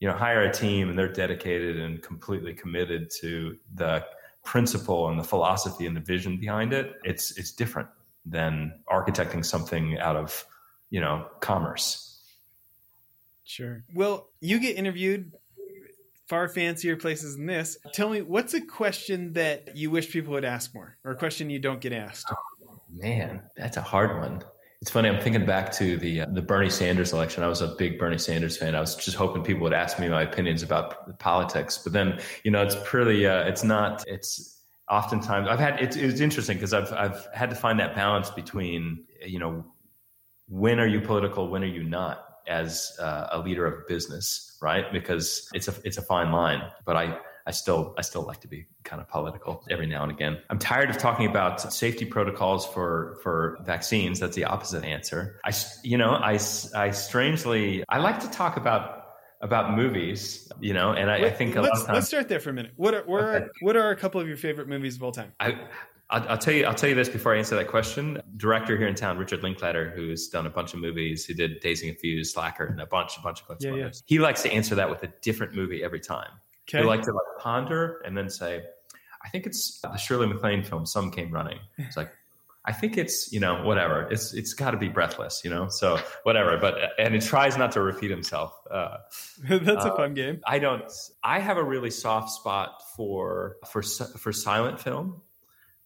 you 0.01 0.09
know 0.09 0.15
hire 0.15 0.43
a 0.43 0.53
team 0.53 0.89
and 0.89 0.99
they're 0.99 1.13
dedicated 1.13 1.79
and 1.79 2.01
completely 2.03 2.55
committed 2.55 3.11
to 3.21 3.57
the 3.75 4.05
principle 4.45 5.09
and 5.09 5.19
the 5.19 5.25
philosophy 5.25 5.87
and 5.87 5.97
the 5.97 6.01
vision 6.01 6.39
behind 6.39 6.73
it, 6.73 6.95
it's 7.05 7.37
it's 7.37 7.53
different 7.53 7.89
than 8.25 8.81
architecting 8.89 9.45
something 9.45 9.99
out 9.99 10.16
of 10.16 10.45
you 10.91 11.01
know 11.01 11.27
commerce. 11.41 12.09
Sure. 13.45 13.85
Well, 13.95 14.29
you 14.41 14.61
get 14.61 14.77
interviewed 14.77 15.33
far 16.29 16.49
fancier 16.49 16.97
places 16.97 17.37
than 17.37 17.47
this. 17.47 17.77
Tell 17.93 18.09
me, 18.09 18.23
what's 18.23 18.55
a 18.55 18.61
question 18.61 19.35
that 19.35 19.77
you 19.77 19.91
wish 19.91 20.11
people 20.11 20.33
would 20.33 20.45
ask 20.45 20.75
more, 20.75 20.97
or 21.05 21.12
a 21.12 21.16
question 21.16 21.51
you 21.51 21.59
don't 21.59 21.81
get 21.81 21.93
asked? 21.93 22.25
Oh, 22.31 22.81
man, 22.91 23.43
that's 23.57 23.77
a 23.77 23.83
hard 23.83 24.18
one. 24.18 24.43
It's 24.81 24.91
funny. 24.91 25.09
I'm 25.09 25.20
thinking 25.20 25.47
back 25.47 25.70
to 25.73 25.97
the 25.97 26.23
uh, 26.23 26.27
the 26.33 26.43
Bernie 26.43 26.70
Sanders 26.70 27.12
election. 27.12 27.45
I 27.45 27.49
was 27.49 27.61
a 27.61 27.68
big 27.77 27.99
Bernie 27.99 28.18
Sanders 28.18 28.57
fan. 28.57 28.75
I 28.75 28.81
was 28.81 28.97
just 28.97 29.16
hoping 29.16 29.45
people 29.45 29.62
would 29.62 29.73
ask 29.73 30.01
me 30.01 30.09
my 30.09 30.23
opinions 30.23 30.62
about 30.62 31.18
politics. 31.20 31.79
But 31.79 31.93
then, 31.93 32.18
you 32.43 32.51
know, 32.51 32.62
it's 32.62 32.77
pretty. 32.83 33.27
Uh, 33.27 33.45
it's 33.45 33.62
not. 33.62 34.03
It's 34.09 34.62
oftentimes 34.93 35.49
I've 35.49 35.59
had. 35.59 35.80
It's, 35.80 35.97
it's 35.97 36.20
interesting 36.20 36.59
because 36.59 36.74
I've 36.74 36.93
I've 36.93 37.26
had 37.34 37.51
to 37.51 37.57
find 37.57 37.80
that 37.80 37.97
balance 37.97 38.30
between 38.30 39.05
you 39.24 39.38
know 39.38 39.64
when 40.49 40.78
are 40.78 40.86
you 40.86 41.01
political, 41.01 41.49
when 41.49 41.62
are 41.64 41.74
you 41.78 41.82
not 41.82 42.24
as 42.47 42.93
uh, 43.01 43.28
a 43.32 43.38
leader 43.38 43.64
of 43.66 43.88
business, 43.88 44.59
right? 44.61 44.93
Because 44.93 45.49
it's 45.55 45.66
a 45.66 45.74
it's 45.84 45.97
a 45.97 46.03
fine 46.03 46.30
line. 46.30 46.62
But 46.84 46.97
I 46.97 47.18
I 47.47 47.53
still 47.53 47.95
I 47.97 48.03
still 48.03 48.22
like 48.22 48.40
to 48.43 48.49
be 48.49 48.66
kind 48.84 49.01
of 49.01 49.09
political 49.09 49.64
every 49.70 49.86
now 49.86 50.03
and 50.03 50.12
again. 50.12 50.38
I'm 50.51 50.59
tired 50.59 50.90
of 50.90 50.99
talking 50.99 51.26
about 51.26 51.72
safety 51.72 52.05
protocols 52.05 52.66
for 52.66 53.18
for 53.22 53.59
vaccines. 53.64 54.20
That's 54.20 54.36
the 54.36 54.45
opposite 54.45 54.84
answer. 54.84 55.40
I 55.45 55.53
you 55.82 55.97
know 55.97 56.11
I 56.11 56.38
I 56.74 56.90
strangely 56.90 57.82
I 57.88 57.99
like 57.99 58.20
to 58.20 58.30
talk 58.30 58.59
about 58.59 59.02
about 59.43 59.76
movies, 59.76 60.51
you 60.61 60.72
know, 60.72 60.93
and 60.93 61.11
I, 61.11 61.16
I 61.16 61.30
think 61.30 61.55
let's, 61.57 61.80
times, 61.80 61.95
let's 61.95 62.07
start 62.07 62.28
there 62.28 62.40
for 62.40 62.51
a 62.51 62.53
minute. 62.53 62.72
What 62.76 62.95
are, 62.95 63.03
what 63.03 63.22
are 63.22 63.51
what 63.61 63.76
are 63.76 63.90
a 63.90 63.97
couple 63.97 64.20
of 64.20 64.28
your 64.28 64.36
favorite 64.36 64.68
movies 64.68 64.97
of 64.97 65.03
all 65.03 65.12
time? 65.12 65.32
I 65.40 65.59
I'll, 66.11 66.28
I'll, 66.28 66.38
tell 66.38 66.53
you. 66.53 66.64
I'll 66.64 66.74
tell 66.74 66.90
you 66.90 66.95
this 66.95 67.09
before 67.09 67.34
I 67.34 67.38
answer 67.38 67.57
that 67.57 67.68
question. 67.68 68.20
Director 68.36 68.76
here 68.76 68.86
in 68.86 68.95
town, 68.95 69.16
Richard 69.16 69.43
Linklater, 69.43 69.90
who's 69.97 70.28
done 70.28 70.47
a 70.47 70.51
bunch 70.51 70.74
of 70.74 70.80
movies. 70.80 71.24
He 71.24 71.32
did 71.32 71.61
Dazed 71.61 71.82
and 71.82 71.93
Confused, 71.93 72.34
Slacker, 72.34 72.66
and 72.66 72.80
a 72.80 72.86
bunch, 72.86 73.16
a 73.16 73.20
bunch 73.22 73.40
of 73.40 73.49
bunch 73.49 73.64
yeah, 73.64 73.74
yeah. 73.74 73.90
He 74.05 74.18
likes 74.18 74.43
to 74.43 74.53
answer 74.53 74.74
that 74.74 74.90
with 74.90 75.03
a 75.03 75.12
different 75.22 75.55
movie 75.55 75.82
every 75.82 76.01
time. 76.01 76.28
Okay. 76.68 76.82
He 76.82 76.84
likes 76.84 77.07
to 77.07 77.12
like 77.12 77.22
ponder 77.40 78.03
and 78.05 78.16
then 78.16 78.28
say, 78.28 78.62
"I 79.24 79.28
think 79.30 79.47
it's 79.47 79.80
the 79.80 79.97
Shirley 79.97 80.26
MacLaine 80.26 80.62
film. 80.62 80.86
Some 80.86 81.11
came 81.11 81.30
running." 81.30 81.59
It's 81.78 81.97
like. 81.97 82.12
I 82.65 82.73
think 82.73 82.97
it's 82.97 83.33
you 83.33 83.41
know 83.41 83.65
whatever 83.65 84.09
it's 84.11 84.33
it's 84.35 84.55
got 84.55 84.71
to 84.71 84.77
be 84.77 84.89
breathless 84.89 85.41
you 85.43 85.51
know 85.51 85.69
so 85.69 85.99
whatever 86.23 86.57
but 86.59 86.79
and 86.97 87.15
it 87.15 87.23
tries 87.23 87.57
not 87.57 87.73
to 87.73 87.83
repeat 87.83 88.11
himself. 88.11 88.53
Uh, 88.71 88.99
That's 89.49 89.85
a 89.85 89.93
uh, 89.93 89.97
fun 89.97 90.15
game. 90.15 90.41
I 90.47 90.59
don't. 90.59 90.85
I 91.25 91.41
have 91.41 91.57
a 91.57 91.65
really 91.65 91.91
soft 91.91 92.31
spot 92.31 92.83
for 92.97 93.57
for 93.67 93.83
for 93.83 94.33
silent 94.33 94.81
film 94.81 95.23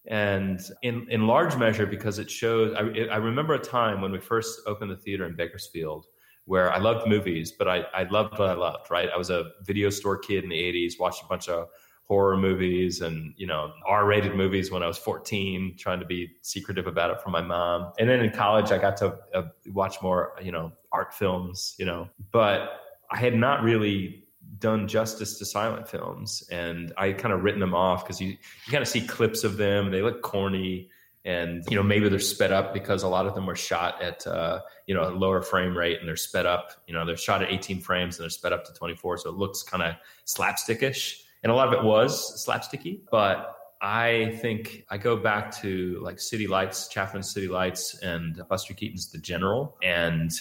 and 0.07 0.61
in 0.81 1.05
in 1.09 1.27
large 1.27 1.55
measure 1.57 1.85
because 1.85 2.17
it 2.17 2.31
shows 2.31 2.73
I, 2.73 3.07
I, 3.11 3.17
remember 3.17 3.53
a 3.53 3.59
time 3.59 3.99
when 3.99 4.11
we 4.11 4.19
first 4.19 4.61
opened 4.65 4.89
the 4.89 4.95
theater 4.95 5.25
in 5.25 5.35
bakersfield 5.35 6.05
where 6.45 6.71
i 6.71 6.77
loved 6.77 7.07
movies 7.07 7.51
but 7.51 7.67
I, 7.67 7.83
I 7.93 8.03
loved 8.03 8.39
what 8.39 8.49
i 8.49 8.53
loved 8.53 8.89
right 8.89 9.09
i 9.13 9.17
was 9.17 9.29
a 9.29 9.51
video 9.63 9.89
store 9.89 10.17
kid 10.17 10.45
in 10.45 10.49
the 10.49 10.55
80s 10.55 10.93
watched 10.97 11.23
a 11.23 11.27
bunch 11.27 11.49
of 11.49 11.67
horror 12.07 12.37
movies 12.37 13.01
and 13.01 13.33
you 13.37 13.45
know 13.45 13.71
r-rated 13.85 14.33
movies 14.33 14.71
when 14.71 14.81
i 14.81 14.87
was 14.87 14.97
14 14.97 15.75
trying 15.77 15.99
to 15.99 16.05
be 16.05 16.29
secretive 16.41 16.87
about 16.87 17.11
it 17.11 17.21
from 17.21 17.33
my 17.33 17.41
mom. 17.41 17.91
And 17.99 18.09
then 18.09 18.21
in 18.21 18.31
college 18.31 18.71
i 18.71 18.77
got 18.77 18.97
to 18.97 19.17
uh, 19.33 19.43
watch 19.67 20.01
more 20.01 20.33
you 20.41 20.51
know 20.51 20.71
art 20.91 21.13
films 21.13 21.75
you 21.77 21.85
know. 21.85 22.09
But 22.31 22.81
i 23.11 23.17
had 23.17 23.35
not 23.35 23.61
really 23.61 24.23
done 24.59 24.87
justice 24.87 25.37
to 25.37 25.45
silent 25.45 25.87
films 25.87 26.43
and 26.49 26.93
i 26.97 27.11
kind 27.11 27.33
of 27.33 27.43
written 27.43 27.59
them 27.59 27.75
off 27.75 28.03
because 28.03 28.21
you, 28.21 28.29
you 28.29 28.71
kind 28.71 28.81
of 28.81 28.87
see 28.87 29.01
clips 29.01 29.43
of 29.43 29.57
them 29.57 29.91
they 29.91 30.01
look 30.01 30.21
corny 30.21 30.89
and 31.25 31.65
you 31.69 31.75
know 31.75 31.83
maybe 31.83 32.07
they're 32.07 32.19
sped 32.19 32.53
up 32.53 32.73
because 32.73 33.03
a 33.03 33.07
lot 33.07 33.27
of 33.27 33.35
them 33.35 33.45
were 33.45 33.55
shot 33.55 34.01
at 34.01 34.25
uh, 34.25 34.61
you 34.87 34.95
know 34.95 35.09
a 35.09 35.11
lower 35.11 35.41
frame 35.41 35.77
rate 35.77 35.99
and 35.99 36.07
they're 36.07 36.15
sped 36.15 36.45
up 36.45 36.71
you 36.87 36.93
know 36.93 37.05
they're 37.05 37.17
shot 37.17 37.43
at 37.43 37.51
18 37.51 37.81
frames 37.81 38.17
and 38.17 38.23
they're 38.23 38.29
sped 38.29 38.53
up 38.53 38.65
to 38.65 38.73
24 38.73 39.17
so 39.17 39.29
it 39.29 39.35
looks 39.35 39.61
kind 39.61 39.83
of 39.83 39.95
slapstickish 40.25 41.23
and 41.47 41.53
a 41.53 41.55
lot 41.55 41.69
of 41.69 41.73
it 41.73 41.83
was 41.83 42.45
slapsticky 42.45 42.99
but 43.09 43.57
I 43.81 44.37
think 44.41 44.85
I 44.89 44.97
go 44.97 45.15
back 45.15 45.51
to 45.61 45.99
like 46.01 46.19
City 46.19 46.47
Lights, 46.47 46.87
Chaplin 46.87 47.21
City 47.21 47.47
Lights, 47.47 47.95
and 47.99 48.43
Buster 48.49 48.73
Keaton's 48.73 49.11
The 49.11 49.19
General, 49.19 49.77
and 49.83 50.31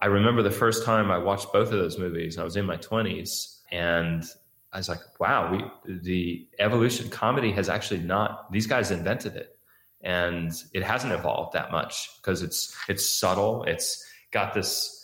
I 0.00 0.06
remember 0.06 0.42
the 0.42 0.50
first 0.50 0.84
time 0.84 1.10
I 1.10 1.18
watched 1.18 1.52
both 1.52 1.72
of 1.72 1.78
those 1.78 1.98
movies. 1.98 2.38
I 2.38 2.42
was 2.42 2.56
in 2.56 2.64
my 2.64 2.76
twenties, 2.76 3.60
and 3.70 4.24
I 4.72 4.78
was 4.78 4.88
like, 4.88 5.00
"Wow, 5.18 5.52
we 5.52 5.92
the 5.92 6.48
evolution 6.58 7.10
comedy 7.10 7.52
has 7.52 7.68
actually 7.68 8.00
not. 8.00 8.50
These 8.50 8.66
guys 8.66 8.90
invented 8.90 9.36
it, 9.36 9.58
and 10.00 10.50
it 10.72 10.82
hasn't 10.82 11.12
evolved 11.12 11.52
that 11.52 11.70
much 11.70 12.08
because 12.16 12.42
it's 12.42 12.74
it's 12.88 13.04
subtle. 13.04 13.64
It's 13.64 14.04
got 14.30 14.54
this." 14.54 14.96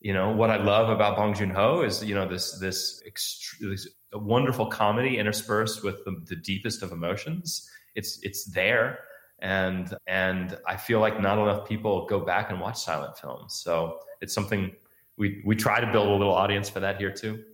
You 0.00 0.12
know 0.12 0.30
what 0.30 0.50
I 0.50 0.56
love 0.56 0.90
about 0.90 1.16
Bong 1.16 1.34
Joon 1.34 1.50
Ho 1.50 1.80
is 1.80 2.04
you 2.04 2.14
know 2.14 2.28
this 2.28 2.58
this, 2.60 3.02
ext- 3.08 3.58
this 3.58 3.88
wonderful 4.18 4.66
comedy 4.66 5.18
interspersed 5.18 5.82
with 5.82 6.04
the, 6.04 6.22
the 6.26 6.36
deepest 6.36 6.82
of 6.82 6.92
emotions. 6.92 7.68
It's 7.94 8.18
it's 8.22 8.44
there, 8.46 9.00
and 9.40 9.94
and 10.06 10.58
I 10.66 10.76
feel 10.76 11.00
like 11.00 11.20
not 11.20 11.38
enough 11.38 11.68
people 11.68 12.06
go 12.06 12.20
back 12.20 12.50
and 12.50 12.60
watch 12.60 12.80
silent 12.80 13.18
films. 13.18 13.54
So 13.54 14.00
it's 14.20 14.34
something 14.34 14.72
we 15.16 15.42
we 15.44 15.56
try 15.56 15.80
to 15.80 15.90
build 15.90 16.08
a 16.08 16.12
little 16.12 16.34
audience 16.34 16.68
for 16.68 16.80
that 16.80 16.98
here 16.98 17.12
too. 17.12 17.44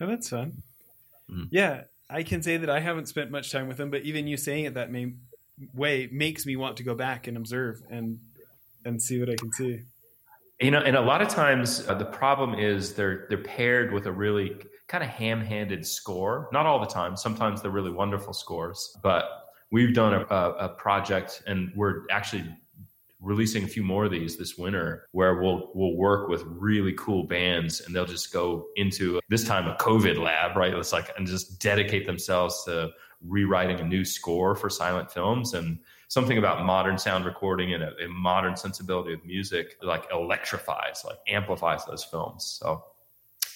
Oh, 0.00 0.06
that's 0.06 0.30
fun. 0.30 0.62
Mm-hmm. 1.30 1.44
Yeah, 1.50 1.82
I 2.08 2.22
can 2.22 2.42
say 2.42 2.56
that 2.56 2.70
I 2.70 2.80
haven't 2.80 3.06
spent 3.06 3.30
much 3.30 3.52
time 3.52 3.68
with 3.68 3.76
them, 3.76 3.90
but 3.90 4.02
even 4.02 4.26
you 4.26 4.36
saying 4.36 4.64
it 4.64 4.74
that 4.74 4.90
may, 4.90 5.12
way 5.74 6.08
makes 6.10 6.46
me 6.46 6.56
want 6.56 6.78
to 6.78 6.82
go 6.82 6.94
back 6.94 7.26
and 7.26 7.36
observe 7.36 7.82
and 7.90 8.18
and 8.84 9.00
see 9.00 9.20
what 9.20 9.28
I 9.28 9.36
can 9.36 9.52
see. 9.52 9.82
You 10.60 10.70
know, 10.70 10.80
and 10.80 10.96
a 10.96 11.00
lot 11.00 11.22
of 11.22 11.28
times 11.28 11.86
uh, 11.88 11.94
the 11.94 12.04
problem 12.04 12.54
is 12.54 12.94
they're 12.94 13.26
they're 13.28 13.38
paired 13.38 13.92
with 13.92 14.06
a 14.06 14.12
really 14.12 14.56
kind 14.90 15.04
of 15.04 15.10
ham-handed 15.10 15.86
score. 15.86 16.48
Not 16.52 16.66
all 16.66 16.80
the 16.80 16.86
time. 16.86 17.16
Sometimes 17.16 17.62
they're 17.62 17.70
really 17.70 17.92
wonderful 17.92 18.32
scores, 18.32 18.98
but 19.04 19.24
we've 19.70 19.94
done 19.94 20.14
a, 20.14 20.26
a, 20.34 20.50
a 20.52 20.68
project 20.70 21.44
and 21.46 21.70
we're 21.76 22.02
actually 22.10 22.44
releasing 23.20 23.62
a 23.62 23.68
few 23.68 23.84
more 23.84 24.06
of 24.06 24.10
these 24.10 24.36
this 24.36 24.58
winter 24.58 25.06
where 25.12 25.40
we'll 25.40 25.70
we'll 25.74 25.94
work 25.94 26.28
with 26.28 26.42
really 26.46 26.92
cool 26.94 27.22
bands 27.22 27.82
and 27.82 27.94
they'll 27.94 28.06
just 28.06 28.32
go 28.32 28.66
into 28.76 29.20
this 29.28 29.44
time 29.44 29.68
a 29.68 29.76
COVID 29.76 30.18
lab, 30.18 30.56
right? 30.56 30.74
It's 30.74 30.92
like 30.92 31.12
and 31.16 31.24
just 31.24 31.60
dedicate 31.60 32.04
themselves 32.04 32.64
to 32.64 32.90
rewriting 33.22 33.78
a 33.78 33.84
new 33.84 34.04
score 34.04 34.56
for 34.56 34.68
silent 34.68 35.12
films 35.12 35.54
and 35.54 35.78
something 36.08 36.38
about 36.38 36.64
modern 36.64 36.98
sound 36.98 37.26
recording 37.26 37.74
and 37.74 37.84
a, 37.84 37.92
a 38.04 38.08
modern 38.08 38.56
sensibility 38.56 39.12
of 39.12 39.24
music 39.24 39.76
like 39.82 40.08
electrifies, 40.10 41.04
like 41.06 41.18
amplifies 41.28 41.84
those 41.84 42.02
films. 42.02 42.58
So 42.60 42.82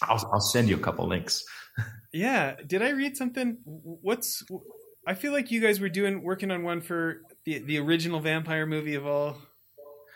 I'll 0.08 0.30
I'll 0.32 0.40
send 0.40 0.68
you 0.68 0.76
a 0.76 0.80
couple 0.80 1.06
links. 1.06 1.44
yeah, 2.12 2.56
did 2.66 2.82
I 2.82 2.90
read 2.90 3.16
something? 3.16 3.58
What's 3.64 4.44
I 5.06 5.14
feel 5.14 5.32
like 5.32 5.50
you 5.50 5.60
guys 5.60 5.80
were 5.80 5.88
doing 5.88 6.22
working 6.22 6.50
on 6.50 6.62
one 6.62 6.80
for 6.80 7.22
the 7.44 7.58
the 7.58 7.78
original 7.78 8.20
vampire 8.20 8.66
movie 8.66 8.94
of 8.94 9.06
all 9.06 9.36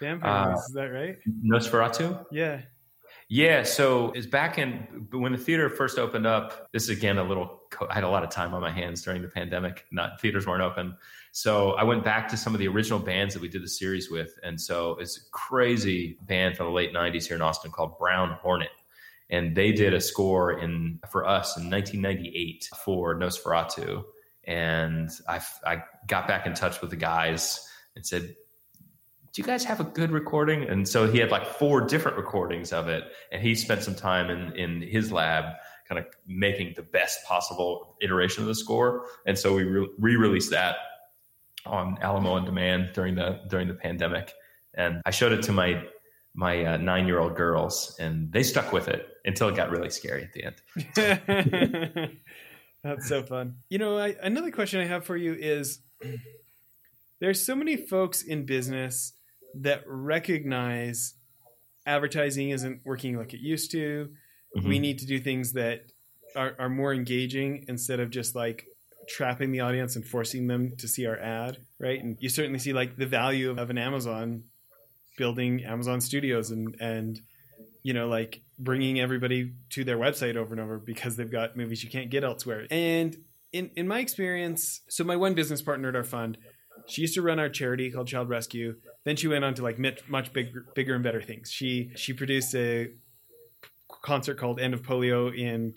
Vampire 0.01 0.53
uh, 0.53 0.55
is 0.55 0.73
that 0.75 0.87
right? 0.87 1.19
Nosferatu? 1.45 2.25
Yeah. 2.31 2.63
Yeah, 3.31 3.63
so 3.63 4.11
it's 4.13 4.27
back 4.27 4.59
in 4.59 5.07
when 5.13 5.33
the 5.33 5.39
theater 5.39 5.69
first 5.69 5.99
opened 5.99 6.27
up. 6.27 6.67
This 6.73 6.85
is 6.85 6.97
again 6.97 7.19
a 7.19 7.23
little. 7.23 7.61
I 7.91 7.95
had 7.95 8.05
a 8.05 8.09
lot 8.09 8.25
of 8.25 8.31
time 8.31 8.55
on 8.55 8.63
my 8.63 8.71
hands 8.71 9.03
during 9.03 9.21
the 9.21 9.29
pandemic. 9.29 9.85
Not 9.93 10.19
theaters 10.19 10.47
weren't 10.47 10.63
open, 10.63 10.97
so 11.33 11.73
I 11.73 11.85
went 11.85 12.03
back 12.03 12.27
to 12.29 12.39
some 12.39 12.55
of 12.55 12.59
the 12.59 12.69
original 12.69 12.99
bands 12.99 13.35
that 13.35 13.43
we 13.43 13.49
did 13.49 13.63
the 13.63 13.69
series 13.69 14.11
with, 14.11 14.31
and 14.45 14.59
so 14.59 14.97
it's 14.99 15.19
a 15.19 15.31
crazy 15.31 16.17
band 16.23 16.57
from 16.57 16.67
the 16.67 16.73
late 16.73 16.95
'90s 16.95 17.27
here 17.27 17.37
in 17.37 17.43
Austin 17.43 17.71
called 17.71 17.99
Brown 17.99 18.39
Whornet, 18.43 18.69
and 19.31 19.55
they 19.57 19.73
did 19.73 19.95
a 19.95 20.01
score 20.01 20.59
in 20.59 21.01
for 21.11 21.27
us 21.27 21.57
in 21.57 21.71
1998 21.71 22.69
for 22.85 23.15
Nosferatu, 23.19 24.05
and 24.45 25.11
I 25.29 25.41
I 25.67 25.85
got 26.07 26.27
back 26.27 26.47
in 26.47 26.55
touch 26.55 26.81
with 26.81 26.91
the 26.91 26.97
guys 26.97 27.67
and 27.95 28.07
said, 28.07 28.35
do 29.33 29.43
you 29.43 29.47
guys 29.47 29.65
have 29.65 29.79
a 29.79 29.85
good 29.85 30.11
recording? 30.11 30.65
And 30.65 30.89
so 30.89 31.07
he 31.07 31.19
had 31.19 31.31
like 31.31 31.47
four 31.47 31.83
different 31.83 32.17
recordings 32.17 32.73
of 32.73 32.89
it. 32.89 33.05
And 33.31 33.43
he 33.43 33.55
spent 33.55 33.83
some 33.83 33.95
time 33.95 34.31
in, 34.31 34.57
in 34.57 34.83
his 34.83 35.13
lab 35.13 35.45
kind 35.89 35.99
of 35.99 36.07
making 36.27 36.75
the 36.77 36.83
best 36.83 37.25
possible 37.25 37.97
iteration 38.03 38.43
of 38.43 38.49
the 38.49 38.55
score. 38.55 39.07
And 39.27 39.39
so 39.39 39.55
we 39.55 39.63
re 39.63 40.17
released 40.17 40.51
that 40.51 40.77
on 41.67 41.99
Alamo 42.01 42.33
on 42.33 42.45
demand 42.45 42.91
during 42.95 43.15
the, 43.15 43.41
during 43.49 43.69
the 43.69 43.75
pandemic. 43.75 44.33
And 44.75 45.03
I 45.05 45.11
showed 45.11 45.33
it 45.33 45.43
to 45.43 45.53
my, 45.53 45.85
my 46.35 46.65
uh, 46.65 46.77
nine 46.79 47.07
year 47.07 47.19
old 47.21 47.37
girls 47.37 47.97
and 48.01 48.33
they 48.33 48.43
stuck 48.43 48.73
with 48.73 48.89
it 48.89 49.07
until 49.29 49.49
it 49.49 49.57
got 49.57 49.71
really 49.71 49.91
scary 49.91 50.25
at 50.25 50.33
the 50.33 50.45
end. 50.45 52.19
That's 52.85 53.09
so 53.09 53.23
fun. 53.23 53.57
You 53.69 53.79
know, 53.79 53.99
I, 53.99 54.17
another 54.23 54.51
question 54.51 54.81
I 54.81 54.87
have 54.87 55.05
for 55.05 55.17
you 55.17 55.35
is 55.35 55.81
there's 57.21 57.45
so 57.45 57.55
many 57.55 57.77
folks 57.77 58.23
in 58.23 58.47
business 58.47 59.13
that 59.61 59.83
recognize 59.87 61.15
advertising 61.87 62.51
isn't 62.51 62.81
working 62.85 63.17
like 63.17 63.35
it 63.35 63.41
used 63.41 63.71
to. 63.73 64.11
Mm-hmm. 64.57 64.69
We 64.69 64.79
need 64.79 64.99
to 64.99 65.07
do 65.07 65.19
things 65.19 65.53
that 65.53 65.91
are, 66.35 66.55
are 66.59 66.69
more 66.69 66.95
engaging 66.95 67.65
instead 67.69 68.01
of 68.01 68.11
just 68.11 68.35
like 68.35 68.67
trapping 69.09 69.53
the 69.53 69.61
audience 69.61 69.97
and 69.97 70.07
forcing 70.07 70.47
them 70.47 70.77
to 70.79 70.89
see 70.89 71.07
our 71.07 71.19
ad, 71.19 71.59
right? 71.79 72.03
And 72.03 72.17
you 72.21 72.29
certainly 72.29 72.59
see 72.59 72.73
like 72.73 72.97
the 72.97 73.07
value 73.07 73.51
of, 73.51 73.59
of 73.59 73.71
an 73.71 73.79
Amazon 73.79 74.45
building 75.17 75.65
Amazon 75.65 76.01
Studios 76.01 76.51
and 76.51 76.77
and 76.81 77.21
you 77.83 77.93
know 77.93 78.09
like 78.09 78.41
bringing 78.59 79.01
everybody 79.01 79.53
to 79.71 79.85
their 79.85 79.99
website 79.99 80.37
over 80.37 80.53
and 80.53 80.61
over 80.61 80.79
because 80.79 81.17
they've 81.17 81.31
got 81.31 81.57
movies 81.57 81.83
you 81.83 81.91
can't 81.91 82.11
get 82.11 82.25
elsewhere. 82.25 82.67
And 82.71 83.17
in 83.53 83.71
in 83.77 83.89
my 83.89 84.01
experience, 84.01 84.81
so 84.89 85.05
my 85.05 85.17
one 85.17 85.35
business 85.35 85.63
partner 85.63 85.89
at 85.89 85.97
our 85.97 86.05
fund, 86.05 86.39
she 86.87 87.03
used 87.03 87.15
to 87.15 87.23
run 87.23 87.39
our 87.39 87.49
charity 87.49 87.91
called 87.91 88.09
Child 88.09 88.29
Rescue. 88.29 88.77
Then 89.05 89.17
she 89.17 89.29
went 89.29 89.45
on 89.45 89.55
to 89.55 89.63
like 89.63 89.79
much 90.09 90.33
bigger, 90.33 90.67
bigger 90.75 90.95
and 90.95 91.05
better 91.05 91.23
things. 91.23 91.51
She 91.51 91.91
she 91.97 92.13
produced 92.13 92.55
a 92.55 92.89
concert 94.03 94.39
called 94.39 94.61
End 94.61 94.75
of 94.75 94.83
Polio 94.83 95.37
in 95.37 95.75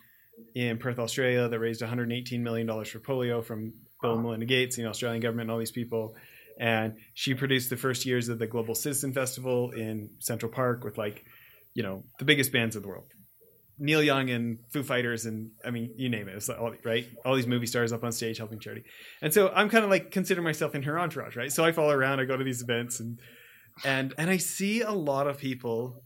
in 0.56 0.78
Perth, 0.78 1.00
Australia, 1.00 1.48
that 1.48 1.60
raised 1.60 1.82
118 1.82 2.44
million 2.44 2.68
dollars 2.68 2.90
for 2.90 3.00
polio 3.00 3.44
from 3.44 3.74
Bill 4.02 4.14
and 4.14 4.24
Melinda 4.24 4.46
Gates, 4.46 4.76
the 4.76 4.86
Australian 4.86 5.22
government, 5.22 5.46
and 5.46 5.52
all 5.52 5.60
these 5.60 5.72
people. 5.72 6.16
And 6.60 6.96
she 7.14 7.34
produced 7.34 7.70
the 7.70 7.78
first 7.78 8.06
years 8.06 8.30
of 8.30 8.40
the 8.40 8.48
Global 8.48 8.76
Citizen 8.76 9.14
Festival 9.14 9.72
in 9.72 10.10
Central 10.20 10.52
Park 10.52 10.84
with 10.84 10.98
like, 10.98 11.24
you 11.74 11.84
know, 11.84 12.04
the 12.20 12.26
biggest 12.26 12.52
bands 12.52 12.76
in 12.76 12.82
the 12.82 12.88
world. 12.88 13.08
Neil 13.82 14.04
Young 14.04 14.30
and 14.30 14.60
Foo 14.72 14.84
Fighters 14.84 15.26
and 15.26 15.52
I 15.66 15.72
mean 15.72 15.96
you 15.98 16.08
name 16.08 16.30
it. 16.30 16.36
It's 16.36 16.48
like 16.48 16.60
all, 16.60 16.72
right, 16.86 17.08
all 17.26 17.36
these 17.36 17.48
movie 17.48 17.66
stars 17.66 17.92
up 17.92 18.04
on 18.04 18.12
stage 18.12 18.38
helping 18.38 18.60
charity, 18.60 18.84
and 19.22 19.34
so 19.34 19.50
I'm 19.50 19.70
kind 19.70 19.84
of 19.84 19.90
like 19.90 20.12
consider 20.12 20.42
myself 20.42 20.76
in 20.76 20.84
her 20.84 21.00
entourage, 21.00 21.36
right? 21.36 21.52
So 21.52 21.66
I 21.66 21.72
follow 21.72 21.92
around, 21.92 22.20
I 22.20 22.26
go 22.26 22.38
to 22.38 22.44
these 22.44 22.62
events, 22.62 23.00
and 23.00 23.20
and 23.84 24.14
and 24.20 24.30
I 24.30 24.38
see 24.38 24.82
a 24.82 24.92
lot 24.92 25.28
of 25.28 25.40
people 25.40 26.04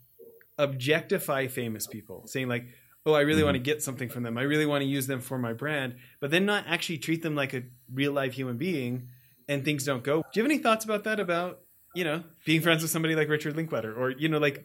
objectify 0.58 1.48
famous 1.48 1.86
people, 1.86 2.24
saying 2.28 2.48
like, 2.48 2.66
oh, 3.06 3.14
I 3.14 3.22
really 3.22 3.40
mm-hmm. 3.40 3.48
want 3.48 3.56
to 3.56 3.60
get 3.60 3.84
something 3.84 4.08
from 4.08 4.24
them, 4.24 4.38
I 4.38 4.44
really 4.44 4.66
want 4.66 4.82
to 4.82 4.88
use 4.88 5.08
them 5.08 5.20
for 5.20 5.38
my 5.38 5.52
brand, 5.52 5.96
but 6.22 6.32
then 6.32 6.46
not 6.46 6.64
actually 6.68 7.00
treat 7.00 7.24
them 7.24 7.36
like 7.36 7.54
a 7.54 7.64
real 7.94 8.14
live 8.14 8.34
human 8.34 8.58
being, 8.58 9.10
and 9.50 9.66
things 9.66 9.84
don't 9.84 10.04
go. 10.04 10.22
Do 10.22 10.28
you 10.40 10.44
have 10.44 10.52
any 10.52 10.62
thoughts 10.62 10.86
about 10.86 11.04
that? 11.04 11.20
About 11.20 11.60
you 11.94 12.06
know 12.06 12.24
being 12.46 12.62
friends 12.62 12.84
with 12.84 12.92
somebody 12.92 13.16
like 13.16 13.28
Richard 13.28 13.58
Linklater, 13.58 13.94
or 13.94 14.12
you 14.12 14.30
know 14.30 14.38
like 14.38 14.64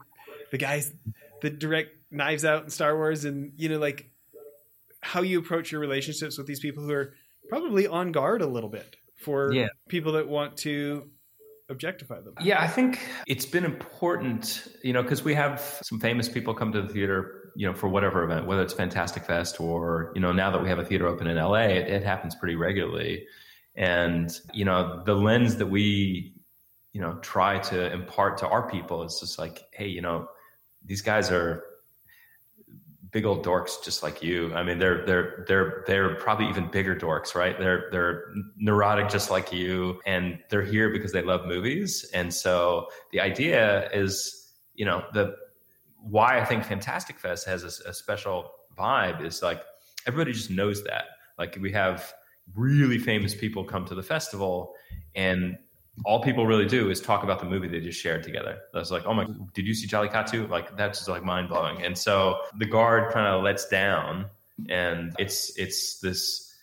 the 0.50 0.58
guys 0.58 0.92
that 1.42 1.58
direct 1.58 1.90
Knives 2.10 2.44
Out 2.44 2.62
and 2.62 2.72
Star 2.72 2.96
Wars, 2.96 3.24
and 3.24 3.52
you 3.56 3.68
know, 3.68 3.78
like 3.78 4.10
how 5.00 5.22
you 5.22 5.38
approach 5.38 5.72
your 5.72 5.80
relationships 5.80 6.36
with 6.36 6.46
these 6.46 6.60
people 6.60 6.82
who 6.82 6.92
are 6.92 7.14
probably 7.48 7.86
on 7.86 8.12
guard 8.12 8.42
a 8.42 8.46
little 8.46 8.68
bit 8.68 8.96
for 9.16 9.52
yeah. 9.52 9.68
people 9.88 10.12
that 10.12 10.28
want 10.28 10.56
to 10.58 11.08
objectify 11.68 12.20
them. 12.20 12.34
Yeah, 12.40 12.60
I 12.60 12.66
think 12.66 12.98
it's 13.26 13.46
been 13.46 13.64
important, 13.64 14.68
you 14.82 14.92
know, 14.92 15.02
because 15.02 15.22
we 15.22 15.34
have 15.34 15.60
some 15.82 16.00
famous 16.00 16.28
people 16.28 16.52
come 16.52 16.72
to 16.72 16.82
the 16.82 16.88
theater, 16.88 17.52
you 17.56 17.66
know, 17.66 17.74
for 17.74 17.88
whatever 17.88 18.24
event, 18.24 18.46
whether 18.46 18.62
it's 18.62 18.74
Fantastic 18.74 19.24
Fest 19.24 19.60
or, 19.60 20.12
you 20.14 20.20
know, 20.20 20.32
now 20.32 20.50
that 20.50 20.62
we 20.62 20.68
have 20.68 20.78
a 20.78 20.84
theater 20.84 21.06
open 21.06 21.26
in 21.26 21.36
LA, 21.36 21.66
it, 21.66 21.88
it 21.88 22.02
happens 22.02 22.34
pretty 22.34 22.56
regularly. 22.56 23.26
And, 23.76 24.30
you 24.52 24.64
know, 24.64 25.02
the 25.06 25.14
lens 25.14 25.56
that 25.56 25.66
we, 25.66 26.34
you 26.92 27.00
know, 27.00 27.18
try 27.22 27.58
to 27.60 27.92
impart 27.92 28.38
to 28.38 28.48
our 28.48 28.68
people 28.68 29.04
is 29.04 29.18
just 29.20 29.38
like, 29.38 29.62
hey, 29.72 29.86
you 29.86 30.02
know, 30.02 30.28
these 30.84 31.02
guys 31.02 31.30
are 31.30 31.64
big 33.12 33.24
old 33.24 33.44
dorks 33.44 33.82
just 33.82 34.02
like 34.02 34.22
you. 34.22 34.52
I 34.54 34.62
mean, 34.62 34.78
they're 34.78 35.04
they're 35.04 35.44
they're 35.46 35.84
they're 35.86 36.14
probably 36.16 36.48
even 36.48 36.70
bigger 36.70 36.94
dorks, 36.94 37.34
right? 37.34 37.58
They're 37.58 37.88
they're 37.90 38.32
neurotic 38.56 39.08
just 39.08 39.30
like 39.30 39.52
you, 39.52 40.00
and 40.06 40.38
they're 40.48 40.62
here 40.62 40.90
because 40.90 41.12
they 41.12 41.22
love 41.22 41.46
movies. 41.46 42.08
And 42.14 42.32
so 42.32 42.86
the 43.12 43.20
idea 43.20 43.90
is, 43.92 44.52
you 44.74 44.84
know, 44.84 45.04
the 45.12 45.34
why 46.02 46.40
I 46.40 46.44
think 46.44 46.64
Fantastic 46.64 47.18
Fest 47.18 47.46
has 47.46 47.64
a, 47.64 47.90
a 47.90 47.94
special 47.94 48.50
vibe 48.78 49.24
is 49.24 49.42
like 49.42 49.62
everybody 50.06 50.32
just 50.32 50.50
knows 50.50 50.82
that. 50.84 51.04
Like 51.38 51.58
we 51.60 51.72
have 51.72 52.12
really 52.54 52.98
famous 52.98 53.34
people 53.34 53.64
come 53.64 53.84
to 53.86 53.94
the 53.94 54.02
festival, 54.02 54.74
and 55.14 55.58
all 56.04 56.22
people 56.22 56.46
really 56.46 56.66
do 56.66 56.90
is 56.90 57.00
talk 57.00 57.22
about 57.22 57.40
the 57.40 57.46
movie 57.46 57.68
they 57.68 57.80
just 57.80 58.00
shared 58.00 58.22
together. 58.22 58.58
That's 58.72 58.90
like, 58.90 59.06
oh 59.06 59.14
my, 59.14 59.26
did 59.54 59.66
you 59.66 59.74
see 59.74 59.86
Jallikattu? 59.86 60.48
Like 60.48 60.76
that's 60.76 60.98
just 60.98 61.08
like 61.08 61.24
mind 61.24 61.48
blowing. 61.48 61.82
And 61.82 61.96
so 61.96 62.40
the 62.58 62.66
guard 62.66 63.12
kind 63.12 63.26
of 63.26 63.42
lets 63.42 63.68
down, 63.68 64.26
and 64.68 65.14
it's 65.18 65.56
it's 65.58 65.98
this 66.00 66.54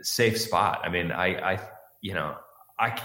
safe 0.00 0.40
spot. 0.40 0.80
I 0.84 0.88
mean, 0.88 1.12
I 1.12 1.54
I 1.54 1.60
you 2.00 2.14
know 2.14 2.36
I 2.78 3.00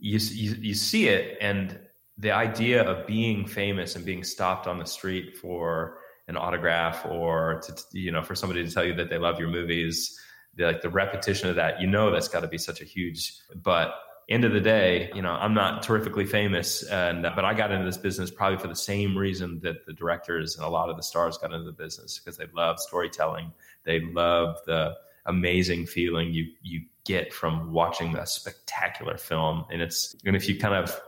you 0.00 0.18
you, 0.18 0.56
you 0.60 0.74
see 0.74 1.08
it, 1.08 1.38
and 1.40 1.78
the 2.18 2.30
idea 2.30 2.82
of 2.82 3.06
being 3.06 3.46
famous 3.46 3.96
and 3.96 4.04
being 4.04 4.24
stopped 4.24 4.66
on 4.66 4.78
the 4.78 4.86
street 4.86 5.36
for 5.36 5.98
an 6.28 6.36
autograph 6.36 7.04
or 7.06 7.60
to 7.60 7.74
you 7.92 8.10
know 8.10 8.22
for 8.22 8.34
somebody 8.34 8.64
to 8.64 8.72
tell 8.72 8.84
you 8.84 8.94
that 8.94 9.10
they 9.10 9.18
love 9.18 9.38
your 9.38 9.48
movies 9.48 10.18
like 10.58 10.80
the 10.80 10.88
repetition 10.88 11.48
of 11.48 11.56
that 11.56 11.80
you 11.80 11.86
know 11.86 12.10
that's 12.10 12.28
got 12.28 12.40
to 12.40 12.48
be 12.48 12.58
such 12.58 12.80
a 12.80 12.84
huge 12.84 13.34
but 13.62 13.94
end 14.28 14.44
of 14.44 14.52
the 14.52 14.60
day, 14.60 15.10
you 15.14 15.22
know, 15.22 15.30
I'm 15.30 15.54
not 15.54 15.82
terrifically 15.82 16.26
famous, 16.26 16.82
and 16.82 17.22
but 17.22 17.44
I 17.44 17.54
got 17.54 17.70
into 17.70 17.84
this 17.84 17.96
business 17.96 18.30
probably 18.30 18.58
for 18.58 18.68
the 18.68 18.76
same 18.76 19.16
reason 19.16 19.60
that 19.60 19.86
the 19.86 19.92
directors 19.92 20.56
and 20.56 20.64
a 20.64 20.68
lot 20.68 20.90
of 20.90 20.96
the 20.96 21.02
stars 21.02 21.38
got 21.38 21.52
into 21.52 21.64
the 21.64 21.72
business 21.72 22.18
because 22.18 22.36
they 22.36 22.46
love 22.54 22.80
storytelling. 22.80 23.52
They 23.84 24.00
love 24.00 24.56
the 24.66 24.96
amazing 25.26 25.86
feeling 25.86 26.32
you 26.32 26.46
you 26.62 26.82
get 27.04 27.32
from 27.32 27.72
watching 27.72 28.16
a 28.16 28.26
spectacular 28.26 29.16
film, 29.16 29.64
and 29.70 29.80
it's 29.80 30.16
and 30.24 30.34
if 30.34 30.48
you 30.48 30.58
kind 30.58 30.74
of 30.74 31.00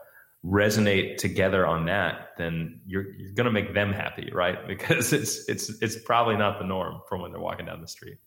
resonate 0.45 1.17
together 1.17 1.67
on 1.67 1.87
that, 1.87 2.31
then 2.39 2.81
you're 2.87 3.11
you're 3.17 3.33
gonna 3.33 3.51
make 3.51 3.75
them 3.75 3.93
happy, 3.93 4.31
right? 4.33 4.59
Because 4.69 5.13
it's 5.13 5.49
it's 5.49 5.71
it's 5.83 5.97
probably 5.97 6.37
not 6.37 6.61
the 6.61 6.65
norm 6.65 7.01
from 7.09 7.23
when 7.23 7.33
they're 7.33 7.41
walking 7.41 7.67
down 7.67 7.81
the 7.81 7.89
street. 7.89 8.19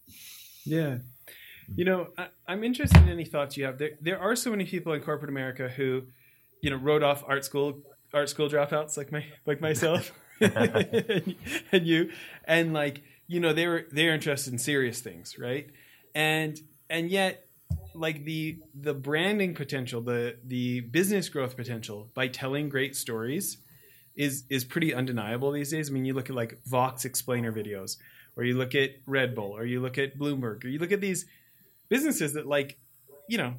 Yeah. 0.65 0.97
You 1.75 1.85
know, 1.85 2.07
I, 2.17 2.27
am 2.53 2.63
interested 2.63 3.01
in 3.01 3.09
any 3.09 3.25
thoughts 3.25 3.55
you 3.55 3.65
have. 3.65 3.77
There, 3.77 3.91
there 4.01 4.19
are 4.19 4.35
so 4.35 4.51
many 4.51 4.65
people 4.65 4.93
in 4.93 5.01
corporate 5.01 5.29
America 5.29 5.69
who, 5.69 6.03
you 6.61 6.69
know, 6.69 6.75
wrote 6.75 7.03
off 7.03 7.23
art 7.25 7.45
school, 7.45 7.81
art 8.13 8.29
school 8.29 8.49
dropouts 8.49 8.97
like 8.97 9.11
my, 9.11 9.25
like 9.45 9.61
myself, 9.61 10.11
and, 10.41 11.35
and 11.71 11.87
you, 11.87 12.11
and 12.45 12.73
like, 12.73 13.01
you 13.27 13.39
know, 13.39 13.53
they 13.53 13.67
were 13.67 13.85
they're 13.91 14.13
interested 14.13 14.51
in 14.51 14.59
serious 14.59 14.99
things, 14.99 15.39
right? 15.39 15.69
And 16.13 16.59
and 16.89 17.09
yet, 17.09 17.45
like 17.93 18.25
the 18.25 18.59
the 18.75 18.93
branding 18.93 19.55
potential, 19.55 20.01
the 20.01 20.37
the 20.45 20.81
business 20.81 21.29
growth 21.29 21.55
potential 21.55 22.09
by 22.13 22.27
telling 22.27 22.67
great 22.67 22.95
stories 22.95 23.57
is 24.15 24.43
is 24.49 24.65
pretty 24.65 24.93
undeniable 24.93 25.51
these 25.51 25.71
days. 25.71 25.89
I 25.89 25.93
mean, 25.93 26.03
you 26.03 26.13
look 26.13 26.29
at 26.29 26.35
like 26.35 26.59
Vox 26.65 27.05
explainer 27.05 27.53
videos, 27.53 27.97
or 28.35 28.43
you 28.43 28.57
look 28.57 28.75
at 28.75 28.91
Red 29.05 29.35
Bull, 29.35 29.55
or 29.55 29.65
you 29.65 29.79
look 29.79 29.97
at 29.97 30.17
Bloomberg, 30.17 30.65
or 30.65 30.67
you 30.67 30.79
look 30.79 30.91
at 30.91 30.99
these 30.99 31.25
businesses 31.91 32.33
that 32.33 32.47
like, 32.47 32.79
you 33.27 33.37
know, 33.37 33.53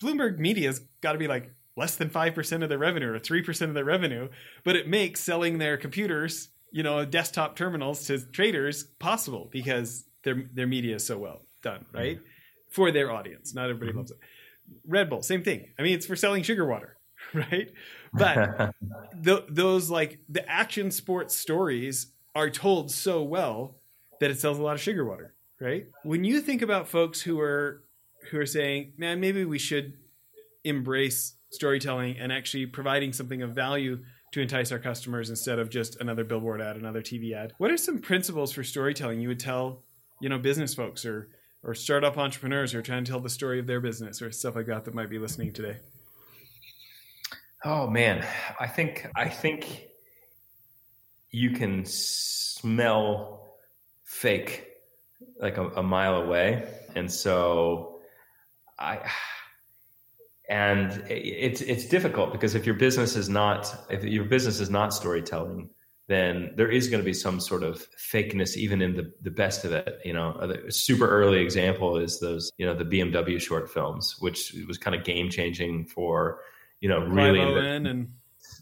Bloomberg 0.00 0.38
Media's 0.38 0.82
got 1.00 1.12
to 1.12 1.18
be 1.18 1.26
like 1.26 1.50
less 1.74 1.96
than 1.96 2.10
5% 2.10 2.62
of 2.62 2.68
their 2.68 2.78
revenue 2.78 3.12
or 3.12 3.18
3% 3.18 3.62
of 3.62 3.74
their 3.74 3.84
revenue, 3.84 4.28
but 4.62 4.76
it 4.76 4.86
makes 4.86 5.20
selling 5.20 5.58
their 5.58 5.76
computers, 5.76 6.50
you 6.70 6.82
know, 6.82 7.04
desktop 7.04 7.56
terminals 7.56 8.06
to 8.06 8.18
traders 8.18 8.84
possible 8.98 9.48
because 9.50 10.04
their 10.22 10.44
their 10.52 10.66
media 10.66 10.96
is 10.96 11.06
so 11.06 11.18
well 11.18 11.42
done, 11.62 11.86
right? 11.92 12.18
Mm-hmm. 12.18 12.26
For 12.70 12.92
their 12.92 13.10
audience. 13.10 13.54
Not 13.54 13.70
everybody 13.70 13.90
mm-hmm. 13.90 13.98
loves 13.98 14.10
it. 14.10 14.18
Red 14.86 15.08
Bull, 15.08 15.22
same 15.22 15.42
thing. 15.42 15.70
I 15.78 15.82
mean, 15.82 15.94
it's 15.94 16.06
for 16.06 16.16
selling 16.16 16.42
sugar 16.42 16.66
water, 16.66 16.98
right? 17.34 17.70
But 18.12 18.74
the, 19.14 19.46
those 19.48 19.88
like 19.88 20.18
the 20.28 20.46
action 20.48 20.90
sports 20.90 21.34
stories 21.34 22.08
are 22.34 22.50
told 22.50 22.90
so 22.90 23.22
well 23.22 23.76
that 24.20 24.30
it 24.30 24.40
sells 24.40 24.58
a 24.58 24.62
lot 24.62 24.74
of 24.74 24.80
sugar 24.82 25.04
water 25.06 25.32
right? 25.60 25.86
When 26.02 26.24
you 26.24 26.40
think 26.40 26.62
about 26.62 26.88
folks 26.88 27.20
who 27.20 27.40
are 27.40 27.82
who 28.30 28.38
are 28.38 28.46
saying, 28.46 28.92
"Man, 28.96 29.20
maybe 29.20 29.44
we 29.44 29.58
should 29.58 29.94
embrace 30.64 31.34
storytelling 31.50 32.18
and 32.18 32.32
actually 32.32 32.66
providing 32.66 33.12
something 33.12 33.42
of 33.42 33.54
value 33.54 34.04
to 34.32 34.40
entice 34.40 34.72
our 34.72 34.78
customers 34.78 35.30
instead 35.30 35.58
of 35.58 35.70
just 35.70 36.00
another 36.00 36.24
billboard 36.24 36.60
ad, 36.60 36.76
another 36.76 37.02
TV 37.02 37.32
ad." 37.32 37.52
What 37.58 37.70
are 37.70 37.76
some 37.76 38.00
principles 38.00 38.52
for 38.52 38.64
storytelling 38.64 39.20
you 39.20 39.28
would 39.28 39.40
tell, 39.40 39.84
you 40.20 40.28
know, 40.28 40.38
business 40.38 40.74
folks 40.74 41.04
or 41.04 41.28
or 41.62 41.74
startup 41.74 42.16
entrepreneurs 42.16 42.72
who 42.72 42.78
are 42.78 42.82
trying 42.82 43.04
to 43.04 43.10
tell 43.10 43.20
the 43.20 43.30
story 43.30 43.58
of 43.58 43.66
their 43.66 43.80
business 43.80 44.22
or 44.22 44.30
stuff 44.30 44.54
like 44.54 44.66
that 44.66 44.84
that 44.84 44.94
might 44.94 45.10
be 45.10 45.18
listening 45.18 45.52
today? 45.52 45.78
Oh 47.64 47.88
man, 47.88 48.24
I 48.60 48.68
think 48.68 49.08
I 49.16 49.28
think 49.28 49.88
you 51.30 51.50
can 51.50 51.84
smell 51.84 53.56
fake 54.04 54.75
like 55.40 55.56
a, 55.56 55.68
a 55.70 55.82
mile 55.82 56.16
away, 56.16 56.68
and 56.94 57.10
so 57.10 58.00
I 58.78 59.10
and 60.48 61.04
it's 61.08 61.60
it's 61.60 61.86
difficult 61.86 62.32
because 62.32 62.54
if 62.54 62.66
your 62.66 62.74
business 62.74 63.16
is 63.16 63.28
not 63.28 63.86
if 63.90 64.04
your 64.04 64.24
business 64.24 64.60
is 64.60 64.70
not 64.70 64.94
storytelling 64.94 65.68
then 66.08 66.52
there 66.54 66.70
is 66.70 66.88
going 66.88 67.00
to 67.00 67.04
be 67.04 67.12
some 67.12 67.40
sort 67.40 67.64
of 67.64 67.84
fakeness 67.98 68.56
even 68.56 68.80
in 68.80 68.94
the, 68.94 69.12
the 69.22 69.30
best 69.30 69.64
of 69.64 69.72
it 69.72 69.98
you 70.04 70.12
know? 70.12 70.34
A 70.66 70.70
super 70.70 71.08
early 71.08 71.40
example 71.40 71.96
is 71.96 72.20
those 72.20 72.52
you 72.58 72.66
know 72.66 72.74
the 72.74 72.84
bmw 72.84 73.40
short 73.40 73.68
films 73.68 74.16
which 74.20 74.54
was 74.68 74.78
kind 74.78 74.94
of 74.94 75.04
game 75.04 75.30
changing 75.30 75.84
for 75.86 76.40
you 76.80 76.88
know 76.88 77.00
really 77.00 77.40
and 77.40 78.08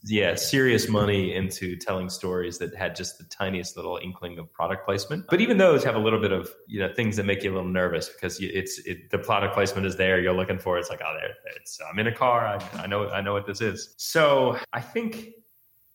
yeah 0.04 0.34
serious 0.34 0.88
money 0.88 1.34
into 1.34 1.76
telling 1.76 2.08
stories 2.10 2.58
that 2.58 2.74
had 2.74 2.94
just 2.94 3.16
the 3.18 3.24
tiniest 3.24 3.76
little 3.76 3.98
inkling 4.02 4.38
of 4.38 4.52
product 4.52 4.84
placement 4.84 5.24
but 5.28 5.40
even 5.40 5.56
those 5.56 5.82
have 5.82 5.94
a 5.94 5.98
little 5.98 6.20
bit 6.20 6.32
of 6.32 6.50
you 6.66 6.78
know 6.78 6.92
things 6.94 7.16
that 7.16 7.24
make 7.24 7.42
you 7.42 7.50
a 7.50 7.54
little 7.54 7.68
nervous 7.68 8.08
because 8.08 8.38
it's 8.40 8.78
it, 8.86 9.10
the 9.10 9.18
product 9.18 9.54
placement 9.54 9.86
is 9.86 9.96
there 9.96 10.20
you're 10.20 10.34
looking 10.34 10.58
for 10.58 10.76
it. 10.76 10.80
it's 10.80 10.90
like 10.90 11.00
oh 11.02 11.16
there 11.20 11.30
it's 11.56 11.78
i'm 11.90 11.98
in 11.98 12.06
a 12.06 12.14
car 12.14 12.46
I, 12.46 12.82
I 12.82 12.86
know 12.86 13.08
i 13.08 13.20
know 13.20 13.32
what 13.32 13.46
this 13.46 13.60
is 13.60 13.94
so 13.96 14.58
i 14.72 14.80
think 14.80 15.28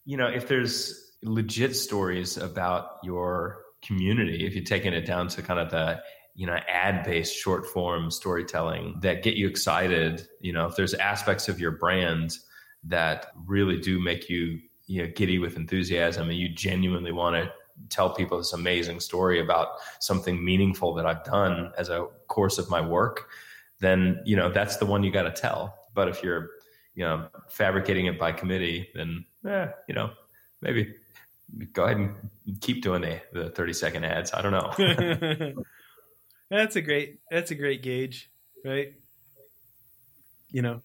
you 0.05 0.17
know 0.17 0.27
if 0.27 0.47
there's 0.47 1.15
legit 1.21 1.75
stories 1.75 2.37
about 2.37 2.97
your 3.03 3.61
community 3.83 4.45
if 4.45 4.55
you're 4.55 4.63
taking 4.63 4.93
it 4.93 5.05
down 5.05 5.27
to 5.27 5.41
kind 5.41 5.59
of 5.59 5.69
the 5.69 6.01
you 6.35 6.47
know 6.47 6.57
ad 6.67 7.03
based 7.03 7.35
short 7.35 7.65
form 7.65 8.09
storytelling 8.09 8.95
that 9.01 9.23
get 9.23 9.35
you 9.35 9.47
excited 9.47 10.27
you 10.41 10.53
know 10.53 10.65
if 10.65 10.75
there's 10.75 10.93
aspects 10.95 11.47
of 11.47 11.59
your 11.59 11.71
brand 11.71 12.37
that 12.83 13.27
really 13.45 13.79
do 13.79 13.99
make 13.99 14.29
you 14.29 14.59
you 14.87 15.03
know 15.03 15.11
giddy 15.15 15.39
with 15.39 15.55
enthusiasm 15.55 16.29
and 16.29 16.37
you 16.37 16.49
genuinely 16.49 17.11
want 17.11 17.35
to 17.35 17.51
tell 17.89 18.13
people 18.13 18.37
this 18.37 18.53
amazing 18.53 18.99
story 18.99 19.39
about 19.39 19.67
something 19.99 20.43
meaningful 20.43 20.93
that 20.93 21.05
I've 21.05 21.23
done 21.23 21.71
as 21.77 21.89
a 21.89 22.07
course 22.27 22.57
of 22.57 22.69
my 22.69 22.81
work 22.81 23.29
then 23.79 24.21
you 24.25 24.35
know 24.35 24.49
that's 24.49 24.77
the 24.77 24.85
one 24.85 25.03
you 25.03 25.11
got 25.11 25.23
to 25.23 25.31
tell 25.31 25.75
but 25.93 26.07
if 26.07 26.23
you're 26.23 26.49
you 26.95 27.05
know 27.05 27.27
fabricating 27.49 28.07
it 28.07 28.19
by 28.19 28.31
committee 28.31 28.89
then 28.95 29.25
eh, 29.45 29.67
you 29.87 29.95
know 29.95 30.11
maybe 30.61 30.93
go 31.73 31.85
ahead 31.85 31.97
and 31.97 32.15
keep 32.61 32.81
doing 32.81 33.01
the, 33.01 33.21
the 33.33 33.49
30 33.51 33.73
second 33.73 34.03
ads. 34.05 34.33
I 34.33 34.41
don't 34.41 34.51
know. 34.51 35.53
that's 36.49 36.75
a 36.75 36.81
great, 36.81 37.19
that's 37.29 37.51
a 37.51 37.55
great 37.55 37.81
gauge, 37.81 38.31
right? 38.63 38.93
You 40.51 40.61
know, 40.61 40.81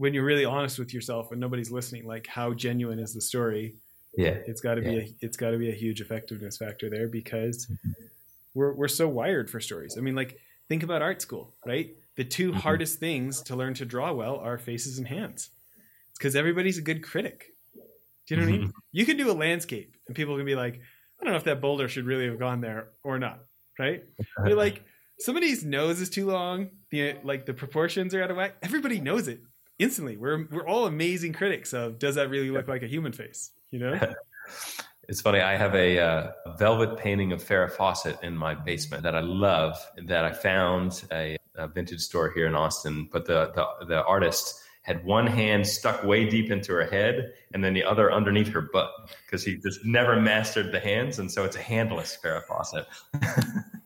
when 0.00 0.14
you're 0.14 0.24
really 0.24 0.44
honest 0.44 0.78
with 0.78 0.94
yourself 0.94 1.30
and 1.30 1.40
nobody's 1.40 1.70
listening, 1.70 2.06
like 2.06 2.26
how 2.26 2.54
genuine 2.54 2.98
is 2.98 3.12
the 3.12 3.20
story? 3.20 3.74
Yeah. 4.16 4.38
It's 4.46 4.60
gotta 4.60 4.82
yeah. 4.82 4.90
be, 4.90 4.98
a, 4.98 5.08
it's 5.20 5.36
gotta 5.36 5.58
be 5.58 5.68
a 5.68 5.74
huge 5.74 6.00
effectiveness 6.00 6.56
factor 6.56 6.88
there 6.88 7.06
because 7.06 7.66
mm-hmm. 7.66 7.92
we're, 8.54 8.72
we're 8.72 8.88
so 8.88 9.06
wired 9.06 9.50
for 9.50 9.60
stories. 9.60 9.96
I 9.98 10.00
mean, 10.00 10.14
like 10.14 10.38
think 10.68 10.82
about 10.82 11.02
art 11.02 11.20
school, 11.20 11.52
right? 11.66 11.94
The 12.16 12.24
2 12.24 12.50
mm-hmm. 12.50 12.60
hardest 12.60 12.98
things 12.98 13.42
to 13.42 13.56
learn 13.56 13.74
to 13.74 13.84
draw 13.84 14.12
well 14.12 14.36
are 14.36 14.56
faces 14.56 14.98
and 14.98 15.06
hands. 15.06 15.50
Because 16.16 16.34
everybody's 16.34 16.76
a 16.76 16.82
good 16.82 17.02
critic 17.02 17.50
do 18.30 18.36
you 18.36 18.40
know 18.42 18.46
what 18.46 18.54
I 18.54 18.58
mean? 18.58 18.72
You 18.92 19.04
can 19.06 19.16
do 19.16 19.28
a 19.28 19.34
landscape 19.34 19.96
and 20.06 20.14
people 20.14 20.36
can 20.36 20.46
be 20.46 20.54
like, 20.54 20.80
I 21.20 21.24
don't 21.24 21.32
know 21.32 21.36
if 21.36 21.44
that 21.44 21.60
boulder 21.60 21.88
should 21.88 22.06
really 22.06 22.26
have 22.26 22.38
gone 22.38 22.60
there 22.60 22.90
or 23.02 23.18
not. 23.18 23.40
Right? 23.76 24.04
You're 24.46 24.54
like, 24.56 24.84
somebody's 25.18 25.64
nose 25.64 26.00
is 26.00 26.10
too 26.10 26.26
long. 26.26 26.70
The 26.92 27.16
like 27.24 27.44
the 27.44 27.54
proportions 27.54 28.14
are 28.14 28.22
out 28.22 28.30
of 28.30 28.36
whack. 28.36 28.54
Everybody 28.62 29.00
knows 29.00 29.26
it 29.26 29.40
instantly. 29.80 30.16
We're 30.16 30.46
we're 30.50 30.66
all 30.66 30.86
amazing 30.86 31.32
critics 31.32 31.72
of 31.72 31.98
does 31.98 32.14
that 32.14 32.30
really 32.30 32.50
look 32.50 32.68
like 32.68 32.82
a 32.82 32.86
human 32.86 33.12
face? 33.12 33.50
You 33.70 33.80
know? 33.80 34.00
It's 35.08 35.20
funny. 35.20 35.40
I 35.40 35.56
have 35.56 35.74
a 35.74 35.98
uh, 35.98 36.30
velvet 36.56 36.96
painting 36.96 37.32
of 37.32 37.42
Farrah 37.42 37.72
Fawcett 37.72 38.16
in 38.22 38.36
my 38.36 38.54
basement 38.54 39.02
that 39.02 39.16
I 39.16 39.20
love. 39.20 39.76
That 40.06 40.24
I 40.24 40.32
found 40.32 41.02
a, 41.10 41.36
a 41.56 41.66
vintage 41.66 41.98
store 41.98 42.30
here 42.30 42.46
in 42.46 42.54
Austin. 42.54 43.08
But 43.10 43.26
the 43.26 43.50
the, 43.56 43.86
the 43.86 44.04
artist 44.04 44.60
had 44.82 45.04
one 45.04 45.26
hand 45.26 45.66
stuck 45.66 46.04
way 46.04 46.30
deep 46.30 46.52
into 46.52 46.72
her 46.72 46.86
head 46.86 47.32
and 47.52 47.62
then 47.62 47.74
the 47.74 47.84
other 47.84 48.12
underneath 48.12 48.48
her 48.48 48.68
butt 48.72 48.90
because 49.26 49.44
he 49.44 49.56
just 49.56 49.84
never 49.84 50.20
mastered 50.20 50.70
the 50.70 50.80
hands. 50.80 51.18
And 51.18 51.30
so 51.30 51.44
it's 51.44 51.56
a 51.56 51.60
handless 51.60 52.16
Farrah 52.22 52.44
Fawcett. 52.44 52.86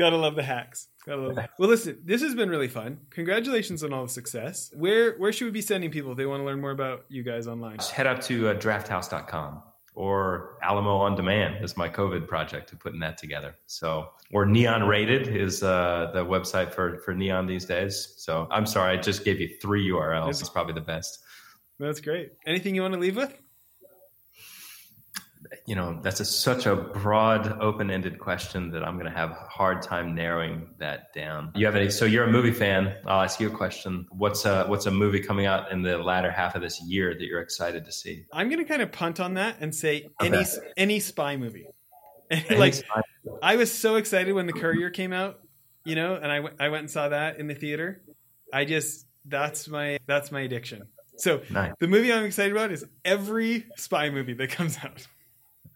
Gotta 0.00 0.16
love 0.16 0.34
the 0.34 0.42
hacks. 0.42 0.88
Gotta 1.04 1.20
love 1.20 1.46
Well, 1.58 1.68
listen, 1.68 2.00
this 2.02 2.22
has 2.22 2.34
been 2.34 2.48
really 2.48 2.68
fun. 2.68 3.00
Congratulations 3.10 3.84
on 3.84 3.92
all 3.92 4.04
the 4.04 4.08
success. 4.08 4.70
Where 4.74 5.18
where 5.18 5.30
should 5.30 5.44
we 5.44 5.50
be 5.50 5.60
sending 5.60 5.90
people 5.90 6.12
if 6.12 6.16
they 6.16 6.24
want 6.24 6.40
to 6.40 6.44
learn 6.46 6.58
more 6.58 6.70
about 6.70 7.04
you 7.10 7.22
guys 7.22 7.46
online? 7.46 7.76
Just 7.76 7.90
head 7.90 8.06
up 8.06 8.18
to 8.22 8.48
uh, 8.48 8.54
drafthouse.com 8.54 9.62
or 9.94 10.56
Alamo 10.62 10.96
on 10.96 11.16
Demand 11.16 11.62
is 11.62 11.76
my 11.76 11.86
COVID 11.86 12.26
project 12.26 12.70
to 12.70 12.76
putting 12.76 12.98
that 13.00 13.18
together. 13.18 13.56
So, 13.66 14.08
or 14.32 14.46
Neon 14.46 14.84
Rated 14.84 15.28
is 15.28 15.62
uh, 15.62 16.10
the 16.14 16.24
website 16.24 16.72
for 16.72 17.00
for 17.00 17.12
Neon 17.12 17.46
these 17.46 17.66
days. 17.66 18.14
So, 18.16 18.48
I'm 18.50 18.64
sorry, 18.64 18.96
I 18.96 19.02
just 19.02 19.22
gave 19.22 19.38
you 19.38 19.50
three 19.60 19.86
URLs. 19.90 20.40
It's 20.40 20.48
probably 20.48 20.72
the 20.72 20.80
best. 20.80 21.18
That's 21.78 22.00
great. 22.00 22.32
Anything 22.46 22.74
you 22.74 22.80
want 22.80 22.94
to 22.94 23.00
leave 23.00 23.16
with? 23.16 23.38
You 25.66 25.74
know 25.74 25.98
that's 26.02 26.20
a, 26.20 26.24
such 26.24 26.66
a 26.66 26.76
broad 26.76 27.60
open-ended 27.60 28.18
question 28.18 28.70
that 28.70 28.84
i'm 28.84 28.94
going 28.94 29.10
to 29.10 29.16
have 29.16 29.30
a 29.30 29.34
hard 29.34 29.82
time 29.82 30.14
narrowing 30.14 30.70
that 30.78 31.12
down. 31.12 31.52
You 31.54 31.66
have 31.66 31.76
any 31.76 31.90
so 31.90 32.04
you're 32.04 32.24
a 32.24 32.32
movie 32.32 32.52
fan. 32.52 32.96
I'll 33.06 33.22
ask 33.22 33.40
you 33.40 33.48
a 33.48 33.54
question. 33.54 34.06
What's 34.10 34.44
a 34.44 34.64
what's 34.66 34.86
a 34.86 34.90
movie 34.90 35.20
coming 35.20 35.46
out 35.46 35.70
in 35.70 35.82
the 35.82 35.98
latter 35.98 36.30
half 36.30 36.54
of 36.54 36.62
this 36.62 36.80
year 36.82 37.14
that 37.14 37.22
you're 37.22 37.42
excited 37.42 37.84
to 37.84 37.92
see? 37.92 38.24
I'm 38.32 38.48
going 38.48 38.58
to 38.58 38.64
kind 38.64 38.82
of 38.82 38.90
punt 38.92 39.20
on 39.20 39.34
that 39.34 39.56
and 39.60 39.74
say 39.74 40.08
okay. 40.20 40.34
any 40.34 40.46
any 40.76 41.00
spy 41.00 41.36
movie. 41.36 41.66
Any 42.30 42.58
like 42.58 42.74
spy 42.74 43.00
i 43.42 43.56
was 43.56 43.72
so 43.72 43.96
excited 43.96 44.32
when 44.32 44.46
the 44.46 44.52
courier 44.52 44.88
came 44.88 45.12
out 45.12 45.40
you 45.84 45.96
know 45.96 46.14
and 46.14 46.30
I, 46.30 46.36
w- 46.36 46.54
I 46.60 46.68
went 46.68 46.82
and 46.82 46.90
saw 46.90 47.08
that 47.08 47.40
in 47.40 47.48
the 47.48 47.56
theater. 47.56 48.02
I 48.52 48.64
just 48.64 49.04
that's 49.24 49.66
my 49.66 49.98
that's 50.06 50.30
my 50.30 50.42
addiction. 50.42 50.84
So 51.16 51.42
nice. 51.50 51.72
the 51.80 51.88
movie 51.88 52.12
i'm 52.12 52.24
excited 52.24 52.52
about 52.52 52.70
is 52.70 52.84
every 53.04 53.66
spy 53.76 54.10
movie 54.10 54.34
that 54.34 54.50
comes 54.50 54.78
out 54.78 55.08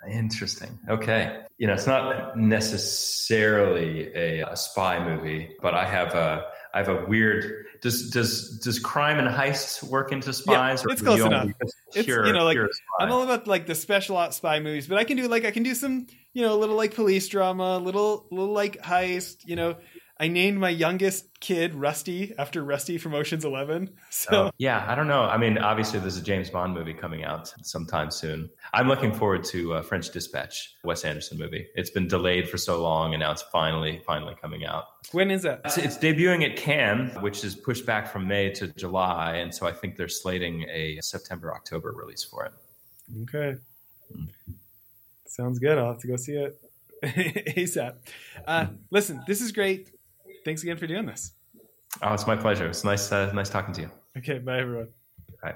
Interesting. 0.09 0.79
Okay. 0.89 1.43
You 1.59 1.67
know, 1.67 1.75
it's 1.75 1.87
not 1.87 2.37
necessarily 2.37 4.13
a, 4.15 4.41
a, 4.41 4.57
spy 4.57 5.03
movie, 5.05 5.51
but 5.63 5.75
I 5.75 5.85
have 5.85 6.15
a 6.15 6.45
I 6.75 6.79
have 6.79 6.89
a 6.89 7.05
weird. 7.07 7.67
Does 7.81 8.11
does 8.11 8.59
does 8.59 8.79
crime 8.79 9.19
and 9.19 9.29
heists 9.29 9.83
work 9.83 10.11
into 10.11 10.33
spies? 10.33 10.85
Yeah, 10.87 10.93
it's 10.93 11.03
close 11.03 11.21
enough. 11.21 11.51
It's 11.95 12.05
pure, 12.05 12.27
you 12.27 12.33
know 12.33 12.45
like 12.45 12.59
I'm 12.99 13.13
all 13.13 13.23
about 13.23 13.47
like 13.47 13.67
the 13.67 13.75
special 13.75 14.17
ops 14.17 14.37
spy 14.37 14.59
movies, 14.59 14.89
but 14.89 14.99
I 14.99 15.05
can 15.05 15.17
do 15.17 15.29
like 15.29 15.45
I 15.45 15.53
can 15.53 15.63
do 15.63 15.75
some 15.75 16.07
you 16.33 16.43
know 16.43 16.55
a 16.55 16.59
little 16.59 16.77
like 16.77 16.95
police 16.95 17.29
drama, 17.29 17.79
little 17.79 18.27
little 18.31 18.53
like 18.53 18.83
heist. 18.83 19.47
You 19.47 19.57
know, 19.57 19.77
I 20.19 20.29
named 20.29 20.59
my 20.59 20.69
youngest 20.69 21.41
kid 21.41 21.75
Rusty 21.75 22.35
after 22.39 22.63
Rusty 22.63 22.99
from 22.99 23.15
Ocean's 23.15 23.45
Eleven. 23.45 23.91
So 24.11 24.45
oh, 24.45 24.51
yeah, 24.59 24.87
I 24.89 24.95
don't 24.95 25.09
know. 25.09 25.25
I 25.25 25.37
mean, 25.37 25.59
obviously 25.59 25.99
there's 25.99 26.17
a 26.17 26.23
James 26.23 26.49
Bond 26.49 26.73
movie 26.73 26.95
coming 26.95 27.25
out 27.25 27.53
sometime 27.63 28.13
soon. 28.13 28.49
I'm 28.73 28.87
looking 28.87 29.13
forward 29.13 29.43
to 29.47 29.75
uh, 29.75 29.83
French 29.83 30.11
Dispatch, 30.11 30.77
Wes 30.85 31.05
Anderson 31.05 31.37
movie. 31.37 31.67
It's 31.75 31.91
been 31.91 32.07
delayed 32.07 32.49
for 32.49 32.57
so 32.57 32.81
long, 32.81 33.13
and 33.13 33.21
now 33.21 33.33
it's 33.33 33.43
finally 33.43 34.01
finally 34.07 34.37
coming 34.41 34.65
out. 34.65 34.85
When 35.11 35.33
is 35.33 35.45
it? 35.45 35.61
It's, 35.65 35.79
it's 35.79 35.99
debuting 35.99 36.49
at 36.49 36.57
Cannes, 36.57 37.21
which 37.21 37.43
is 37.43 37.57
pushed 37.57 37.85
back 37.85 38.07
from 38.07 38.29
May 38.29 38.51
to 38.53 38.69
July, 38.69 39.37
and 39.39 39.53
so 39.53 39.67
I 39.67 39.73
think 39.73 39.97
they're 39.97 40.09
slating 40.09 40.65
a 40.71 41.01
September 41.03 41.53
October 41.53 41.93
release 41.93 42.23
for 42.23 42.45
it. 42.45 42.53
Okay. 43.23 43.59
Mm. 44.17 44.29
Sounds 45.27 45.59
good. 45.59 45.77
I'll 45.77 45.89
have 45.89 46.01
to 46.01 46.07
go 46.07 46.17
see 46.17 46.35
it 46.35 46.59
ASAP. 47.03 47.95
Uh, 48.47 48.67
listen, 48.91 49.23
this 49.27 49.41
is 49.41 49.51
great 49.51 49.91
thanks 50.45 50.63
again 50.63 50.77
for 50.77 50.87
doing 50.87 51.07
this. 51.07 51.33
Oh, 52.03 52.13
it's 52.13 52.27
my 52.27 52.37
pleasure. 52.37 52.67
It's 52.67 52.85
nice, 52.85 53.13
uh, 53.13 53.33
nice 53.33 53.51
talking 53.51 53.75
to 53.75 53.83
you. 53.83 53.91
Okay, 54.19 54.39
bye 54.39 54.59
everyone. 54.59 54.89
Bye. 55.43 55.55